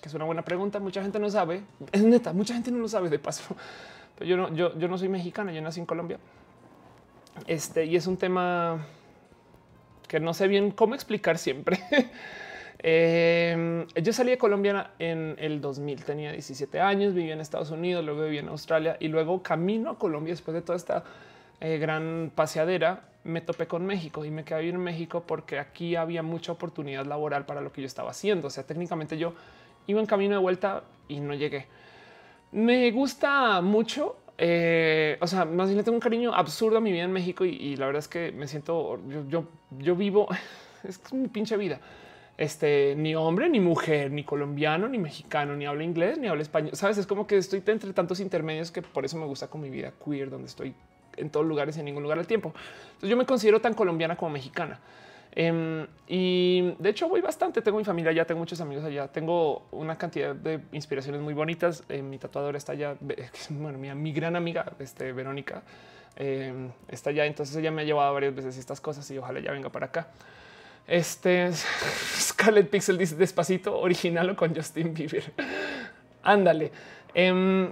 [0.00, 0.80] Que es una buena pregunta.
[0.80, 1.62] Mucha gente no sabe.
[1.92, 3.54] Es neta, mucha gente no lo sabe de paso.
[4.18, 6.18] Pero yo no, soy mexicano, yo nací en Colombia.
[7.46, 8.86] Este y es un tema
[10.08, 11.80] que no sé bien cómo explicar siempre.
[12.80, 18.04] Em, yo salí de Colombia en el 2000, tenía 17 años, vivía en Estados Unidos,
[18.04, 21.02] luego viví en Australia y luego camino a Colombia después de toda esta
[21.60, 25.96] eh, gran paseadera me topé con México y me quedé vivir en México porque aquí
[25.96, 28.48] había mucha oportunidad laboral para lo que yo estaba haciendo.
[28.48, 29.34] O sea, técnicamente yo
[29.86, 31.66] iba en camino de vuelta y no llegué.
[32.52, 37.02] Me gusta mucho eh, o sea, más bien tengo un cariño absurdo a mi vida
[37.02, 39.44] en México y, la verdad es que me siento, yo,
[39.78, 40.28] yo, vivo,
[40.84, 41.80] es, mi pinche vida.
[42.36, 46.70] Este, ni hombre, ni mujer, ni colombiano, ni mexicano, ni habla inglés, ni habla español.
[46.76, 49.70] Sabes, es como que estoy entre tantos intermedios que por eso me gusta con mi
[49.70, 50.72] vida queer, donde estoy
[51.16, 52.52] en todos lugares en ningún lugar al tiempo.
[52.86, 54.78] Entonces yo me considero tan colombiana como mexicana.
[55.32, 59.66] Em, y de hecho voy bastante, tengo mi familia allá, tengo muchos amigos allá, tengo
[59.70, 61.84] una cantidad de inspiraciones muy bonitas.
[61.88, 62.96] Eh, mi tatuadora está allá,
[63.50, 65.62] bueno, mi, mi gran amiga, este, Verónica,
[66.16, 69.52] em, está allá, entonces ella me ha llevado varias veces estas cosas y ojalá ya
[69.52, 70.08] venga para acá.
[70.86, 71.52] Este
[72.18, 75.32] Scarlet Pixel dice despacito, original o con Justin Bieber.
[76.22, 76.72] Ándale.
[77.14, 77.70] Em,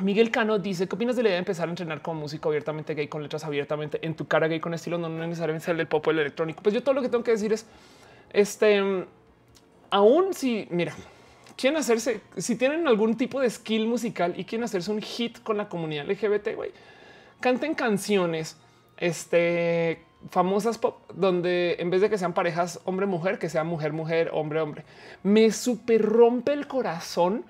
[0.00, 2.94] Miguel Cano dice: ¿Qué opinas de la idea de empezar a entrenar como músico abiertamente
[2.94, 6.06] gay, con letras abiertamente en tu cara gay, con estilo no necesariamente el del pop
[6.06, 6.62] o el electrónico?
[6.62, 7.66] Pues yo todo lo que tengo que decir es:
[8.32, 8.82] este,
[9.90, 10.92] aún si, mira,
[11.56, 15.56] quieren hacerse, si tienen algún tipo de skill musical y quieren hacerse un hit con
[15.56, 16.72] la comunidad LGBT, güey,
[17.40, 18.56] canten canciones
[18.96, 24.84] este, famosas pop, donde en vez de que sean parejas hombre-mujer, que sea mujer-mujer, hombre-hombre.
[25.22, 27.44] Me super rompe el corazón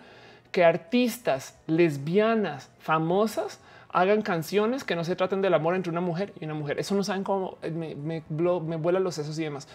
[0.55, 3.59] que artistas lesbianas famosas
[3.89, 6.79] hagan canciones que no se traten del amor entre una mujer y una mujer.
[6.79, 9.67] Eso no saben cómo eh, me, me, me vuela los sesos y demás.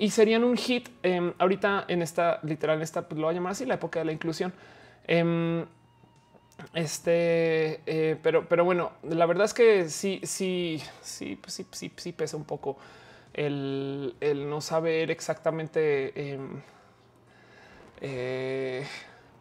[0.00, 3.52] Y serían un hit em, ahorita en esta literal, esta pues lo voy a llamar
[3.52, 4.52] así la época de la inclusión.
[5.06, 5.64] Em,
[6.74, 11.92] este, eh, pero, pero bueno, la verdad es que sí, sí, sí, pues sí, sí,
[11.96, 12.78] sí pesa un poco
[13.32, 16.32] el, el no saber exactamente.
[16.32, 16.62] Em,
[18.00, 18.84] eh,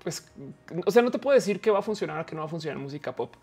[0.06, 0.32] pues,
[0.86, 2.48] o sea, no te puedo decir que va a funcionar o que no va a
[2.48, 3.34] funcionar música pop,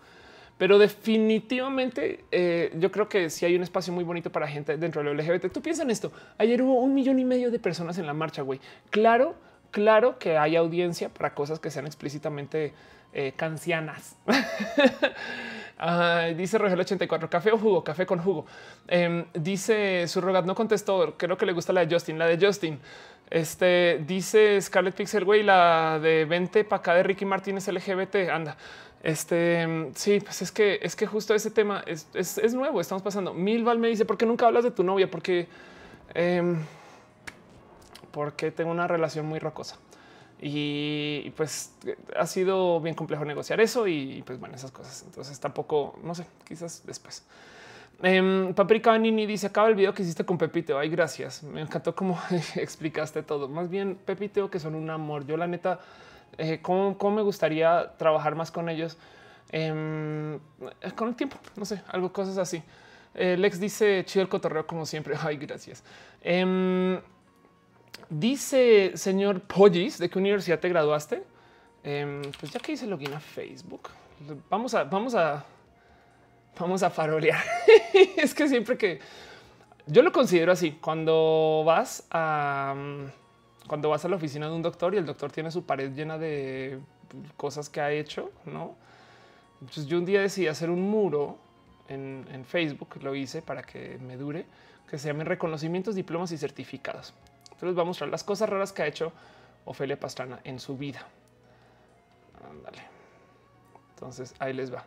[0.57, 5.03] pero definitivamente eh, yo creo que sí hay un espacio muy bonito para gente dentro
[5.03, 5.51] del LGBT.
[5.51, 6.13] Tú piensas en esto.
[6.37, 8.61] Ayer hubo un millón y medio de personas en la marcha, güey.
[8.91, 9.35] Claro,
[9.71, 12.73] claro que hay audiencia para cosas que sean explícitamente
[13.11, 14.15] eh, cancianas.
[16.37, 18.45] dice Rogelio 84, café o jugo, café con jugo.
[18.87, 22.45] Em, dice su rogat no contestó, creo que le gusta la de Justin, la de
[22.45, 22.79] Justin.
[23.29, 28.29] Este dice Scarlett Pixel, güey, la de 20 para acá de Ricky Martínez LGBT.
[28.31, 28.57] Anda.
[29.01, 32.79] Este sí, pues es que es que justo ese tema es, es, nuevo.
[32.79, 33.33] Estamos pasando.
[33.33, 35.09] Milval me dice, ¿por qué nunca hablas de tu novia?
[35.09, 35.47] Porque,
[36.13, 36.55] eh,
[38.11, 39.77] porque tengo una relación muy rocosa
[40.45, 41.73] y pues
[42.17, 45.03] ha sido bien complejo negociar eso y pues bueno, esas cosas.
[45.05, 47.23] Entonces tampoco, no sé, quizás después.
[48.03, 50.77] Um, Paprika Nini dice acaba el video que hiciste con Pepiteo.
[50.77, 51.41] Ay, gracias.
[51.41, 52.19] Me encantó cómo
[52.55, 53.47] explicaste todo.
[53.47, 55.25] Más bien Pepiteo que son un amor.
[55.25, 55.79] Yo la neta,
[56.37, 58.97] eh, ¿cómo, me gustaría trabajar más con ellos
[59.53, 60.37] em,
[60.95, 61.37] con el tiempo.
[61.55, 62.61] No sé, algo, cosas así.
[63.15, 65.15] Eh, Lex dice chido el cotorreo como siempre.
[65.23, 65.81] Ay, gracias.
[66.21, 66.99] Em,
[68.09, 71.23] dice señor Pollis, ¿de qué universidad te graduaste?
[71.81, 73.89] Pues ya que hice login a Facebook,
[74.49, 75.43] vamos a, vamos a
[76.59, 77.43] vamos a farolear.
[78.17, 78.99] es que siempre que
[79.87, 82.75] yo lo considero así, cuando vas a
[83.67, 86.17] cuando vas a la oficina de un doctor y el doctor tiene su pared llena
[86.17, 86.79] de
[87.37, 88.75] cosas que ha hecho, no?
[89.61, 91.37] Entonces yo un día decidí hacer un muro
[91.87, 94.45] en, Facebook, lo hice para que me dure,
[94.89, 97.13] que se llame reconocimientos, diplomas y certificados.
[97.43, 99.13] Entonces les voy a mostrar las cosas raras que ha hecho
[99.65, 101.05] Ofelia Pastrana en su vida.
[102.49, 102.81] Ándale.
[103.95, 104.83] Entonces ahí les va.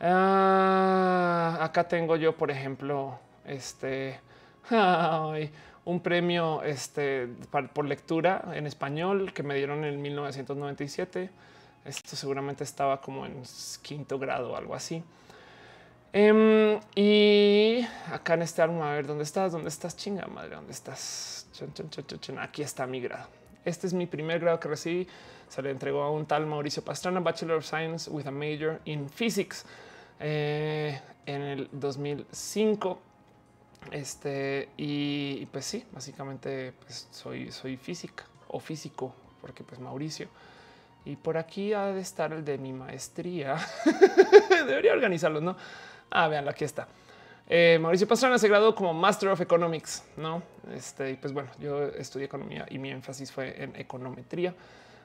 [0.00, 4.20] Ah, acá tengo yo, por ejemplo, este
[5.84, 7.28] un premio este,
[7.72, 11.30] por lectura en español que me dieron en 1997.
[11.84, 13.42] Esto seguramente estaba como en
[13.82, 15.02] quinto grado o algo así.
[16.12, 20.72] Em, y acá en este álbum, a ver dónde estás, dónde estás, chinga madre, dónde
[20.72, 21.46] estás.
[22.40, 23.28] Aquí está mi grado.
[23.64, 25.06] Este es mi primer grado que recibí.
[25.48, 29.08] Se le entregó a un tal Mauricio Pastrana, Bachelor of Science with a major in
[29.08, 29.64] Physics
[30.26, 32.98] eh, en el 2005.
[33.90, 40.28] Este y, pues sí, básicamente pues soy, soy física o físico, porque pues Mauricio.
[41.04, 43.56] Y por aquí ha de estar el de mi maestría.
[44.66, 45.54] Debería organizarlo, no?
[46.08, 46.88] Ah, vean, aquí está.
[47.46, 50.42] Eh, Mauricio Pastrana se graduó como Master of Economics, no?
[50.72, 54.54] Este, y pues bueno, yo estudié economía y mi énfasis fue en econometría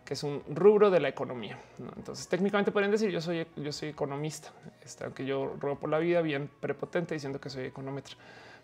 [0.06, 1.60] que es un rubro de la economía.
[1.96, 4.50] Entonces, técnicamente pueden decir yo soy, yo soy economista,
[4.84, 8.16] este, aunque yo robo por la vida bien prepotente diciendo que soy económetra,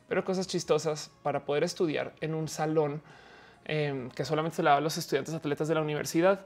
[0.07, 3.01] pero cosas chistosas para poder estudiar en un salón
[3.65, 6.45] em, que solamente se le daba a los estudiantes atletas de la universidad.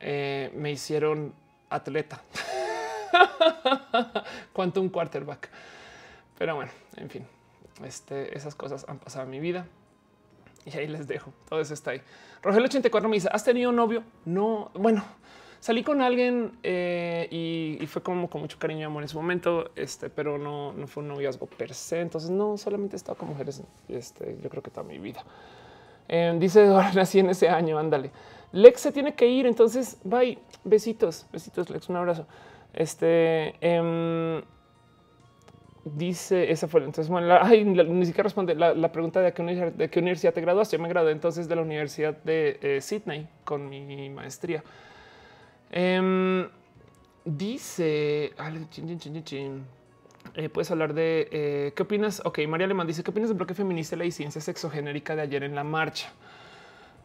[0.00, 1.34] Eh, me hicieron
[1.70, 2.22] atleta,
[4.52, 5.48] cuanto un quarterback.
[6.36, 7.26] Pero bueno, en fin,
[7.84, 9.66] este, esas cosas han pasado en mi vida
[10.72, 11.32] y ahí les dejo.
[11.48, 12.02] Todo eso está ahí.
[12.42, 14.04] Rogelio 84 me dice: ¿Has tenido novio?
[14.24, 15.04] No, bueno,
[15.60, 19.70] salí con alguien eh, y, fue como con mucho cariño y amor en su momento,
[19.76, 22.00] este, pero no, no fue un noviazgo per se.
[22.00, 25.24] Entonces no solamente he estado con mujeres, este, yo creo que toda mi vida.
[26.08, 28.10] Eh, dice ahora nací en ese año, ándale.
[28.52, 32.26] Lex se tiene que ir, entonces bye, besitos, besitos Lex, un abrazo.
[32.72, 34.42] Este, em,
[35.84, 39.32] Dice, esa fue entonces, bueno, ni siquiera responde la, pregunta de,
[39.76, 40.78] de qué, universidad te graduaste.
[40.78, 44.64] Yo me gradué entonces de la Universidad de eh, Sydney con mi maestría.
[45.76, 46.48] Em,
[47.24, 48.32] dice,
[50.34, 52.22] eh, puedes hablar de eh, qué opinas.
[52.24, 55.42] Ok, María Alemán dice: ¿Qué opinas del bloque feminista y la disidencia sexogenérica de ayer
[55.42, 56.12] en la marcha?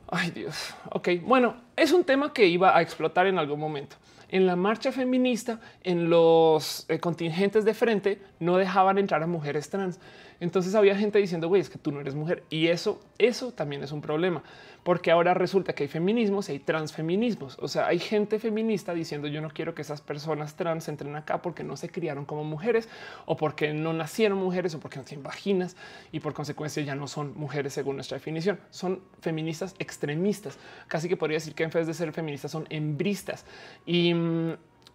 [0.07, 0.75] Ay, Dios.
[0.91, 3.95] Ok, bueno, es un tema que iba a explotar en algún momento
[4.29, 9.69] en la marcha feminista, en los eh, contingentes de frente, no dejaban entrar a mujeres
[9.69, 9.99] trans.
[10.39, 12.43] Entonces había gente diciendo, güey, es que tú no eres mujer.
[12.49, 14.41] Y eso, eso también es un problema,
[14.83, 17.57] porque ahora resulta que hay feminismos y hay transfeminismos.
[17.59, 21.41] O sea, hay gente feminista diciendo, yo no quiero que esas personas trans entren acá
[21.41, 22.87] porque no se criaron como mujeres
[23.25, 25.75] o porque no nacieron mujeres o porque no tienen vaginas
[26.13, 28.59] y por consecuencia ya no son mujeres según nuestra definición.
[28.69, 30.57] Son feministas extremistas.
[30.87, 33.45] Casi que podría decir que en vez de ser feministas son hembristas.
[33.85, 34.13] Y,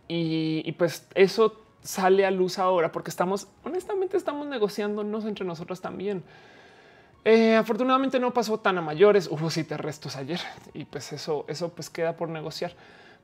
[0.09, 6.23] y, pues eso sale a luz ahora porque estamos, honestamente, estamos negociándonos entre nosotros también.
[7.25, 9.29] Eh, afortunadamente no pasó tan a mayores.
[9.31, 10.41] Hubo siete arrestos ayer
[10.75, 12.73] y pues eso, eso pues queda por negociar.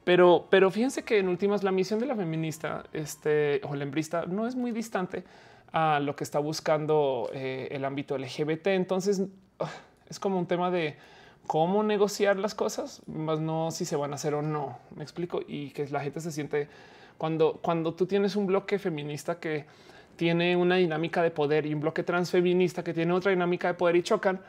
[0.05, 4.25] Pero, pero fíjense que en últimas la misión de la feminista este, o la hembrista
[4.27, 5.25] no es muy distante
[5.73, 8.69] a lo que está buscando eh, el ámbito LGBT.
[8.69, 9.23] Entonces
[10.09, 10.97] es como un tema de
[11.51, 14.79] cómo negociar las cosas, más no si se van a hacer o no.
[14.95, 16.69] Me explico y que la gente se siente
[17.19, 19.65] cuando, cuando tú tienes un bloque feminista que
[20.15, 23.97] tiene una dinámica de poder y un bloque transfeminista que tiene otra dinámica de poder
[23.97, 24.41] y chocan,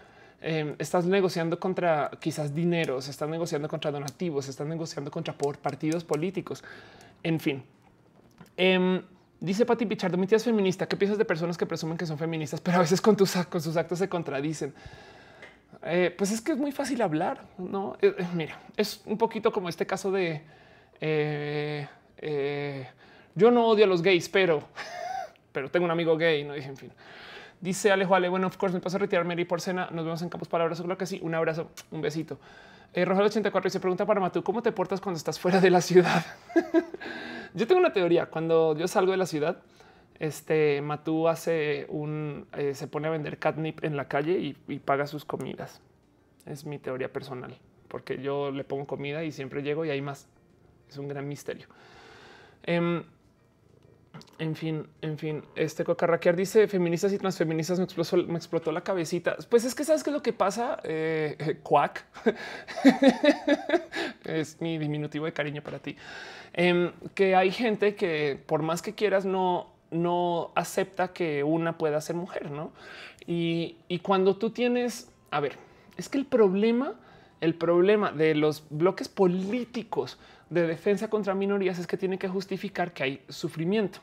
[0.41, 6.03] em, estás negociando contra quizás dineros, estás negociando contra donativos, estás negociando contra por partidos
[6.03, 6.63] políticos.
[7.23, 7.63] En fin.
[8.55, 9.01] Em,
[9.39, 10.87] dice Pati Pichardo, mi tía es feminista.
[10.87, 13.59] ¿Qué piensas de personas que presumen que son feministas, pero a veces con, tus, con
[13.59, 14.75] sus actos se contradicen?
[15.83, 17.97] Eh, pues es que es muy fácil hablar, ¿no?
[18.01, 20.41] Eh, eh, mira, es un poquito como este caso de...
[23.33, 24.63] Yo no odio a los gays, pero,
[25.51, 26.43] pero tengo un amigo gay.
[26.43, 26.91] No dije, en fin.
[27.59, 29.87] Dice Alejo Ale, bueno, of course, me paso a retirarme y por cena.
[29.91, 30.79] Nos vemos en Campos Palabras.
[30.81, 31.19] Claro que sí.
[31.21, 32.39] Un abrazo, un besito.
[32.93, 35.69] Eh, Rojal 84 y se pregunta para Matú, ¿cómo te portas cuando estás fuera de
[35.69, 36.25] la ciudad?
[37.53, 38.25] yo tengo una teoría.
[38.25, 39.57] Cuando yo salgo de la ciudad,
[40.21, 45.07] este Matú hace un, eh, se pone a vender catnip en la calle y, paga
[45.07, 45.81] sus comidas.
[46.45, 47.57] Es mi teoría personal,
[47.87, 50.29] porque yo le pongo comida y siempre llego y hay más.
[50.87, 51.65] Es un gran misterio.
[52.61, 53.03] Em,
[54.37, 59.37] en fin, en fin, este cocarraquear dice feministas y transfeministas me explotó, la cabecita.
[59.49, 60.79] Pues es que sabes qué es lo que pasa.
[60.83, 62.05] Eh, cuac
[64.25, 65.97] es mi diminutivo de cariño para ti.
[66.53, 72.01] Em, que hay gente que por más que quieras no, no acepta que una pueda
[72.01, 72.71] ser mujer, no?
[73.27, 75.57] Y, y cuando tú tienes, a ver,
[75.97, 76.95] es que el problema,
[77.41, 80.17] el problema de los bloques políticos
[80.49, 83.99] de defensa contra minorías es que tiene que justificar que hay sufrimiento.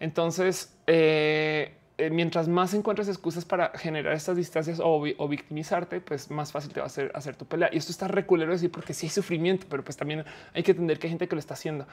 [0.00, 6.52] Entonces, eh, eh, mientras más encuentres excusas para generar estas distancias o, victimizarte, pues más
[6.52, 7.70] fácil te va a hacer hacer tu pelea.
[7.72, 10.24] Y esto está reculero decir porque sí hay sufrimiento, pero pues también
[10.54, 11.86] hay que entender que hay gente que lo está haciendo.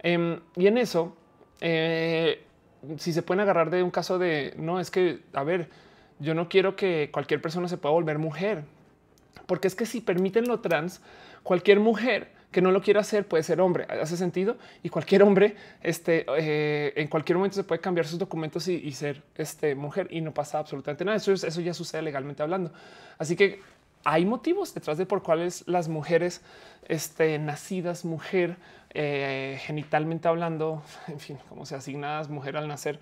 [0.00, 1.16] Em, y en eso,
[1.60, 2.44] eh,
[2.98, 5.68] si se pueden agarrar de un caso de no es que, a ver,
[6.18, 8.64] yo no quiero que cualquier persona se pueda volver mujer,
[9.46, 11.00] porque es que si permiten lo trans,
[11.42, 13.84] cualquier mujer que no lo quiera hacer puede ser hombre.
[14.00, 18.68] Hace sentido y cualquier hombre este, eh, en cualquier momento se puede cambiar sus documentos
[18.68, 21.16] y, ser este, mujer y no pasa absolutamente nada.
[21.16, 22.72] Eso, eso ya sucede legalmente hablando.
[23.18, 23.60] Así que
[24.04, 26.42] hay motivos detrás de por cuáles las mujeres
[26.86, 28.56] este, nacidas mujer,
[28.94, 33.00] eh, genitalmente hablando, en fin, como se asignadas mujer al nacer,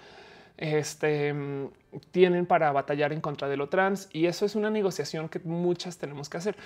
[0.57, 1.35] este,
[2.11, 4.09] tienen para batallar en contra de lo trans.
[4.13, 6.57] Y eso es una negociación que muchas tenemos que hacer.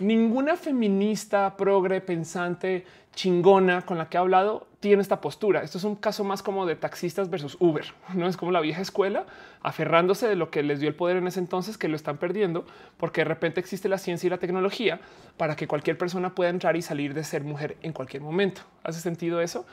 [0.00, 2.84] Ninguna feminista, progre, pensante,
[3.14, 5.62] chingona con la que he hablado tiene esta postura.
[5.62, 7.86] Esto es un caso más como de taxistas versus Uber.
[8.14, 9.24] No es como la vieja escuela
[9.62, 12.66] aferrándose de lo que les dio el poder en ese entonces que lo están perdiendo
[12.98, 15.00] porque de repente existe la ciencia y la tecnología
[15.36, 18.62] para que cualquier persona pueda entrar y salir de ser mujer en cualquier momento.
[18.82, 19.64] ¿Hace sentido eso?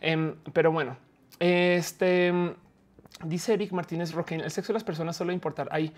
[0.00, 0.96] Em, pero bueno,
[1.40, 2.54] este
[3.24, 5.92] Dice Eric Martínez Roque, el sexo de las personas solo importar ahí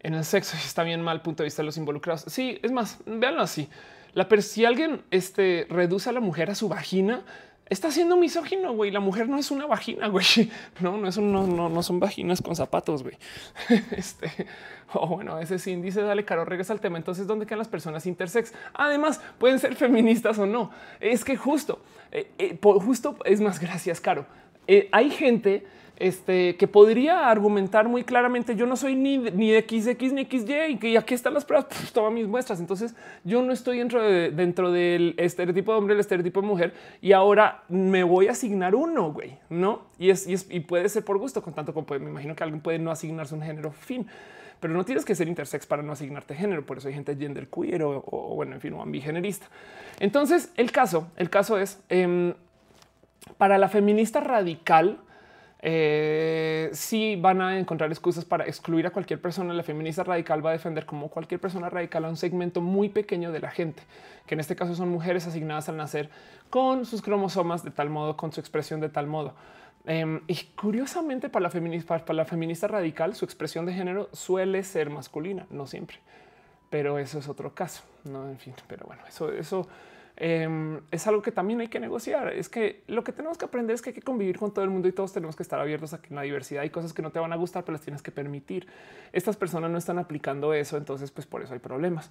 [0.00, 2.24] en el sexo está bien mal punto de vista de los involucrados.
[2.26, 3.68] Sí, es más, véanlo así.
[4.12, 7.22] La si alguien este, reduce a la mujer a su vagina,
[7.70, 8.90] está siendo misógino, güey.
[8.90, 10.26] La mujer no es una vagina, güey.
[10.80, 13.16] No, no es un, no, no, no son vaginas con zapatos, güey.
[13.92, 14.30] Este,
[14.92, 16.98] o bueno, ese sí dice, dale, caro, regresa al tema.
[16.98, 18.52] Entonces, ¿dónde quedan las personas intersex?
[18.74, 20.72] Además, pueden ser feministas o no.
[20.98, 21.80] Es que justo,
[22.10, 24.26] eh, eh, justo es más gracias, caro.
[24.66, 25.66] Eh, hay gente
[26.00, 30.76] este, que podría argumentar muy claramente yo no soy ni, ni XX ni XY y
[30.78, 32.58] que aquí están las pruebas, pues, toma mis muestras.
[32.58, 36.74] Entonces yo no estoy dentro, de, dentro del estereotipo de hombre, el estereotipo de mujer
[37.00, 39.82] y ahora me voy a asignar uno, güey, no?
[39.98, 42.78] Y es, y puede ser por gusto, con tanto como me imagino que alguien puede
[42.78, 44.06] no asignarse un género fin
[44.60, 46.64] pero no tienes que ser intersex para no asignarte género.
[46.64, 48.02] Por eso hay gente gender queer o,
[48.36, 49.46] bueno, en fin, o ambigenerista.
[49.98, 52.34] Entonces, el caso, el caso es em,
[53.38, 55.00] para la feminista radical
[55.62, 59.52] eh, si van a encontrar excusas para excluir a cualquier persona.
[59.52, 63.30] La feminista radical va a defender como cualquier persona radical a un segmento muy pequeño
[63.30, 63.82] de la gente,
[64.26, 66.08] que en este caso son mujeres asignadas al nacer
[66.48, 69.34] con sus cromosomas de tal modo, con su expresión de tal modo.
[69.86, 74.62] Em, y curiosamente para la, feminista, para la feminista radical, su expresión de género suele
[74.62, 75.98] ser masculina, no siempre,
[76.68, 77.82] pero eso es otro caso.
[78.04, 79.66] No, en fin, pero bueno, eso, eso
[80.22, 82.34] Em, es algo que también hay que negociar.
[82.34, 84.70] Es que lo que tenemos que aprender es que hay que convivir con todo el
[84.70, 87.10] mundo y todos tenemos que estar abiertos a que la diversidad hay cosas que no
[87.10, 88.66] te van a gustar, pero las tienes que permitir.
[89.14, 92.10] Estas personas no están aplicando eso, entonces pues por eso hay problemas.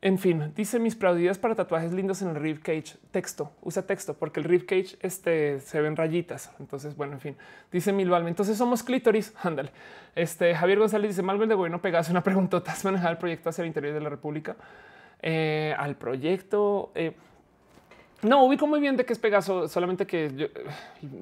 [0.00, 2.96] En fin, dice mis plaudidas para tatuajes lindos en el rib cage.
[3.12, 6.50] Texto, usa texto porque el rib cage este, se ven rayitas.
[6.58, 7.36] Entonces, bueno, en fin,
[7.70, 8.30] dice Milvalme.
[8.30, 9.32] Entonces somos clítoris.
[9.44, 9.70] Ándale.
[10.16, 12.72] Este Javier González dice Malvel de bueno, pegas una preguntota.
[12.72, 14.56] ¿Has manejado el proyecto hacia el interior de la República?
[15.24, 16.90] Eh, al proyecto.
[16.96, 17.12] Eh,
[18.22, 20.50] no ubico muy bien de qué es Pegaso, solamente que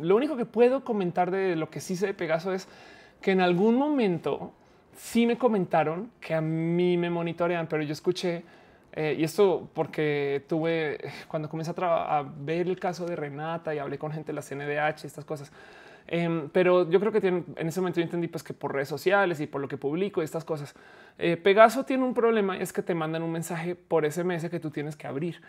[0.01, 2.67] lo único que puedo comentar de lo que sí sé de Pegaso es
[3.21, 4.53] que en algún momento
[4.97, 8.43] sí me comentaron que a mí me monitorean, pero yo escuché
[8.95, 10.99] eh, y esto porque tuve
[11.29, 14.43] cuando comencé a, a, ver el caso de Renata y hablé con gente de la
[14.43, 15.53] CNDH, estas cosas.
[16.07, 18.89] Em, pero yo creo que tiene, en ese momento yo entendí pues que por redes
[18.89, 20.75] sociales y por lo que publico y estas cosas,
[21.19, 24.59] eh, Pegaso tiene un problema y es que te mandan un mensaje por SMS que
[24.59, 25.41] tú tienes que abrir.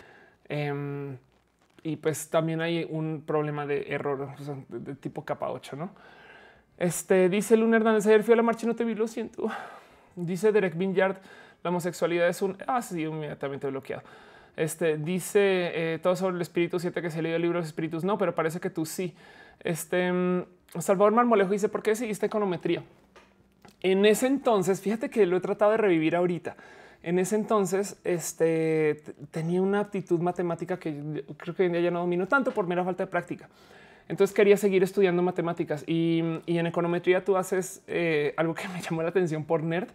[0.49, 1.17] Em,
[1.83, 4.35] y pues también hay un problema de error
[4.69, 5.91] de, tipo capa 8, ¿no?
[6.77, 9.49] Este dice Luna Hernández, ayer fui a la marcha y no te vi, lo siento.
[10.15, 11.17] Dice Derek Vinyard,
[11.63, 12.57] la homosexualidad es un...
[12.67, 14.03] Ah, sí, inmediatamente bloqueado.
[14.57, 18.03] Este dice eh, todo sobre el espíritu 7 que se leído el libro de espíritus.
[18.03, 19.15] No, pero parece que tú sí.
[19.63, 20.43] Este mm,
[20.79, 22.83] Salvador Marmolejo dice por qué seguiste econometría.
[23.81, 26.55] En ese entonces, fíjate que lo he tratado de revivir ahorita.
[27.03, 29.01] En ese entonces, este
[29.31, 32.67] tenía una aptitud matemática que creo que hoy en día ya no domino tanto por
[32.67, 33.49] mera falta de práctica.
[34.07, 39.01] Entonces quería seguir estudiando matemáticas y, en econometría tú haces eh, algo que me llamó
[39.01, 39.87] la atención por nerd,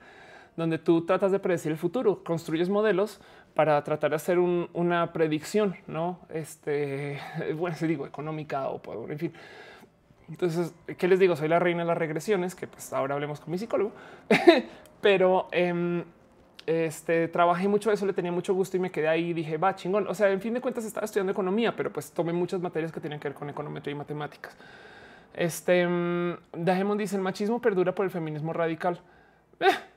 [0.57, 3.21] donde tú tratas de predecir el futuro, construyes modelos
[3.57, 6.21] para tratar de hacer una predicción, no?
[6.29, 7.19] Este,
[7.57, 9.33] bueno, si digo económica o por, en fin.
[10.29, 11.37] Entonces, ¿qué les digo?
[11.37, 13.93] Soy la reina de las regresiones, que pues ahora hablemos con mi psicólogo,
[15.01, 16.05] pero em,
[16.67, 19.75] este, trabajé mucho eso, le tenía mucho gusto y me quedé ahí y dije, va
[19.75, 20.07] chingón.
[20.07, 23.01] O sea, en fin de cuentas estaba estudiando economía, pero pues tomé muchas materias que
[23.01, 24.55] tienen que ver con econometría y matemáticas.
[25.33, 29.01] Este, em, Dajemon dice, el machismo perdura por el feminismo radical.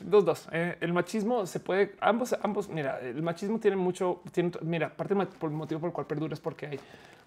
[0.00, 0.48] dos, dos.
[0.52, 2.68] Eh, el machismo se puede, ambos, ambos.
[2.68, 6.34] Mira, el machismo tiene mucho, tiene, mira, parte por el motivo por el cual perdura
[6.34, 6.80] es porque hay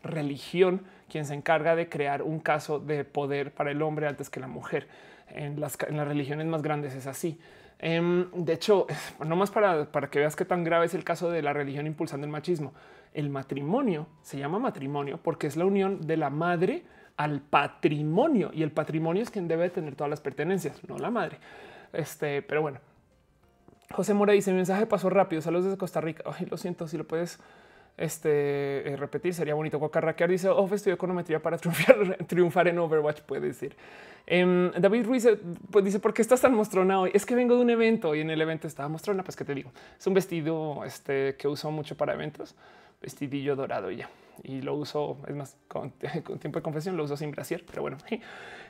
[0.04, 4.40] religión quien se encarga de crear un caso de poder para el hombre antes que
[4.40, 4.88] la mujer.
[5.30, 7.40] En las, en las religiones más grandes es así.
[7.80, 8.88] Em, de hecho,
[9.26, 11.88] no más para, para que veas qué tan grave es el caso de la religión
[11.88, 12.74] impulsando el machismo.
[13.14, 16.84] El matrimonio se llama matrimonio porque es la unión de la madre
[17.18, 21.40] al patrimonio y el patrimonio es quien debe tener todas las pertenencias, no la madre.
[21.98, 22.80] Este, pero bueno.
[23.92, 25.42] José Mora dice: Mi mensaje pasó rápido.
[25.42, 26.24] Saludos desde Costa Rica.
[26.26, 27.40] Ay, lo siento, si lo puedes
[27.98, 29.80] este, eh, repetir, sería bonito.
[29.80, 31.58] Cocarraquear dice: Off estudió econometría para
[32.28, 33.22] triunfar, en Overwatch.
[33.22, 33.76] Puede decir.
[34.28, 35.28] Em, David Ruiz
[35.72, 37.12] pues dice: ¿Por qué estás tan mostrona hoy?
[37.14, 39.24] Es que vengo de un evento y en el evento estaba mostrona.
[39.24, 42.56] Pues que te digo, es un vestido este, que uso mucho para eventos,
[43.02, 44.10] vestidillo dorado y ya
[44.44, 47.98] y lo uso, es más, con, tiempo de confesión, lo uso sin brasier, pero bueno.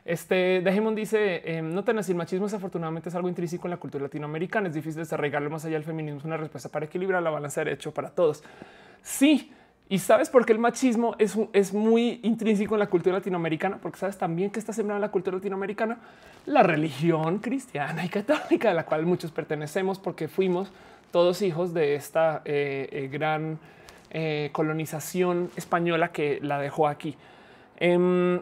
[0.06, 3.78] Este Dejemon dice: em, No tan así, el machismo afortunadamente es algo intrínseco en la
[3.78, 4.70] cultura latinoamericana.
[4.70, 6.20] Es difícil desarraigarlo más allá del feminismo.
[6.20, 8.42] Es una respuesta para equilibrar la balanza de derecho para todos.
[9.02, 9.52] Sí,
[9.90, 13.98] y sabes por qué el machismo es, es, muy intrínseco en la cultura latinoamericana, porque
[13.98, 15.98] sabes también que está sembrada en la cultura latinoamericana
[16.46, 20.72] la religión cristiana y católica, de la cual muchos pertenecemos, porque fuimos
[21.12, 23.60] todos hijos de esta eh, eh, gran
[24.10, 27.18] eh, colonización española que la dejó aquí.
[27.78, 28.42] Em,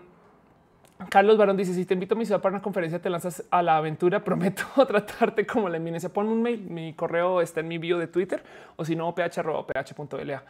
[1.10, 3.62] Carlos Barón dice: Si te invito a mi ciudad para una conferencia, te lanzas a
[3.62, 4.24] la aventura.
[4.24, 6.10] Prometo tratarte como la eminencia.
[6.10, 6.62] Ponme un mail.
[6.70, 8.44] Mi correo está en mi bio de Twitter
[8.76, 10.44] o si no, ph.ph.la.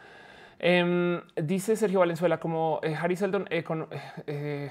[0.58, 4.70] Em, dice Sergio Valenzuela como eh, Harry Seldon, eh,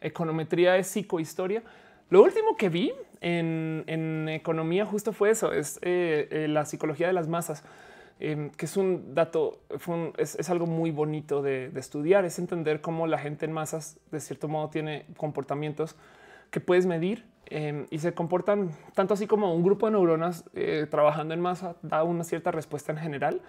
[0.00, 1.62] econometría es psicohistoria.
[2.10, 2.92] Lo último que vi
[3.22, 7.64] en, economía justo fue eso, es la psicología de las masas,
[8.24, 9.60] em, que es un dato,
[10.16, 14.48] es, algo muy bonito de, estudiar, es entender cómo la gente en masas de cierto
[14.48, 15.96] modo tiene comportamientos
[16.50, 20.44] que puedes medir em, y se comportan tanto así como un grupo de neuronas
[20.90, 23.40] trabajando en masa da una cierta respuesta en general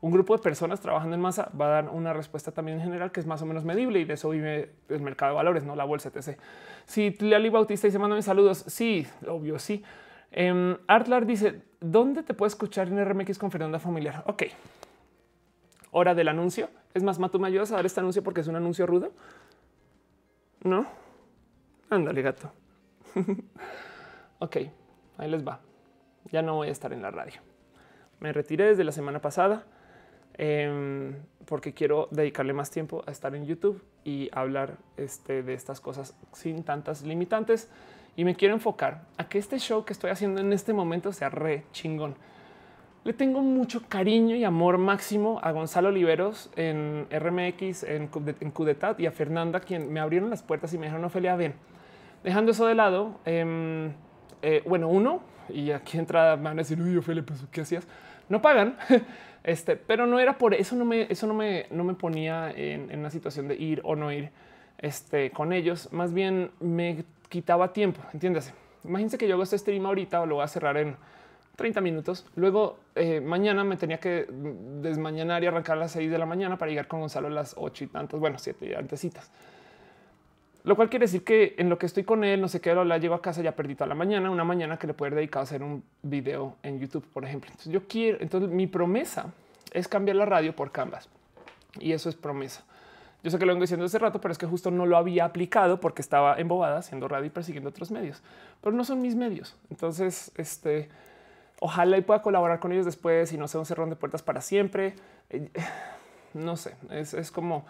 [0.00, 3.12] un grupo de personas trabajando en masa va a dar una respuesta también en general
[3.12, 5.74] que es más o menos medible y de eso vive el mercado de valores, no
[5.74, 6.38] la bolsa etc.
[6.84, 9.82] Si Lali Bautista dice mándame saludos, sí, obvio, sí.
[10.36, 14.22] Um, Artlar dice dónde te puedes escuchar en RMX con Fernanda Familiar.
[14.26, 14.44] Ok,
[15.90, 16.68] hora del anuncio.
[16.94, 19.12] Es más, Mato, me ayudas a dar este anuncio porque es un anuncio rudo.
[20.62, 20.86] No,
[21.90, 22.50] ándale, gato.
[24.38, 24.56] ok,
[25.18, 25.60] ahí les va.
[26.32, 27.40] Ya no voy a estar en la radio.
[28.20, 29.64] Me retiré desde la semana pasada.
[30.38, 31.14] Em,
[31.46, 36.14] porque quiero dedicarle más tiempo a estar en YouTube y hablar este, de estas cosas
[36.32, 37.70] sin tantas limitantes.
[38.16, 41.28] Y me quiero enfocar a que este show que estoy haciendo en este momento sea
[41.28, 42.16] re chingón.
[43.04, 48.10] Le tengo mucho cariño y amor máximo a Gonzalo Oliveros en RMX, en,
[48.40, 51.54] en Cudetat y a Fernanda, quien me abrieron las puertas y me dijeron, Ophelia, bien.
[52.24, 53.92] Dejando eso de lado, em,
[54.42, 57.86] eh, bueno, uno, y aquí entra, van a decir, uy, Ophelia, pues, ¿qué hacías?
[58.28, 58.76] No pagan.
[59.46, 62.98] Este, pero no era por eso, no me, eso no me, no me ponía en,
[62.98, 64.30] una situación de ir o no ir
[64.78, 65.92] este, con ellos.
[65.92, 68.00] Más bien me quitaba tiempo.
[68.12, 68.52] Entiéndase.
[68.84, 70.96] Imagínense que yo hago este stream ahorita o lo voy a cerrar en
[71.56, 72.26] 30 minutos.
[72.36, 76.56] Luego eh, mañana me tenía que desmañanar y arrancar a las 6 de la mañana
[76.56, 79.30] para llegar con Gonzalo a las 8 y tantas, bueno, 7 y antesitas.
[80.64, 82.98] Lo cual quiere decir que en lo que estoy con él, no sé qué, la
[82.98, 85.42] llevo a casa, ya perdí toda la mañana, una mañana que le puedo dedicar a
[85.44, 87.50] hacer un video en YouTube, por ejemplo.
[87.50, 89.32] Entonces yo quiero, entonces mi promesa
[89.72, 91.08] es cambiar la radio por Canvas
[91.78, 92.64] y eso es promesa.
[93.26, 95.24] Yo sé que lo vengo diciendo hace rato, pero es que justo no lo había
[95.24, 98.22] aplicado porque estaba embobada haciendo radio y persiguiendo otros medios,
[98.60, 99.56] pero no son mis medios.
[99.68, 100.88] Entonces, este,
[101.58, 104.40] ojalá y pueda colaborar con ellos después y no sea un cerrón de puertas para
[104.40, 104.94] siempre.
[105.30, 105.50] Eh,
[106.34, 107.66] no sé, es, es como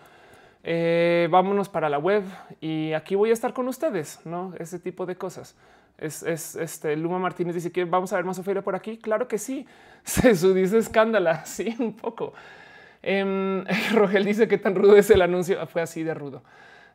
[0.62, 2.24] eh, vámonos para la web
[2.60, 5.56] y aquí voy a estar con ustedes, no ese tipo de cosas.
[5.96, 8.98] Es, este Luma Martínez dice que vamos a ver más Ofelia por aquí.
[8.98, 9.66] Claro que sí.
[10.04, 11.44] Se dice escándala.
[11.46, 12.34] Sí, un poco.
[13.08, 13.64] Em,
[13.94, 15.64] Rogel dice que tan rudo es el anuncio.
[15.68, 16.42] Fue así de rudo.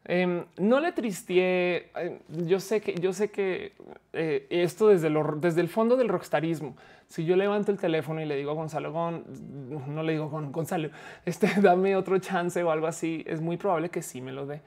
[0.03, 1.89] Em, no le tristeé.
[1.95, 3.73] Eh, yo sé que yo sé que
[4.11, 6.75] eh, esto desde, desde el fondo del rockstarismo.
[7.07, 10.89] Si yo levanto el teléfono y le digo a Gonzalo, no le digo con Gonzalo,
[11.25, 14.61] este dame otro chance o algo así, es muy probable que sí me lo dé.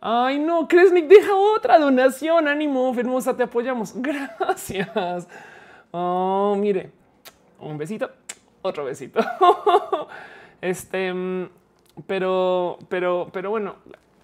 [0.00, 2.48] Ay, no, Kresnik, deja otra donación.
[2.48, 3.94] Ánimo, hermosa, te apoyamos.
[3.96, 5.28] Gracias.
[5.90, 6.90] Oh, mire,
[7.60, 8.10] un besito,
[8.60, 9.20] otro besito.
[10.62, 11.48] Este, mm,
[12.06, 13.76] pero, pero, pero bueno,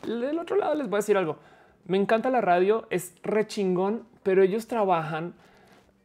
[0.06, 1.36] del otro lado les voy a decir algo.
[1.85, 5.35] Me encanta la radio, es rechingón, pero ellos trabajan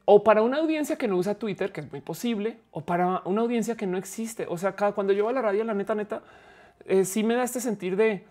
[0.06, 3.42] o para una audiencia que no usa Twitter, que es muy posible, o para una
[3.42, 4.46] audiencia que no existe.
[4.50, 6.22] O sea, cada, cuando yo voy a la radio, la neta, neta,
[6.86, 8.26] eh, sí me da este sentir de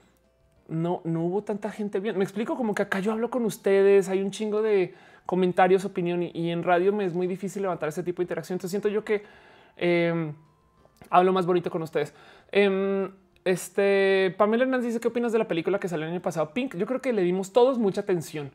[0.69, 2.19] no, no hubo tanta gente bien.
[2.19, 6.23] Me explico como que acá yo hablo con ustedes, hay un chingo de comentarios, opinión
[6.23, 8.57] y, en radio me es muy difícil levantar ese tipo de interacción.
[8.57, 9.23] Entonces siento yo que
[9.77, 10.35] em,
[11.11, 12.15] hablo más bonito con ustedes.
[12.51, 13.11] Em,
[13.45, 16.77] este Pamela Hernández dice qué opinas de la película que salió el año pasado Pink.
[16.77, 18.51] Yo creo que le dimos todos mucha atención.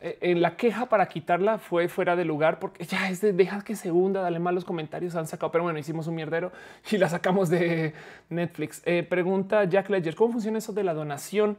[0.00, 3.62] Eh, en la queja para quitarla fue fuera de lugar porque ya es de deja
[3.62, 6.52] que se hunda, dale malos comentarios han sacado, pero bueno, hicimos un mierdero
[6.90, 7.94] y la sacamos de
[8.28, 8.82] Netflix.
[8.84, 11.56] Eh, pregunta Jack Ledger, ¿cómo funciona eso de la donación?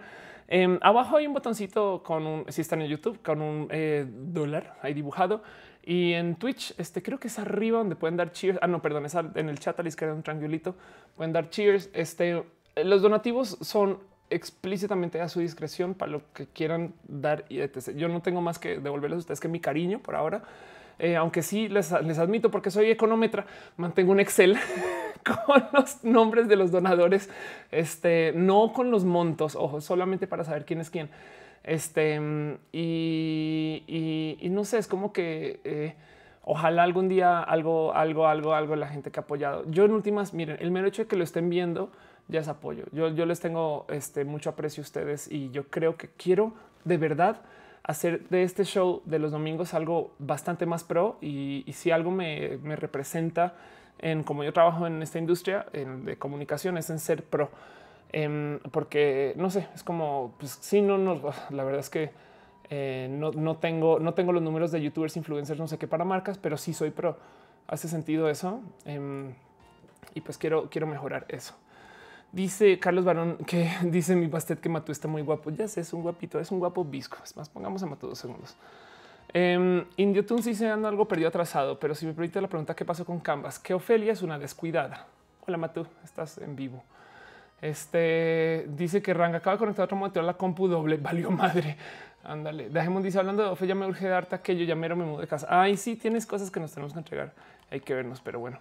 [0.47, 4.77] Em, abajo hay un botoncito con un, si están en YouTube, con un eh, dólar
[4.81, 5.41] ahí dibujado.
[5.85, 8.57] Y en Twitch, este creo que es arriba donde pueden dar cheers.
[8.61, 10.75] Ah, no, perdón, es en el chat a la izquierda un triangulito.
[11.15, 11.89] Pueden dar cheers.
[11.93, 12.43] Este
[12.83, 13.99] los donativos son
[14.29, 17.91] explícitamente a su discreción para lo que quieran dar y etc.
[17.95, 20.43] Yo no tengo más que devolverles a ustedes que mi cariño por ahora.
[20.97, 23.45] Eh, aunque sí les, admito, porque soy económetra,
[23.75, 24.57] mantengo un Excel
[25.23, 27.29] con los nombres de los donadores,
[27.69, 31.09] este, no con los montos, ojo, solamente para saber quién es quién.
[31.65, 32.21] Este,
[32.71, 35.95] y, no sé, es como que eh,
[36.43, 39.63] ojalá algún día algo, algo, algo, algo la gente que ha apoyado.
[39.69, 41.91] Yo en últimas, miren, el mero hecho de que lo estén viendo,
[42.27, 42.85] ya es apoyo.
[42.91, 46.97] Yo, yo les tengo este, mucho aprecio a ustedes y yo creo que quiero de
[46.97, 47.41] verdad
[47.81, 52.59] hacer de este show de los domingos algo bastante más pro y, si algo me,
[52.75, 53.55] representa
[53.99, 57.49] en como yo trabajo en esta industria de comunicación es en ser pro.
[58.17, 61.19] Em, porque no sé, es como pues sí, no, no,
[61.49, 62.11] la verdad es que
[62.69, 66.37] eh, no, tengo, no tengo los números de youtubers, influencers, no sé qué para marcas,
[66.37, 67.17] pero sí soy pro.
[67.67, 68.61] Hace sentido eso.
[68.85, 69.33] Em,
[70.13, 71.55] y pues quiero, quiero mejorar eso.
[72.31, 75.49] Dice Carlos Barón que dice mi bastet que Matú está muy guapo.
[75.49, 77.17] Ya sé, es un guapito, es un guapo visco.
[77.21, 78.55] Es más, pongamos a Matú dos segundos.
[79.33, 82.85] Eh, Indio Tunes dice ando algo perdido atrasado, pero si me permite la pregunta, ¿qué
[82.85, 83.59] pasó con Canvas?
[83.59, 85.05] Que Ofelia es una descuidada.
[85.45, 86.81] Hola Matú, estás en vivo.
[87.65, 90.97] Este dice que Ranga acaba de conectar otro monitor a la compu doble.
[90.97, 91.77] Valió madre.
[92.23, 92.69] Ándale.
[92.69, 94.63] Dejemos dice hablando de Ofelia, me urge darte aquello.
[94.65, 95.47] Ya me mudo de casa.
[95.49, 97.33] Ay, sí, tienes cosas que nos tenemos que entregar.
[97.71, 98.59] Hay que vernos, pero bueno.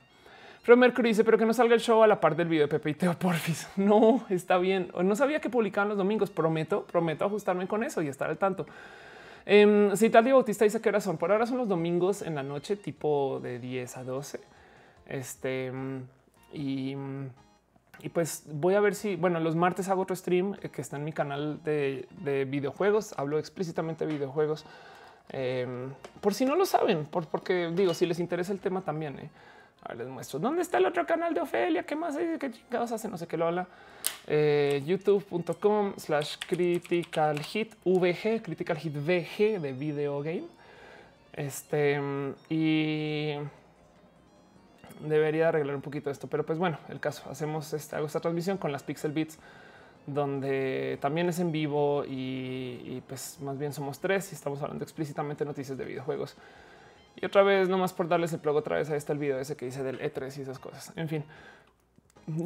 [0.64, 2.68] Pero Mercury dice, pero que no salga el show a la par del video de
[2.68, 3.68] Pepe y Teo Porfis.
[3.76, 4.90] No, está bien.
[5.02, 6.30] No sabía que publicaban los domingos.
[6.30, 8.64] Prometo, prometo ajustarme con eso y estar al tanto.
[9.44, 12.42] Eh, si tal Bautista dice que ahora son, por ahora son los domingos en la
[12.42, 14.40] noche, tipo de 10 a 12.
[15.06, 15.70] Este
[16.54, 16.96] y,
[18.02, 20.96] y pues voy a ver si, bueno, los martes hago otro stream eh, que está
[20.96, 23.14] en mi canal de, de videojuegos.
[23.16, 24.64] Hablo explícitamente de videojuegos.
[25.30, 25.66] Eh,
[26.20, 29.18] por si no lo saben, por, porque digo, si les interesa el tema también.
[29.18, 29.30] Eh.
[29.82, 31.84] A ver, les muestro dónde está el otro canal de Ofelia.
[31.84, 32.16] ¿Qué más?
[32.16, 33.08] ¿Qué chingados hace?
[33.08, 33.66] No sé qué lo habla.
[34.26, 40.46] Eh, youtube.com slash critical hit VG, critical hit VG de video game.
[41.32, 42.00] Este
[42.48, 43.34] y
[45.08, 48.58] debería arreglar un poquito esto, pero pues bueno, el caso hacemos esta, hago esta transmisión
[48.58, 49.38] con las Pixel Beats
[50.06, 55.44] donde también es en vivo y, pues más bien somos tres y estamos hablando explícitamente
[55.44, 56.36] de noticias de videojuegos.
[57.16, 59.56] Y otra vez, nomás por darles el plug otra vez, ahí está el video ese
[59.56, 60.92] que dice del E3 y esas cosas.
[60.96, 61.24] En fin,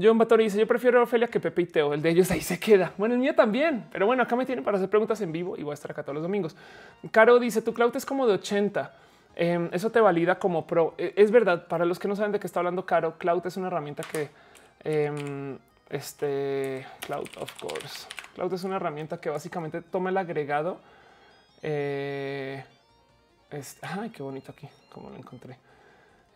[0.00, 1.94] John Batori dice: Yo prefiero a Ofelia que Pepe y Teo.
[1.94, 2.92] El de ellos ahí se queda.
[2.98, 5.62] Bueno, el mío también, pero bueno, acá me tienen para hacer preguntas en vivo y
[5.62, 6.54] voy a estar acá todos los domingos.
[7.10, 8.94] Caro dice: Tu cloud es como de 80.
[9.40, 10.94] Eh, eso te valida como pro.
[10.98, 11.68] Eh, es verdad.
[11.68, 14.28] Para los que no saben de qué está hablando Caro, Cloud es una herramienta que
[14.82, 15.56] eh,
[15.90, 18.08] este Cloud, of course.
[18.34, 20.80] Cloud es una herramienta que básicamente toma el agregado.
[21.62, 22.64] Eh,
[23.82, 25.56] ay, qué bonito aquí, como lo encontré.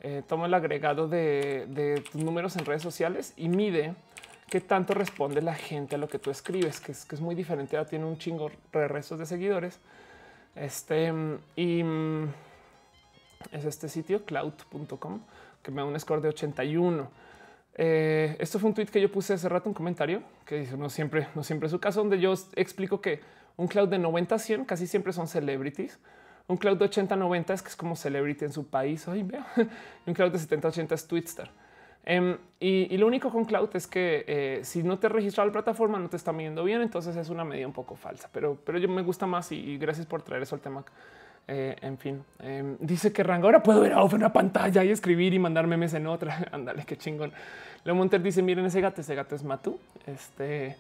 [0.01, 3.95] Eh, toma el agregado de, de, tus números en redes sociales y mide
[4.49, 7.35] qué tanto responde la gente a lo que tú escribes, que es, que es muy
[7.35, 7.77] diferente.
[7.77, 9.81] Ya tiene un chingo de restos de seguidores.
[10.55, 11.13] Este
[11.57, 12.29] y mm,
[13.51, 15.21] es este sitio cloud.com
[15.63, 17.11] que me da un score de 81.
[17.75, 20.91] Eh, esto fue un tweet que yo puse hace rato, un comentario que dice no
[20.91, 23.21] siempre, no siempre es su caso, donde yo explico que
[23.57, 25.99] un cloud de 90 a 100 casi siempre son celebrities
[26.49, 29.07] un cloud de 80 90 es que es como celebrity en su país.
[29.09, 29.27] Ay,
[30.07, 31.51] un cloud de 70 80 es Twitstar.
[32.05, 35.53] Um, y, y, lo único con cloud es que eh, si no te registrado la
[35.53, 36.83] plataforma, no te está midiendo bien.
[36.83, 39.79] Entonces es una medida un poco falsa, pero, pero yo me gusta más y, y
[39.79, 40.85] gracias por traer eso al tema.
[41.49, 45.35] Eh, en fin, eh, dice que Rango ahora puedo ver a una pantalla y escribir
[45.35, 46.49] y mandar memes en otra.
[46.53, 47.33] Ándale, qué chingón.
[47.85, 49.79] Leo Monter dice: Miren ese gato, ese gato es Matu.
[50.07, 50.77] Este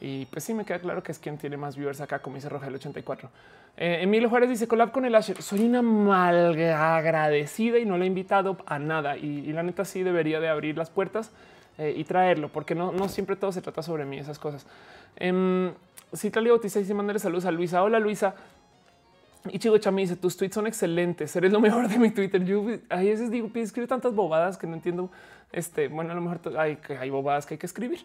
[0.00, 2.48] y pues sí, me queda claro que es quien tiene más viewers acá, como dice
[2.48, 3.28] Rogel 84.
[3.76, 5.42] Eh, Emilio Juárez dice collab con el Asher.
[5.42, 9.16] Soy una mal agradecida y no le he invitado a nada.
[9.16, 11.32] Y, y la neta sí debería de abrir las puertas
[11.78, 14.66] eh, y traerlo, porque no, no siempre todo se trata sobre mí, esas cosas.
[15.16, 15.72] Eh,
[16.12, 17.82] Citalia Bautista dice mandarle saludos a Luisa.
[17.82, 18.34] Hola Luisa.
[19.52, 21.34] Y Chico Chami dice tus tweets son excelentes.
[21.36, 22.44] Eres lo mejor de mi Twitter.
[22.44, 25.10] Yo a veces digo, escribo tantas bobadas que no entiendo.
[25.52, 28.00] Este, bueno, a lo mejor hay, hay bobadas que hay que escribir.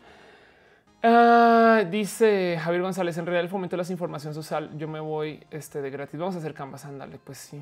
[1.03, 5.43] Uh, dice Javier González, en realidad el fomento de las información social, yo me voy
[5.51, 6.17] este, de gratis.
[6.17, 7.61] Vamos a hacer canvas, ándale, pues sí.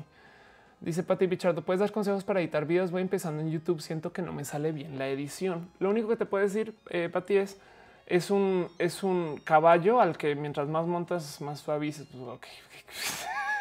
[0.80, 2.92] Dice Pati Pichardo, ¿puedes dar consejos para editar videos?
[2.92, 5.68] Voy empezando en YouTube, siento que no me sale bien la edición.
[5.80, 7.60] Lo único que te puedo decir, eh, Pati, es,
[8.06, 12.06] es, un, es un caballo al que mientras más montas, más suavices.
[12.06, 13.26] Pues.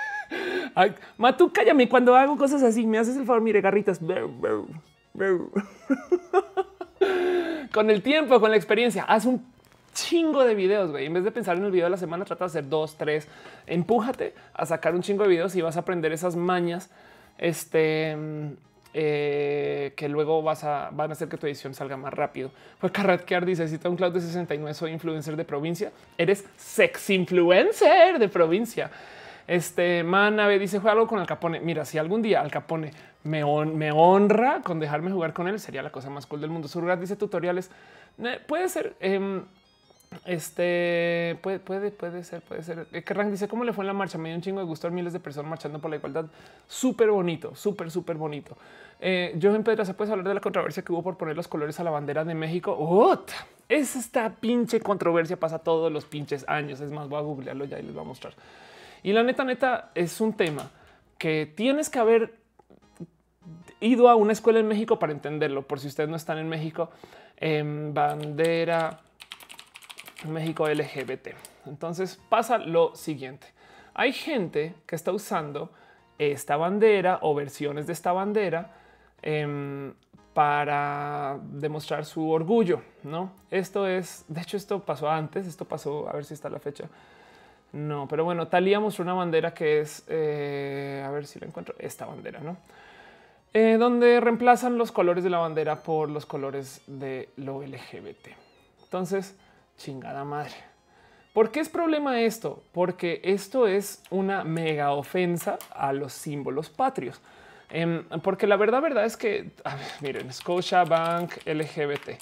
[0.75, 2.87] Ay, Matu, cállame cuando hago cosas así.
[2.87, 3.99] Me haces el favor, mire, garritas.
[7.73, 9.45] con el tiempo, con la experiencia, haz un
[9.93, 11.05] chingo de videos, güey.
[11.05, 13.27] En vez de pensar en el video de la semana, trata de hacer dos, tres.
[13.67, 16.89] Empújate a sacar un chingo de videos y vas a aprender esas mañas.
[17.37, 18.17] Este
[18.93, 22.51] eh, que luego vas a van a hacer que tu edición salga más rápido.
[22.79, 25.91] Pues Carratkear dice: Si un cloud de 69, soy influencer de provincia.
[26.17, 28.91] Eres sex influencer de provincia.
[29.47, 31.59] Este Manave dice: Juega algo con Al Capone.
[31.59, 32.91] Mira, si algún día Al Capone
[33.23, 36.68] me, me honra con dejarme jugar con él, sería la cosa más cool del mundo.
[36.68, 37.72] Surgat dice tutoriales.
[38.47, 38.95] Puede ser.
[38.99, 39.41] Eh,
[40.26, 42.85] este puede, puede, puede ser, puede ser.
[42.91, 44.18] Eh, Rank dice cómo le fue en la marcha.
[44.18, 46.26] Me dio un chingo de gusto a miles de personas marchando por la igualdad.
[46.68, 48.57] Súper bonito, súper, súper bonito.
[48.99, 51.84] Eh, Pedra se puede hablar de la controversia que hubo por poner los colores a
[51.84, 52.76] la bandera de México.
[52.77, 53.34] ¡Ota!
[53.69, 56.81] Es esta pinche controversia pasa todos los pinches años.
[56.81, 58.34] Es más, voy a googlearlo ya y les voy a mostrar.
[59.03, 60.69] Y la neta, neta, es un tema
[61.17, 62.35] que tienes que haber
[63.79, 65.63] ido a una escuela en México para entenderlo.
[65.63, 66.91] Por si ustedes no están en México,
[67.37, 68.99] en bandera
[70.27, 71.29] México LGBT.
[71.65, 73.47] Entonces pasa lo siguiente.
[73.93, 75.71] Hay gente que está usando
[76.17, 78.71] esta bandera o versiones de esta bandera
[79.21, 79.91] eh,
[80.33, 82.81] para demostrar su orgullo.
[83.03, 85.47] No, esto es, de hecho, esto pasó antes.
[85.47, 86.85] Esto pasó, a ver si está la fecha.
[87.73, 91.76] No, pero bueno, Talía mostró una bandera que es, eh, a ver si la encuentro,
[91.80, 92.57] esta bandera, no?
[93.53, 98.30] Eh, donde reemplazan los colores de la bandera por los colores de lo LGBT.
[98.84, 99.38] Entonces,
[99.77, 100.53] chingada madre.
[101.34, 102.61] ¿Por qué es problema esto?
[102.73, 107.22] Porque esto es una mega ofensa a los símbolos patrios.
[107.69, 109.52] Em, porque la verdad, verdad es que,
[110.02, 112.19] miren, Scotiabank LGBT.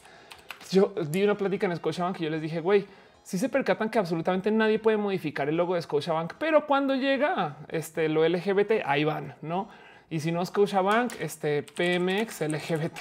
[0.71, 2.85] Yo di una plática en Scotiabank y yo les dije, güey,
[3.29, 7.57] si se percatan que absolutamente nadie puede modificar el logo de Scotiabank, pero cuando llega
[7.67, 9.69] este, lo LGBT, ahí van, ¿no?
[10.09, 12.97] Y si no Scotiabank, este PMX LGBT.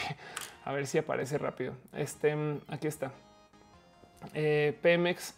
[0.67, 1.73] A ver si aparece rápido.
[1.95, 2.37] Este,
[2.69, 3.11] aquí está.
[4.35, 5.35] Eh, Pemex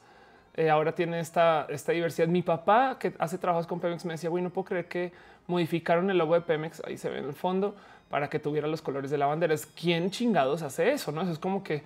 [0.57, 2.27] eh, ahora tiene esta, esta diversidad.
[2.27, 5.13] Mi papá que hace trabajos con Pemex me decía, güey, no puedo creer que
[5.47, 7.77] modificaron el logo de Pemex, ahí se ve en el fondo,
[8.09, 9.55] para que tuviera los colores de la bandera.
[9.55, 11.23] Es quién chingados hace eso, ¿no?
[11.23, 11.85] Eso es como que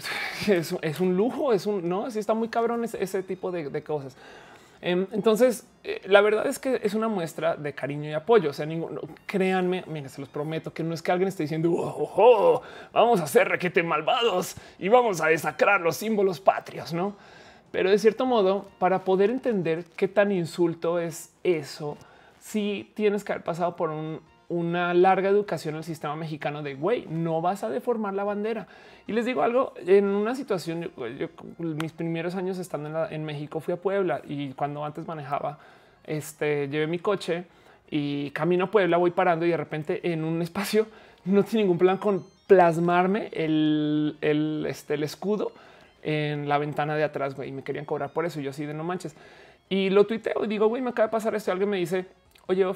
[0.48, 4.16] es, un lujo, es un, no, así está muy cabrón ese, tipo de, cosas.
[4.80, 8.50] Em, entonces, eh, la verdad es que es una muestra de cariño y apoyo.
[8.50, 11.70] O sea, ninguno, créanme, miren, se los prometo que no es que alguien esté diciendo
[11.72, 12.62] oh, oh,
[12.92, 17.16] vamos a ser requete malvados y vamos a desacrar los símbolos patrios, no?
[17.70, 21.96] Pero de cierto modo, para poder entender qué tan insulto es eso,
[22.38, 23.90] sí tienes que haber pasado por
[24.52, 28.66] una larga educación al sistema mexicano de güey, no vas a deformar la bandera.
[29.06, 30.90] Y les digo algo, en una situación,
[31.58, 35.58] mis primeros años estando en, México fui a Puebla y cuando antes manejaba,
[36.04, 37.44] este, llevé mi coche
[37.90, 40.86] y camino a Puebla, voy parando y de repente en un espacio
[41.24, 45.52] no tiene ningún plan con plasmarme el, el, este, el escudo
[46.02, 48.40] en la ventana de atrás, y me querían cobrar por eso.
[48.40, 49.16] Y yo así de no manches.
[49.68, 51.52] Y lo tuiteo y digo, güey, me acaba de pasar esto.
[51.52, 52.06] alguien me dice,
[52.48, 52.66] oye,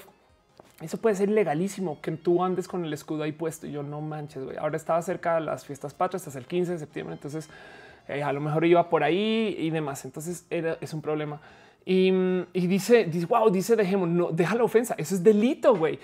[0.81, 3.66] eso puede ser ilegalísimo que tú andes con el escudo ahí puesto.
[3.66, 4.57] Y yo no manches, güey.
[4.59, 7.15] Ahora estaba cerca de las fiestas patrias hasta el 15 de septiembre.
[7.15, 7.48] Entonces,
[8.09, 10.05] eh, a lo mejor iba por ahí y demás.
[10.05, 11.40] Entonces era, es un problema.
[11.85, 12.09] Y,
[12.53, 14.94] y dice, dice, wow, dice, dejemos, no, deja la ofensa.
[14.98, 15.98] Eso es delito, güey.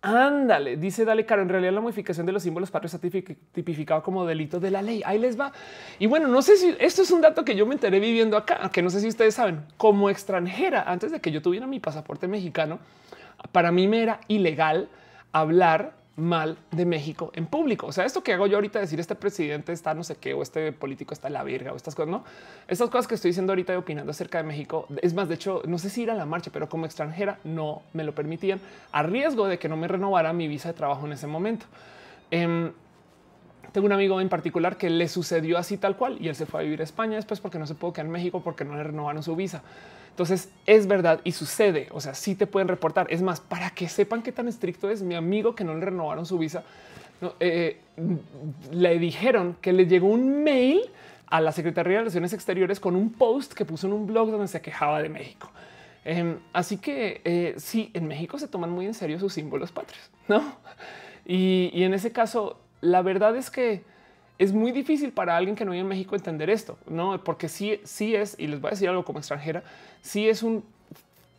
[0.00, 1.42] Ándale, dice Dale Caro.
[1.42, 3.08] En realidad, la modificación de los símbolos patrios está
[3.52, 5.02] tipificado como delito de la ley.
[5.04, 5.52] Ahí les va.
[5.98, 8.70] Y bueno, no sé si esto es un dato que yo me enteré viviendo acá,
[8.72, 12.28] que no sé si ustedes saben, como extranjera, antes de que yo tuviera mi pasaporte
[12.28, 12.78] mexicano,
[13.52, 14.88] para mí me era ilegal
[15.32, 17.86] hablar mal de México en público.
[17.86, 20.42] O sea, esto que hago yo ahorita, decir este presidente está no sé qué, o
[20.42, 22.24] este político está la verga, o estas cosas, no?
[22.66, 25.62] Estas cosas que estoy diciendo ahorita y opinando acerca de México, es más, de hecho,
[25.66, 28.60] no sé si ir a la marcha, pero como extranjera no me lo permitían
[28.90, 31.66] a riesgo de que no me renovara mi visa de trabajo en ese momento.
[32.32, 32.72] Em,
[33.70, 36.60] tengo un amigo en particular que le sucedió así tal cual y él se fue
[36.60, 38.82] a vivir a España después porque no se pudo quedar en México porque no le
[38.82, 39.62] renovaron su visa.
[40.18, 41.86] Entonces es verdad y sucede.
[41.92, 43.06] O sea, sí te pueden reportar.
[43.08, 46.26] Es más, para que sepan qué tan estricto es mi amigo que no le renovaron
[46.26, 46.64] su visa,
[47.38, 47.76] eh,
[48.72, 50.80] le dijeron que le llegó un mail
[51.28, 54.48] a la Secretaría de Relaciones Exteriores con un post que puso en un blog donde
[54.48, 55.52] se quejaba de México.
[56.04, 60.10] Em, así que eh, sí, en México se toman muy en serio sus símbolos patrios,
[60.26, 60.42] no?
[61.26, 63.84] Y, y en ese caso, la verdad es que
[64.38, 67.22] es muy difícil para alguien que no vive en México entender esto, no?
[67.24, 69.62] Porque sí, sí es, y les voy a decir algo como extranjera,
[70.02, 70.64] sí es un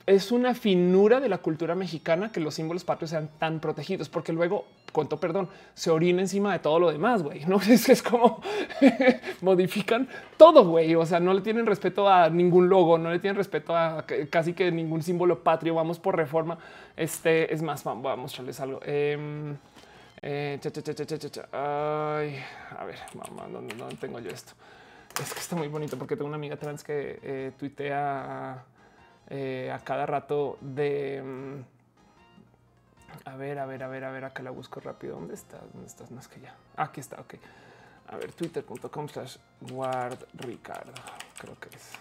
[0.10, 4.34] es una finura de la cultura mexicana que los símbolos patrios sean tan protegidos, porque
[4.34, 7.46] luego, cuento perdón, se orina encima de todo lo demás, güey.
[7.46, 8.42] No es, es como
[9.42, 10.96] modifican todo, güey.
[10.96, 14.54] O sea, no le tienen respeto a ningún logo, no le tienen respeto a casi
[14.54, 15.76] que ningún símbolo patrio.
[15.76, 16.58] Vamos por reforma.
[16.98, 18.80] Este es más, vamos a mostrarles algo.
[18.84, 19.56] Eh,
[20.22, 20.60] eh,
[21.52, 22.44] Ay,
[22.78, 24.54] a ver, mamá, ¿dónde, tengo yo esto?
[25.22, 28.64] Es que está muy bonito porque tengo una amiga trans que eh, tuitea
[29.30, 31.22] eh, a cada rato de...
[31.24, 31.64] Mm,
[33.26, 35.16] a ver, a ver, a ver, a ver, acá la busco rápido.
[35.16, 35.62] ¿Dónde estás?
[35.74, 36.12] ¿Dónde estás?
[36.12, 36.56] Más que ya.
[36.78, 37.36] Aquí está, ok.
[38.08, 40.94] A ver, twitter.com slash guard Ricardo.
[41.40, 41.92] Creo que es.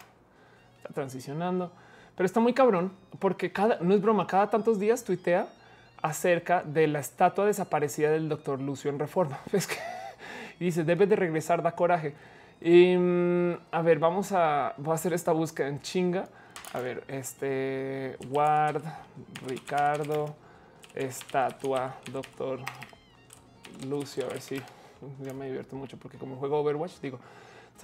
[0.78, 1.72] Está transicionando.
[2.16, 5.48] Pero está muy cabrón porque cada, no es broma, cada tantos días tuitea
[6.02, 9.40] acerca de la estatua desaparecida del doctor Lucio en Reforma.
[9.52, 9.76] Es que
[10.60, 12.14] dice debe de regresar, da coraje.
[12.60, 16.28] Y, mm, a ver, vamos a, voy a hacer esta búsqueda en chinga.
[16.72, 18.82] A ver, este Ward,
[19.46, 20.34] Ricardo,
[20.94, 22.60] estatua, doctor
[23.86, 24.26] Lucio.
[24.26, 24.60] A ver si
[25.20, 27.20] ya me divierto mucho porque como juego Overwatch, digo,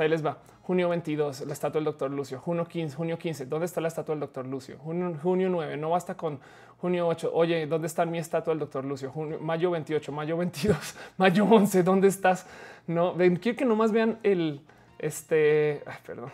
[0.02, 0.38] ahí les va.
[0.62, 2.40] Junio 22, la estatua del doctor Lucio.
[2.40, 3.46] Junio 15, junio 15.
[3.46, 4.78] ¿Dónde está la estatua del doctor Lucio?
[4.78, 5.76] Junio, junio 9.
[5.76, 6.40] No basta con
[6.78, 7.30] junio 8.
[7.34, 9.10] Oye, ¿dónde está mi estatua del doctor Lucio?
[9.10, 11.82] Junio, mayo 28, mayo 22, mayo 11.
[11.82, 12.46] ¿Dónde estás?
[12.86, 14.62] No, ven, quiero que nomás vean el
[14.98, 15.82] este.
[15.86, 16.32] Ay, perdón,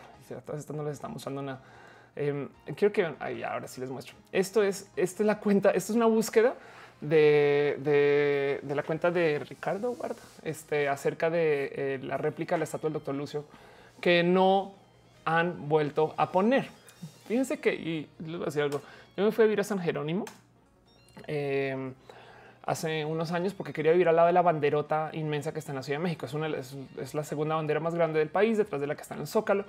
[0.56, 1.60] esto no les está mostrando nada.
[2.14, 3.16] Eh, quiero que vean.
[3.18, 4.14] Ahí, ahora sí les muestro.
[4.30, 5.70] Esto es, esta es la cuenta.
[5.70, 6.54] Esto es una búsqueda
[7.00, 12.64] de, de, la cuenta de Ricardo Guarda este, acerca de eh, la réplica de la
[12.64, 13.44] estatua del doctor Lucio
[14.00, 14.74] que no
[15.24, 16.68] han vuelto a poner.
[17.26, 18.82] Fíjense que, y les voy a decir algo,
[19.16, 20.24] yo me fui a vivir a San Jerónimo
[21.26, 21.94] em,
[22.64, 25.76] hace unos años porque quería vivir al lado de la banderota inmensa que está en
[25.76, 26.26] la Ciudad de México.
[26.26, 29.14] Es, una, es, la segunda bandera más grande del país, detrás de la que está
[29.14, 29.64] en el Zócalo.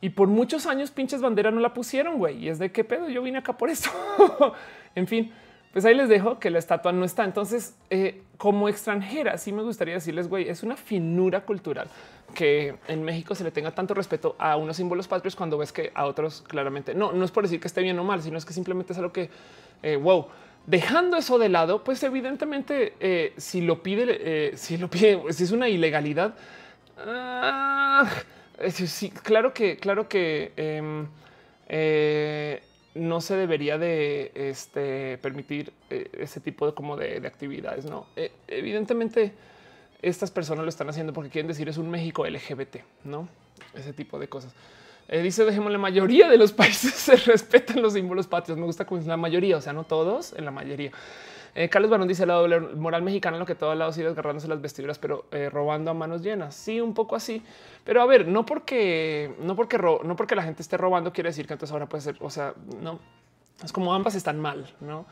[0.00, 2.44] Y por muchos años pinches bandera no la pusieron, güey.
[2.44, 3.90] Y es de qué pedo, yo vine acá por esto.
[4.94, 5.32] en fin,
[5.76, 7.22] pues ahí les dejo que la estatua no está.
[7.22, 11.86] Entonces, eh, como extranjera, sí me gustaría decirles, güey, es una finura cultural
[12.34, 15.92] que en México se le tenga tanto respeto a unos símbolos patrios cuando ves que
[15.94, 18.46] a otros claramente no, no es por decir que esté bien o mal, sino es
[18.46, 19.28] que simplemente es algo que,
[19.82, 20.28] eh, wow,
[20.66, 25.50] dejando eso de lado, pues evidentemente eh, si lo pide, si lo pide, si es
[25.50, 26.36] una ilegalidad,
[26.96, 28.08] ah,
[29.22, 31.06] claro que, claro que em,
[32.96, 37.84] no se debería de este, permitir eh, ese tipo de como de, actividades.
[37.84, 39.32] No, eh, evidentemente
[40.02, 43.28] estas personas lo están haciendo porque quieren decir es un México LGBT, no
[43.74, 44.52] ese tipo de cosas.
[45.08, 48.58] Eh, dice dejemos la mayoría de los países se respetan los símbolos patrios.
[48.58, 50.90] Me gusta con la mayoría, o sea, no todos, en la mayoría.
[51.58, 54.60] Eh, Carlos Barón dice la doble moral mexicana, lo que todos lados sigue agarrándose las
[54.60, 56.54] vestiduras, pero eh, robando a manos llenas.
[56.54, 57.42] Sí, un poco así.
[57.82, 61.46] Pero a ver, no porque no porque no porque la gente esté robando quiere decir
[61.46, 62.16] que entonces ahora puede ser.
[62.20, 62.52] O sea,
[62.82, 62.98] no
[63.64, 65.06] es como ambas están mal, no?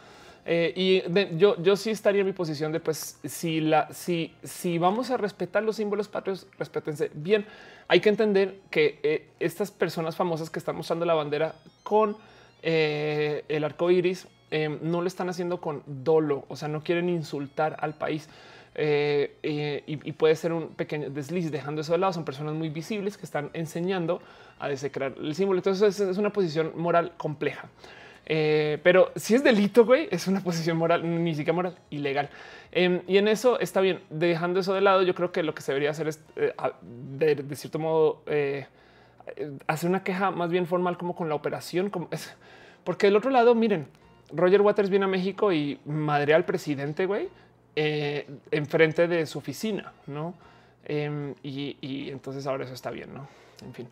[0.45, 4.77] Eh, y yo, yo sí estaría en mi posición de pues si la si, si
[4.77, 7.47] vamos a respetar los símbolos patrios, respétense bien.
[7.89, 12.19] Hay que entender que estas personas famosas que están mostrando la bandera con
[12.62, 17.77] el arco iris Em, no lo están haciendo con dolo, o sea, no quieren insultar
[17.81, 18.29] al país.
[18.77, 22.12] Eh, eh, y, puede ser un pequeño desliz dejando eso de lado.
[22.12, 24.21] Son personas muy visibles que están enseñando
[24.59, 25.59] a desecrar el símbolo.
[25.59, 27.69] Entonces es, una posición moral compleja.
[28.27, 32.31] Eh, pero si es delito, güey, es una posición moral, ni siquiera moral, ilegal.
[32.73, 34.01] Em, y en eso está bien.
[34.11, 36.21] Dejando eso de lado, yo creo que lo que se debería hacer es,
[36.83, 38.23] de, cierto modo,
[39.66, 41.91] hacer una queja más bien formal como con la operación.
[41.91, 42.35] Como es,
[42.83, 43.87] porque del otro lado, miren,
[44.35, 47.28] Roger Waters viene a México y madre al presidente, güey,
[47.77, 50.35] eh, enfrente de su oficina, ¿no?
[50.85, 53.27] Em, y, entonces ahora eso está bien, ¿no?
[53.65, 53.89] En fin.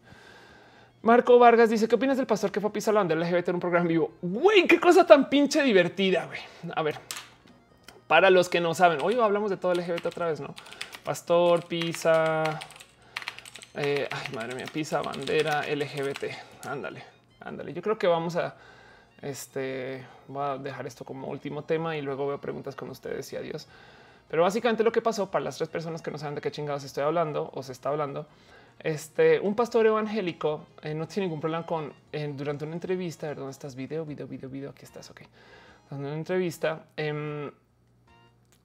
[1.03, 3.55] Marco Vargas dice, ¿qué opinas del pastor que fue a pisar la bandera LGBT en
[3.57, 4.13] un programa vivo?
[4.23, 6.41] Güey, qué cosa tan pinche divertida, güey.
[6.77, 6.99] A ver,
[8.07, 10.55] para los que no saben, hoy hablamos de todo LGBT otra vez, ¿no?
[11.03, 12.61] Pastor, pisa,
[13.75, 16.25] eh, ay, madre mía, pisa, bandera, LGBT.
[16.69, 17.03] Ándale,
[17.41, 17.73] ándale.
[17.73, 18.55] Yo creo que vamos a
[19.23, 23.37] este voy a dejar esto como último tema y luego veo preguntas con ustedes y
[23.37, 23.69] adiós.
[24.29, 26.85] Pero básicamente lo que pasó para las tres personas que no saben de qué chingados
[26.85, 28.27] estoy hablando o se está hablando,
[28.79, 31.93] este un pastor evangélico eh, no tiene ningún problema con
[32.37, 33.29] durante una entrevista.
[33.29, 34.71] Ver dónde estás, video, video, video, video.
[34.71, 35.11] Aquí estás.
[35.11, 35.21] Ok,
[35.91, 36.87] en una entrevista.
[36.97, 37.51] Em,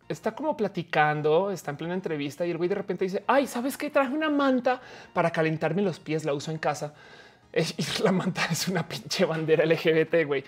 [0.07, 3.77] está como platicando, está en plena entrevista y el güey de repente dice: Ay, sabes
[3.77, 4.81] que traje una manta
[5.13, 6.93] para calentarme los pies, la uso en casa.
[8.03, 10.43] la manta es una pinche bandera LGBT, güey.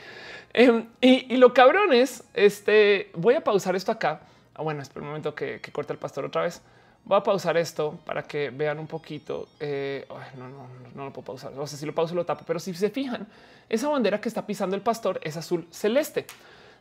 [0.54, 4.22] Em, y, lo cabrón es, este, voy a pausar esto acá.
[4.56, 6.62] Ah, bueno, espera un momento que, que corte el pastor otra vez.
[7.06, 9.48] Voy a pausar esto para que vean un poquito.
[9.60, 10.06] Eh,
[10.38, 11.54] no, no, no, lo puedo pausar.
[11.58, 13.28] O sea, si lo pauso lo tapo, pero si se fijan,
[13.68, 16.28] esa bandera que está pisando el pastor es azul celeste.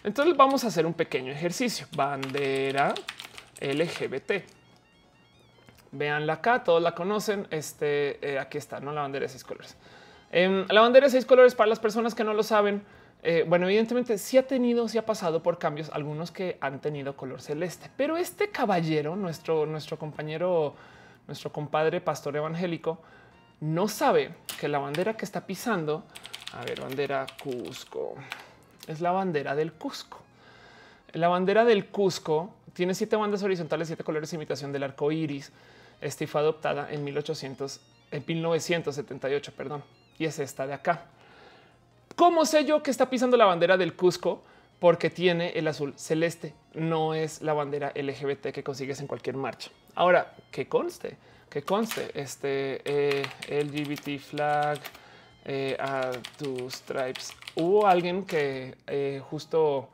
[0.04, 1.86] Entonces vamos a hacer un pequeño ejercicio.
[1.96, 2.94] Bandera
[3.60, 4.32] LGBT.
[5.92, 7.46] Veanla acá, todos la conocen.
[7.50, 9.76] Este eh, aquí está, no la bandera de seis colores.
[10.30, 12.82] Em, la bandera de seis colores para las personas que no lo saben.
[13.22, 17.16] Eh, bueno, evidentemente sí ha tenido, sí ha pasado por cambios, algunos que han tenido
[17.16, 20.74] color celeste, pero este caballero, nuestro, nuestro compañero,
[21.26, 23.00] nuestro compadre pastor evangélico,
[23.60, 26.04] no sabe que la bandera que está pisando,
[26.52, 28.14] a ver, bandera Cusco,
[28.86, 30.20] es la bandera del Cusco.
[31.12, 35.50] La bandera del Cusco tiene siete bandas horizontales, siete colores imitación del arco iris.
[36.00, 37.80] Este fue adoptada en 1800,
[38.12, 39.82] en 1978, perdón
[40.18, 41.06] y es esta de acá.
[42.16, 44.42] ¿Cómo sé yo que está pisando la bandera del Cusco?
[44.80, 49.70] Porque tiene el azul celeste, no es la bandera LGBT que consigues en cualquier marcha.
[49.94, 51.16] Ahora, que conste,
[51.48, 54.78] que conste, este eh, LGBT flag
[55.44, 57.32] eh, a tus stripes.
[57.56, 59.88] Hubo alguien que eh, justo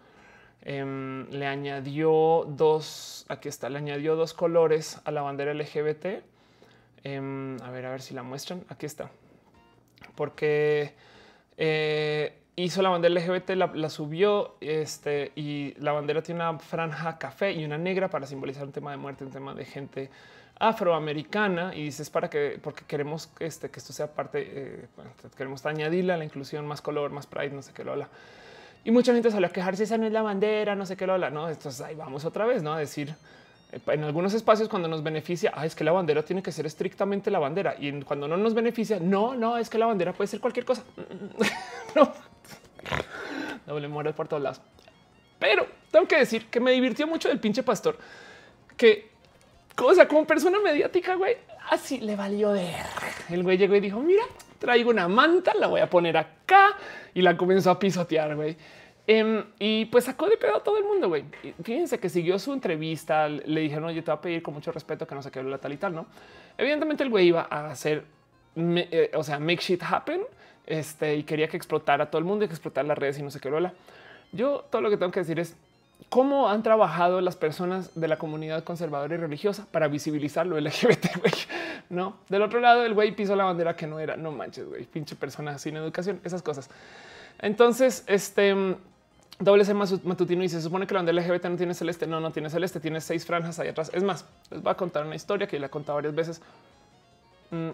[0.62, 6.22] em, le añadió dos, aquí está, le añadió dos colores a la bandera LGBT.
[7.05, 8.64] Em, a ver, a ver si la muestran.
[8.68, 9.10] Aquí está
[10.14, 10.94] porque
[11.56, 17.52] eh, hizo la bandera LGBT, la, subió este, y la bandera tiene una franja café
[17.52, 20.10] y una negra para simbolizar un tema de muerte, un tema de gente
[20.59, 24.86] afroamericana y dices para que porque queremos que, este, que esto sea parte, eh,
[25.36, 28.09] queremos añadirle a la inclusión más color, más pride, no sé qué lo habla.
[28.85, 31.14] Y mucha gente salió a quejarse, esa no es la bandera, no sé qué lo
[31.14, 31.31] habla.
[31.31, 32.74] No, entonces ahí vamos otra vez, ¿no?
[32.74, 33.14] A decir,
[33.86, 37.30] en algunos espacios cuando nos beneficia, ah, es que la bandera tiene que ser estrictamente
[37.30, 37.74] la bandera.
[37.78, 40.84] Y cuando no nos beneficia, no, no, es que la bandera puede ser cualquier cosa.
[41.94, 42.12] no.
[43.66, 44.60] Doble moral por todos lados.
[45.38, 47.98] Pero tengo que decir que me divirtió mucho el pinche pastor,
[48.76, 49.10] que
[49.74, 51.36] cosa como persona mediática, güey,
[51.70, 52.70] así le valió de
[53.30, 54.22] El güey llegó y dijo, mira,
[54.59, 56.76] traigo una manta, la voy a poner acá
[57.12, 58.56] y la comenzó a pisotear, güey.
[59.06, 61.24] Em, y pues sacó de pedo a todo el mundo, güey.
[61.62, 65.06] Fíjense que siguió su entrevista, le dijeron, oye, te voy a pedir con mucho respeto
[65.06, 66.06] que no se quede la tal y tal, ¿no?
[66.56, 68.05] Evidentemente el güey iba a hacer,
[68.56, 70.22] eh, o sea, make shit happen,
[70.66, 73.22] este, y quería que explotara a todo el mundo y que explotara las redes y
[73.22, 73.74] no sé qué, la.
[74.32, 75.55] Yo todo lo que tengo que decir es
[76.09, 81.06] cómo han trabajado las personas de la comunidad conservadora y religiosa para visibilizar lo LGBT.
[81.90, 84.16] No, del otro lado, el güey pisó la bandera que no era.
[84.16, 86.70] No manches, güey, pinche persona sin educación, esas cosas.
[87.39, 88.55] Entonces, este
[89.39, 92.06] doble C matutino y se supone que la bandera LGBT no tiene celeste.
[92.06, 93.90] No, no tiene celeste, tiene seis franjas ahí atrás.
[93.93, 96.40] Es más, les voy a contar una historia que le he contado varias veces.
[97.51, 97.70] Mm.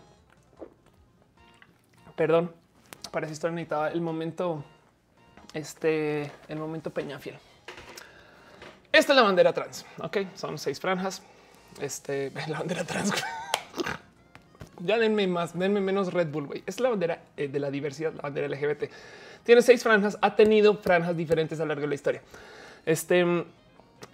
[2.16, 2.52] Perdón,
[3.10, 4.62] para esa historia necesitaba el momento,
[5.54, 7.38] este, el momento Peñafiel.
[8.92, 9.86] Esta es la bandera trans.
[10.02, 11.22] Ok, son seis franjas.
[11.80, 13.12] Este la bandera trans.
[14.80, 16.46] ya denme más, denme menos Red Bull.
[16.46, 16.62] Güey.
[16.66, 18.90] Es la bandera eh, de la diversidad, la bandera LGBT.
[19.44, 22.22] Tiene seis franjas, ha tenido franjas diferentes a lo largo de la historia.
[22.86, 23.24] Este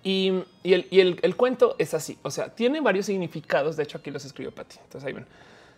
[0.03, 2.19] y, el, el, cuento es así.
[2.23, 3.77] O sea, tiene varios significados.
[3.77, 4.77] De hecho, aquí los escribió Patty.
[4.85, 5.27] Entonces ahí ven.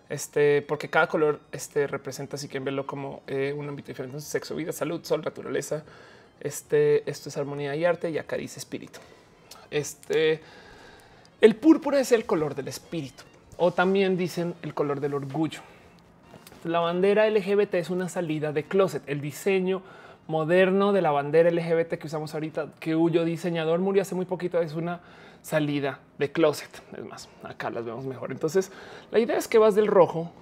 [0.08, 4.20] Este, porque cada color este, representa, así que verlo como eh, un ámbito diferente.
[4.20, 5.82] sexo, vida, salud, sol, naturaleza,
[6.40, 9.00] este, esto es armonía y arte y acá dice espíritu.
[9.70, 10.40] Este,
[11.40, 13.24] el púrpura es el color del espíritu
[13.58, 15.60] o también dicen el color del orgullo.
[16.64, 19.02] La bandera LGBT es una salida de closet.
[19.06, 19.82] El diseño
[20.26, 24.60] moderno de la bandera LGBT que usamos ahorita, que huyo diseñador murió hace muy poquito,
[24.60, 25.00] es una
[25.42, 26.82] salida de closet.
[26.96, 28.32] Es más, acá las vemos mejor.
[28.32, 28.72] Entonces,
[29.10, 30.32] la idea es que vas del rojo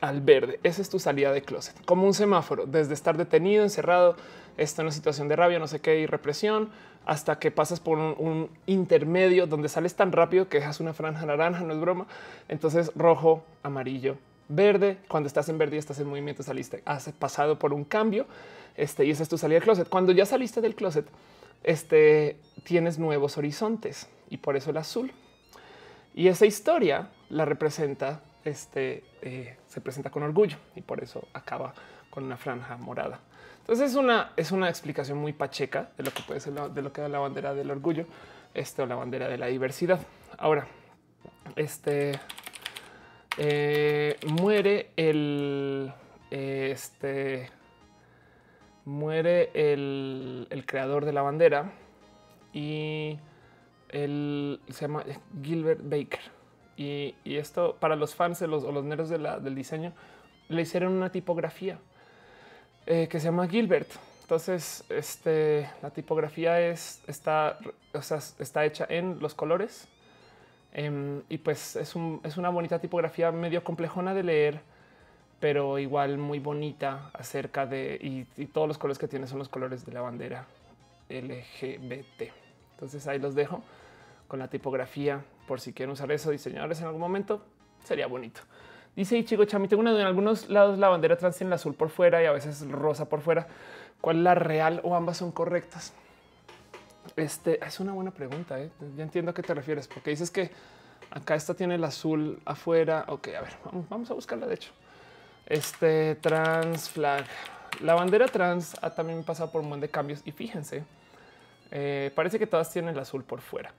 [0.00, 0.58] al verde.
[0.62, 4.16] Esa es tu salida de closet, como un semáforo, desde estar detenido, encerrado,
[4.56, 6.70] está en una situación de rabia, no sé qué, y represión,
[7.06, 11.60] hasta que pasas por un, intermedio donde sales tan rápido que dejas una franja naranja,
[11.60, 12.06] no es broma.
[12.48, 14.16] Entonces rojo, amarillo,
[14.54, 14.98] verde.
[15.08, 18.26] Cuando estás en verde y estás en movimiento, saliste, has pasado por un cambio.
[18.76, 19.88] Este, y esa es tu salida del closet.
[19.88, 21.06] Cuando ya saliste del closet,
[21.62, 25.12] este, tienes nuevos horizontes y por eso el azul.
[26.14, 31.74] Y esa historia la representa, este, eh, se presenta con orgullo y por eso acaba
[32.10, 33.20] con una franja morada.
[33.60, 36.92] Entonces es una, es una explicación muy pacheca de lo que puede ser de lo
[36.92, 38.06] que da la bandera del orgullo,
[38.54, 40.00] esto la bandera de la diversidad.
[40.36, 40.66] Ahora,
[41.56, 42.18] este
[43.38, 45.92] eh, muere el
[46.30, 47.50] este
[48.84, 51.72] muere el, el, creador de la bandera
[52.52, 53.18] y
[53.90, 55.04] se llama
[55.42, 56.20] Gilbert Baker.
[56.76, 59.92] Y, y esto para los fans de los, o los nerds del diseño
[60.48, 61.78] le hicieron una tipografía
[62.86, 63.88] eh, que se llama Gilbert.
[64.22, 67.58] Entonces, este, la tipografía es, está,
[67.92, 69.88] o sea, está hecha en los colores
[70.72, 74.60] em, y pues es, un, es, una bonita tipografía medio complejona de leer,
[75.40, 77.98] pero igual muy bonita acerca de
[78.36, 80.46] y, todos los colores que tiene son los colores de la bandera
[81.08, 82.32] LGBT.
[82.74, 83.62] Entonces ahí los dejo
[84.28, 87.44] con la tipografía por si quieren usar eso diseñadores en algún momento
[87.84, 88.40] sería bonito.
[88.94, 90.02] Dice Ichigo Chami, tengo una duda.
[90.02, 93.08] En algunos lados la bandera trans tiene el azul por fuera y a veces rosa
[93.08, 93.46] por fuera.
[94.00, 95.94] ¿Cuál es la real o ambas son correctas?
[97.16, 98.60] Este es una buena pregunta.
[98.60, 98.70] ¿eh?
[98.96, 100.50] Ya entiendo a qué te refieres, porque dices que
[101.10, 103.04] acá esta tiene el azul afuera.
[103.08, 103.56] Ok, a ver,
[103.90, 104.46] vamos, a buscarla.
[104.46, 104.72] De hecho,
[105.46, 107.24] este trans flag,
[107.80, 110.84] la bandera trans ha también pasado por un montón de cambios y fíjense,
[111.70, 113.72] eh, parece que todas tienen el azul por fuera.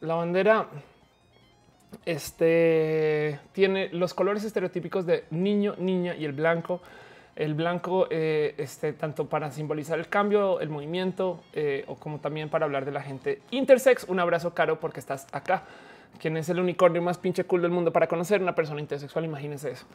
[0.00, 0.68] La bandera
[2.04, 6.80] este tiene los colores estereotípicos de niño, niña y el blanco.
[7.36, 12.48] El blanco, eh, este, tanto para simbolizar el cambio, el movimiento, eh, o como también
[12.48, 14.04] para hablar de la gente intersex.
[14.08, 15.64] Un abrazo caro porque estás acá.
[16.20, 19.24] Quien es el unicornio más pinche cool del mundo para conocer una persona intersexual.
[19.24, 19.86] Imagínense eso.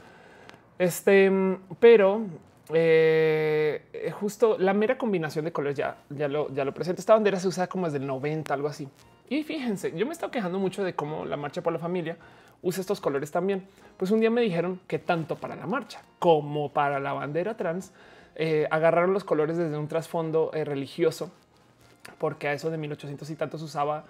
[0.77, 1.31] Este,
[1.79, 2.25] pero
[2.73, 6.99] eh, justo la mera combinación de colores ya, ya lo, ya lo presenta.
[6.99, 8.87] Esta bandera se usa como desde el 90, algo así.
[9.29, 12.17] Y fíjense, yo me he estado quejando mucho de cómo la marcha por la familia
[12.61, 13.67] usa estos colores también.
[13.97, 17.91] Pues un día me dijeron que tanto para la marcha como para la bandera trans
[18.35, 21.31] eh, agarraron los colores desde un trasfondo eh, religioso,
[22.17, 24.05] porque a eso de 1800 y tantos usaba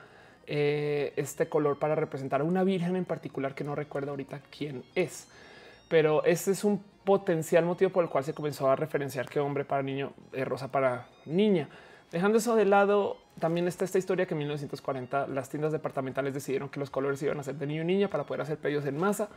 [0.46, 4.84] eh, este color para representar a una virgen en particular que no recuerdo ahorita quién
[4.96, 5.28] es.
[5.90, 9.66] Pero ese es un potencial motivo por el cual se comenzó a referenciar que hombre
[9.66, 11.68] para niño, es rosa para niña.
[12.12, 16.70] Dejando eso de lado, también está esta historia que en 1940 las tiendas departamentales decidieron
[16.70, 18.96] que los colores iban a ser de niño y niña para poder hacer pedidos en
[18.96, 19.28] masa.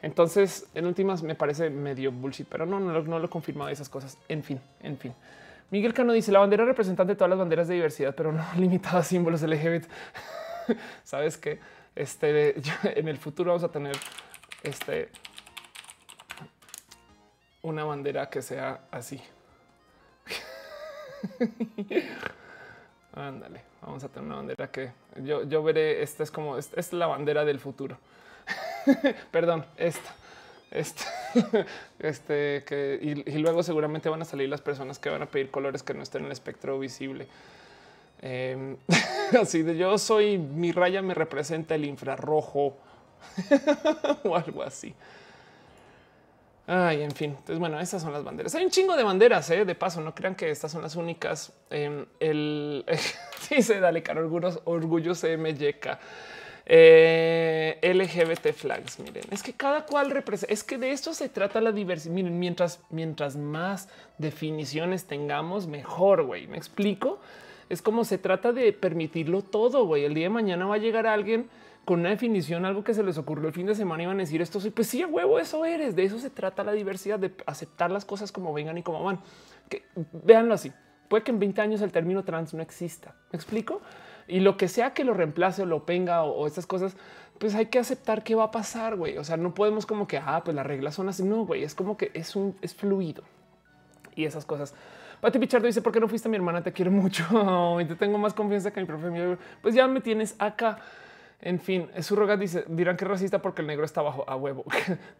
[0.00, 3.68] Entonces, en últimas, me parece medio bullshit, pero no, no, no, no lo he confirmado
[3.68, 4.16] esas cosas.
[4.26, 5.12] En fin, en fin.
[5.70, 9.00] Miguel Cano dice la bandera representante de todas las banderas de diversidad, pero no limitada
[9.00, 9.84] a símbolos LGBT.
[11.04, 11.58] Sabes que
[11.94, 12.54] este
[12.98, 13.96] en el futuro vamos a tener
[14.62, 15.10] este
[17.68, 19.20] una bandera que sea así.
[23.14, 24.92] Ándale, vamos a tener una bandera que
[25.22, 26.02] yo, yo veré.
[26.02, 27.98] Esta es como esta es la bandera del futuro.
[29.30, 30.14] Perdón, esta.
[30.70, 31.04] Este,
[31.98, 35.82] este que y, luego seguramente van a salir las personas que van a pedir colores
[35.82, 37.26] que no estén en el espectro visible.
[38.20, 38.76] Em,
[39.40, 42.76] así de yo soy mi raya me representa el infrarrojo
[44.24, 44.94] o algo así.
[46.70, 47.30] Ay, en fin.
[47.30, 48.54] Entonces, bueno, estas son las banderas.
[48.54, 49.64] Hay un chingo de banderas, ¿eh?
[49.64, 50.02] de paso.
[50.02, 51.50] No crean que estas son las únicas.
[51.70, 52.84] Eh, el
[53.50, 55.98] dice Dale, Caro, orgullo, orgullo CMYK.
[56.66, 58.98] Eh, LGBT flags.
[58.98, 62.12] Miren, es que cada cual representa, es que de esto se trata la diversidad.
[62.12, 63.88] Miren, mientras, mientras más
[64.18, 66.24] definiciones tengamos, mejor.
[66.24, 67.18] Güey, me explico.
[67.70, 69.86] Es como se trata de permitirlo todo.
[69.86, 71.48] Güey, el día de mañana va a llegar alguien
[71.88, 74.20] con una definición, algo que se les ocurrió el fin de semana y van a
[74.20, 75.96] decir esto soy, pues sí, a huevo, eso eres.
[75.96, 79.20] De eso se trata la diversidad, de aceptar las cosas como vengan y como van.
[79.70, 80.70] Que véanlo así.
[81.08, 83.14] Puede que en 20 años el término trans no exista.
[83.32, 83.80] ¿Me explico?
[84.26, 86.94] Y lo que sea que lo reemplace o lo venga o, estas cosas,
[87.38, 89.16] pues hay que aceptar qué va a pasar, güey.
[89.16, 91.22] O sea, no podemos como que, ah, pues las reglas son así.
[91.22, 93.22] No, güey, es como que es un, es fluido.
[94.14, 94.74] Y esas cosas.
[95.22, 96.62] Pati Pichardo dice, ¿por qué no fuiste mi hermana?
[96.62, 99.38] Te quiero mucho y te tengo más confianza que mi profe.
[99.62, 100.80] Pues ya me tienes acá.
[101.40, 104.64] En fin, roga dice, dirán que es racista porque el negro está bajo a huevo.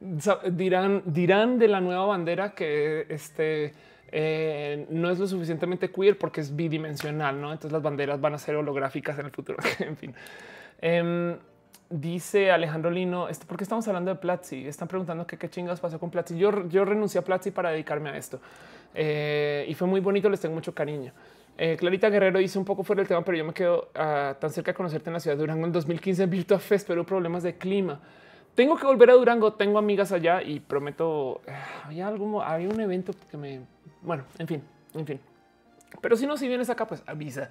[0.50, 3.72] dirán, dirán de la nueva bandera que este
[4.10, 7.52] eh, no es lo suficientemente queer porque es bidimensional, ¿no?
[7.52, 9.58] Entonces las banderas van a ser holográficas en el futuro.
[9.78, 10.14] en fin.
[10.80, 11.36] Em,
[11.88, 14.66] dice Alejandro Lino, ¿por qué estamos hablando de Platzi?
[14.66, 16.36] Están preguntando qué chingas pasó con Platzi.
[16.36, 18.40] Yo, yo renuncié a Platzi para dedicarme a esto.
[18.94, 21.12] Eh, y fue muy bonito, les tengo mucho cariño.
[21.60, 24.50] Eh, Clarita Guerrero dice un poco fuera del tema, pero yo me quedo uh, tan
[24.50, 27.42] cerca de conocerte en la ciudad de Durango en 2015 en Virtua Fest, pero problemas
[27.42, 28.00] de clima.
[28.54, 31.40] Tengo que volver a Durango, tengo amigas allá y prometo, uh,
[31.84, 33.60] había algo, había un evento que me,
[34.02, 34.62] bueno, en fin,
[34.94, 35.20] en fin.
[36.00, 37.50] Pero si no, si vienes acá, pues avisa.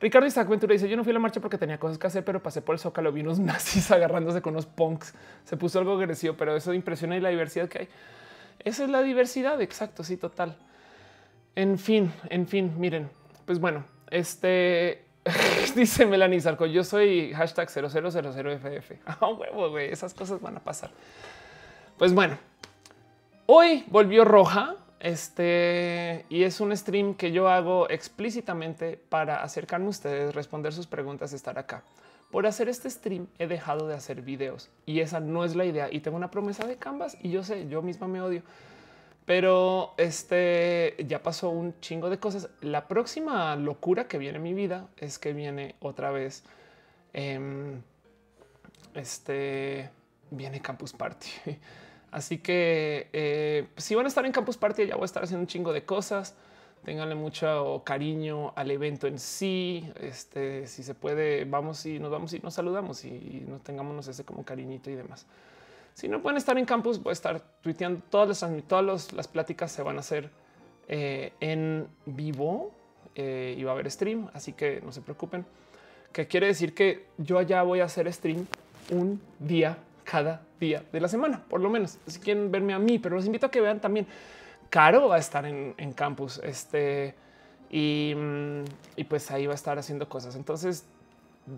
[0.00, 2.24] Ricardo Isaac Ventura dice: Yo no fui a la marcha porque tenía cosas que hacer,
[2.24, 5.14] pero pasé por el zócalo, vi unos nazis agarrándose con unos punks.
[5.44, 7.88] Se puso algo agresivo, pero eso impresiona y la diversidad que hay.
[8.60, 9.60] Esa es la diversidad.
[9.60, 10.02] Exacto.
[10.02, 10.56] Sí, total.
[11.56, 13.08] En fin, en fin, miren,
[13.44, 15.04] pues bueno, este
[15.74, 18.98] dice Melanie Zarco, yo soy hashtag 0000FF.
[19.06, 20.90] Ah, huevo, güey, esas cosas van a pasar.
[21.98, 22.38] Pues bueno,
[23.46, 24.76] hoy volvió roja.
[25.00, 30.86] Este y es un stream que yo hago explícitamente para acercarme a ustedes, responder sus
[30.86, 31.82] preguntas, estar acá.
[32.30, 35.88] Por hacer este stream he dejado de hacer videos y esa no es la idea.
[35.92, 38.42] Y tengo una promesa de Canvas y yo sé, yo misma me odio.
[39.26, 42.50] Pero este ya pasó un chingo de cosas.
[42.60, 46.44] La próxima locura que viene en mi vida es que viene otra vez.
[47.12, 47.80] Em,
[48.94, 49.90] este
[50.30, 51.28] viene Campus Party.
[52.10, 55.40] Así que eh, si van a estar en Campus Party, ya voy a estar haciendo
[55.40, 56.36] un chingo de cosas.
[56.84, 59.90] Ténganle mucho cariño al evento en sí.
[59.98, 64.24] Este, si se puede, vamos y nos vamos y nos saludamos y, nos tengamos ese
[64.24, 65.26] como cariñito y demás.
[65.94, 69.70] Si no pueden estar en campus, voy a estar tuiteando todas las, todas las pláticas
[69.70, 70.30] se van a hacer
[70.88, 72.72] eh, en vivo
[73.14, 75.46] eh, y va a haber stream, así que no se preocupen.
[76.12, 78.46] Que quiere decir que yo allá voy a hacer stream
[78.90, 81.98] un día cada día de la semana, por lo menos.
[82.08, 84.06] Si quieren verme a mí, pero los invito a que vean también.
[84.70, 87.14] Caro va a estar en, campus, este
[87.70, 88.64] y, mm,
[88.96, 90.34] y pues ahí va a estar haciendo cosas.
[90.34, 90.84] Entonces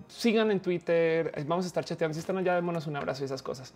[0.09, 2.13] sigan en Twitter, vamos a estar chateando.
[2.13, 3.73] Si están allá, démonos un abrazo y esas cosas.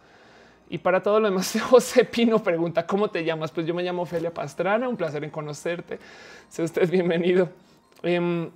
[0.70, 3.50] Y para todo lo demás, José Pino pregunta cómo te llamas.
[3.50, 4.88] Pues yo me llamo Ophelia Pastrana.
[4.88, 5.98] Un placer en conocerte.
[6.48, 7.50] Sea usted bienvenido.
[8.02, 8.48] Em,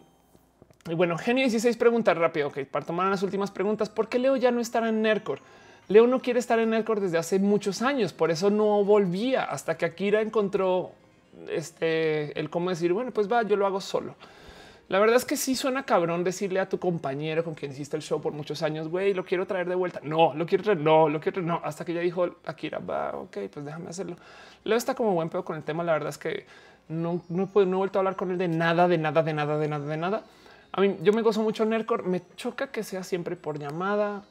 [0.88, 2.48] y bueno, Genio 16 pregunta rápido.
[2.48, 5.40] Ok, para tomar las últimas preguntas, ¿por qué Leo ya no estará en Nercor?
[5.88, 9.76] Leo no quiere estar en Nercor desde hace muchos años, por eso no volvía hasta
[9.76, 10.92] que Akira encontró
[11.50, 14.14] este el cómo decir, bueno, pues va, yo lo hago solo.
[14.88, 18.02] La verdad es que sí suena cabrón decirle a tu compañero con quien hiciste el
[18.02, 20.00] show por muchos años, güey, lo quiero traer de vuelta.
[20.02, 21.60] No, lo quiero traer, no, lo quiero traer, no.
[21.64, 24.16] Hasta que ya dijo Akira, va, ok, pues déjame hacerlo.
[24.62, 25.82] Leo está como buen pedo con el tema.
[25.84, 26.46] La verdad es que
[26.88, 29.58] no, no, no he vuelto a hablar con él de nada, de nada, de nada,
[29.58, 30.24] de nada, de nada.
[30.72, 32.04] A mí, yo me gozo mucho Nercor.
[32.04, 34.22] Me choca que sea siempre por llamada,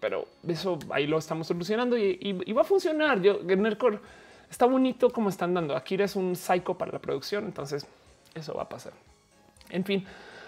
[0.00, 3.22] pero eso ahí lo estamos solucionando y, va a funcionar.
[3.22, 4.02] Yo Nercor
[4.50, 5.74] está bonito como están dando.
[5.74, 7.86] Aquí es un psycho para la producción, entonces
[8.34, 8.92] eso va a pasar.
[9.74, 10.04] En fin,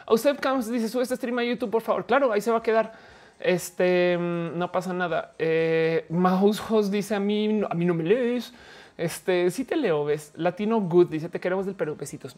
[0.07, 2.07] a usted Camps dice sube este stream a YouTube, por favor.
[2.07, 2.93] Claro, ahí se va a quedar.
[3.40, 5.35] Este mm, no pasa nada.
[5.39, 8.53] Eh, Mouse dice a mí, a mí no me lees.
[8.97, 10.32] Este sí te leo, ves.
[10.36, 11.97] Latino Good dice te queremos del Perú.
[11.98, 12.36] Besitos.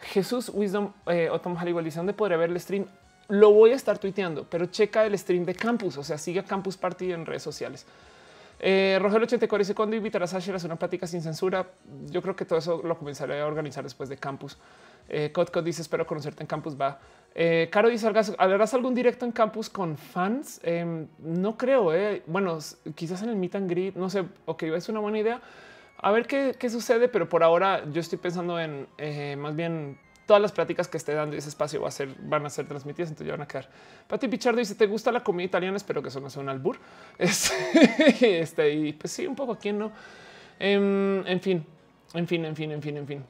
[0.00, 2.86] Jesús Wisdom eh, Otom Hollywood dice dónde podría ver el stream.
[3.28, 5.96] Lo voy a estar tuiteando, pero checa el stream de Campus.
[5.96, 7.86] O sea, sigue a Campus Party en redes sociales.
[8.62, 11.66] Eh, Rogelio 84 dice cuando invitarás a Asher a una plática sin censura.
[12.10, 14.58] Yo creo que todo eso lo comenzaré a organizar después de Campus.
[15.10, 15.32] Eh,
[15.64, 16.80] dice espero conocerte en Campus.
[16.80, 16.98] Va.
[17.34, 20.60] Eh, Caro dice ¿harás algún directo en Campus con fans?
[20.62, 21.92] Em, no creo.
[21.92, 22.22] Eh.
[22.26, 22.58] Bueno,
[22.94, 23.96] quizás en el meet and greet.
[23.96, 24.24] No sé.
[24.46, 25.40] Ok, es una buena idea.
[25.98, 29.98] A ver qué, qué sucede, pero por ahora yo estoy pensando en eh, más bien
[30.24, 33.10] todas las pláticas que esté dando ese espacio va a ser, van a ser transmitidas,
[33.10, 33.68] entonces ya van a quedar.
[34.06, 35.76] Pati Pichardo dice: ¿Te gusta la comida italiana?
[35.76, 36.78] Espero que eso no sea un albur.
[37.18, 39.92] Este, este, y pues sí, un poco aquí no.
[40.58, 41.66] Em, en fin,
[42.14, 43.24] en fin, en fin, en fin, en fin.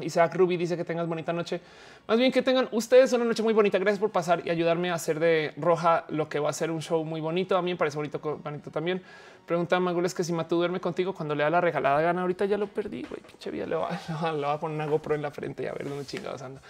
[0.00, 1.60] Isaac Ruby dice que tengas bonita noche.
[2.06, 3.78] Más bien que tengan ustedes una noche muy bonita.
[3.78, 6.82] Gracias por pasar y ayudarme a hacer de Roja lo que va a ser un
[6.82, 7.56] show muy bonito.
[7.56, 9.02] A mí me parece bonito, bonito también.
[9.46, 12.22] Pregunta a que si Matú duerme contigo cuando le da la regalada gana.
[12.22, 13.20] Ahorita ya lo perdí, güey.
[13.20, 13.88] Pinche vida, le va,
[14.52, 16.60] a poner una GoPro en la frente y a ver dónde chingados anda.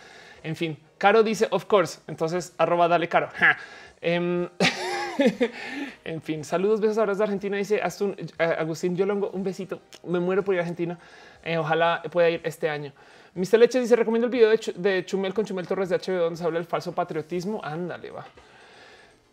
[0.42, 2.00] En fin, Caro dice, of course.
[2.06, 3.28] Entonces, arroba dale caro.
[4.06, 4.46] Em,
[6.04, 7.56] en fin, saludos, besos, abrazos de Argentina.
[7.56, 9.80] Dice eh, Agustín Yolongo, un besito.
[10.04, 10.98] Me muero por ir a Argentina.
[11.42, 12.92] Eh, ojalá pueda ir este año.
[13.34, 13.58] Mr.
[13.58, 16.58] Leche dice: Recomiendo el video de, Chumel con Chumel Torres de HBO, donde se habla
[16.58, 17.60] del falso patriotismo.
[17.62, 18.26] Ándale, va.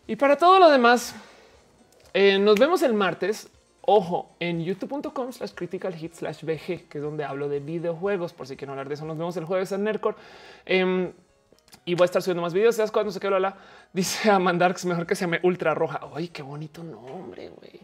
[0.06, 1.14] Y para todo lo demás,
[2.12, 3.48] eh, nos vemos el martes.
[3.84, 8.32] Ojo, en youtube.com slash critical hit slash BG, que es donde hablo de videojuegos.
[8.32, 10.16] Por si quieren hablar de eso, nos vemos el jueves en Nerdcore.
[10.64, 11.12] Em,
[11.84, 12.76] y voy a estar subiendo más videos.
[12.76, 13.56] ¿Sabes cuándo se quedó la?
[13.92, 16.00] Dice a mandar que es mejor que se llame ultra roja.
[16.14, 17.80] Ay, qué bonito nombre, güey.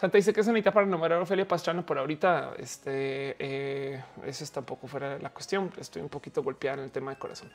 [0.00, 2.54] Santa dice que se necesita para nombrar a Ofelia Pastrana por ahorita.
[2.56, 5.70] Este eh, eso está un poco fuera la cuestión.
[5.78, 7.50] Estoy un poquito golpeada en el tema de corazón.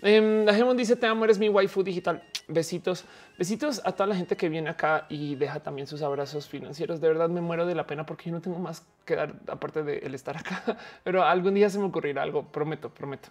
[0.00, 2.22] Eh, la dice: Te amo, eres mi waifu digital.
[2.48, 3.04] Besitos,
[3.38, 7.02] besitos a toda la gente que viene acá y deja también sus abrazos financieros.
[7.02, 9.82] De verdad me muero de la pena porque yo no tengo más que dar aparte
[9.82, 10.62] de el estar acá,
[11.04, 12.44] pero algún día se me ocurrirá algo.
[12.44, 13.28] Prometo, prometo.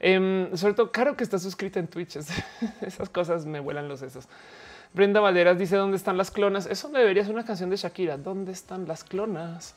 [0.00, 2.16] Em, sobre todo, claro que está suscrita en Twitch.
[2.80, 4.28] Esas cosas me vuelan los sesos.
[4.92, 6.66] Brenda Valderas dice dónde están las clonas.
[6.66, 8.16] Eso debería ser una canción de Shakira.
[8.16, 9.74] ¿Dónde están las clonas?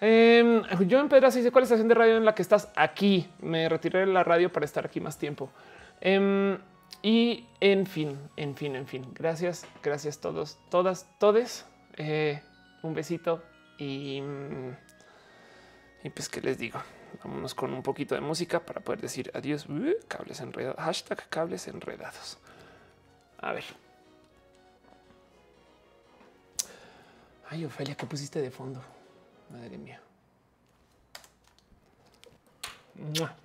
[0.00, 2.68] Eh, yo en Pedras dice cuál es la estación de radio en la que estás
[2.74, 3.30] aquí.
[3.40, 5.50] Me retiré de la radio para estar aquí más tiempo.
[6.00, 6.58] Em,
[7.02, 9.06] y en fin, en fin, en fin.
[9.14, 11.64] Gracias, gracias todos, todas, todes.
[11.96, 12.42] Eh,
[12.82, 13.42] un besito
[13.78, 14.22] y,
[16.02, 16.80] y pues qué les digo.
[17.24, 19.66] Vámonos con un poquito de música para poder decir adiós.
[19.66, 20.80] Uh, cables enredados.
[20.80, 22.38] Hashtag cables enredados.
[23.38, 23.64] A ver.
[27.48, 28.82] Ay, Ofelia, ¿qué pusiste de fondo?
[29.50, 30.00] Madre mía.
[32.94, 33.36] ¡Mua!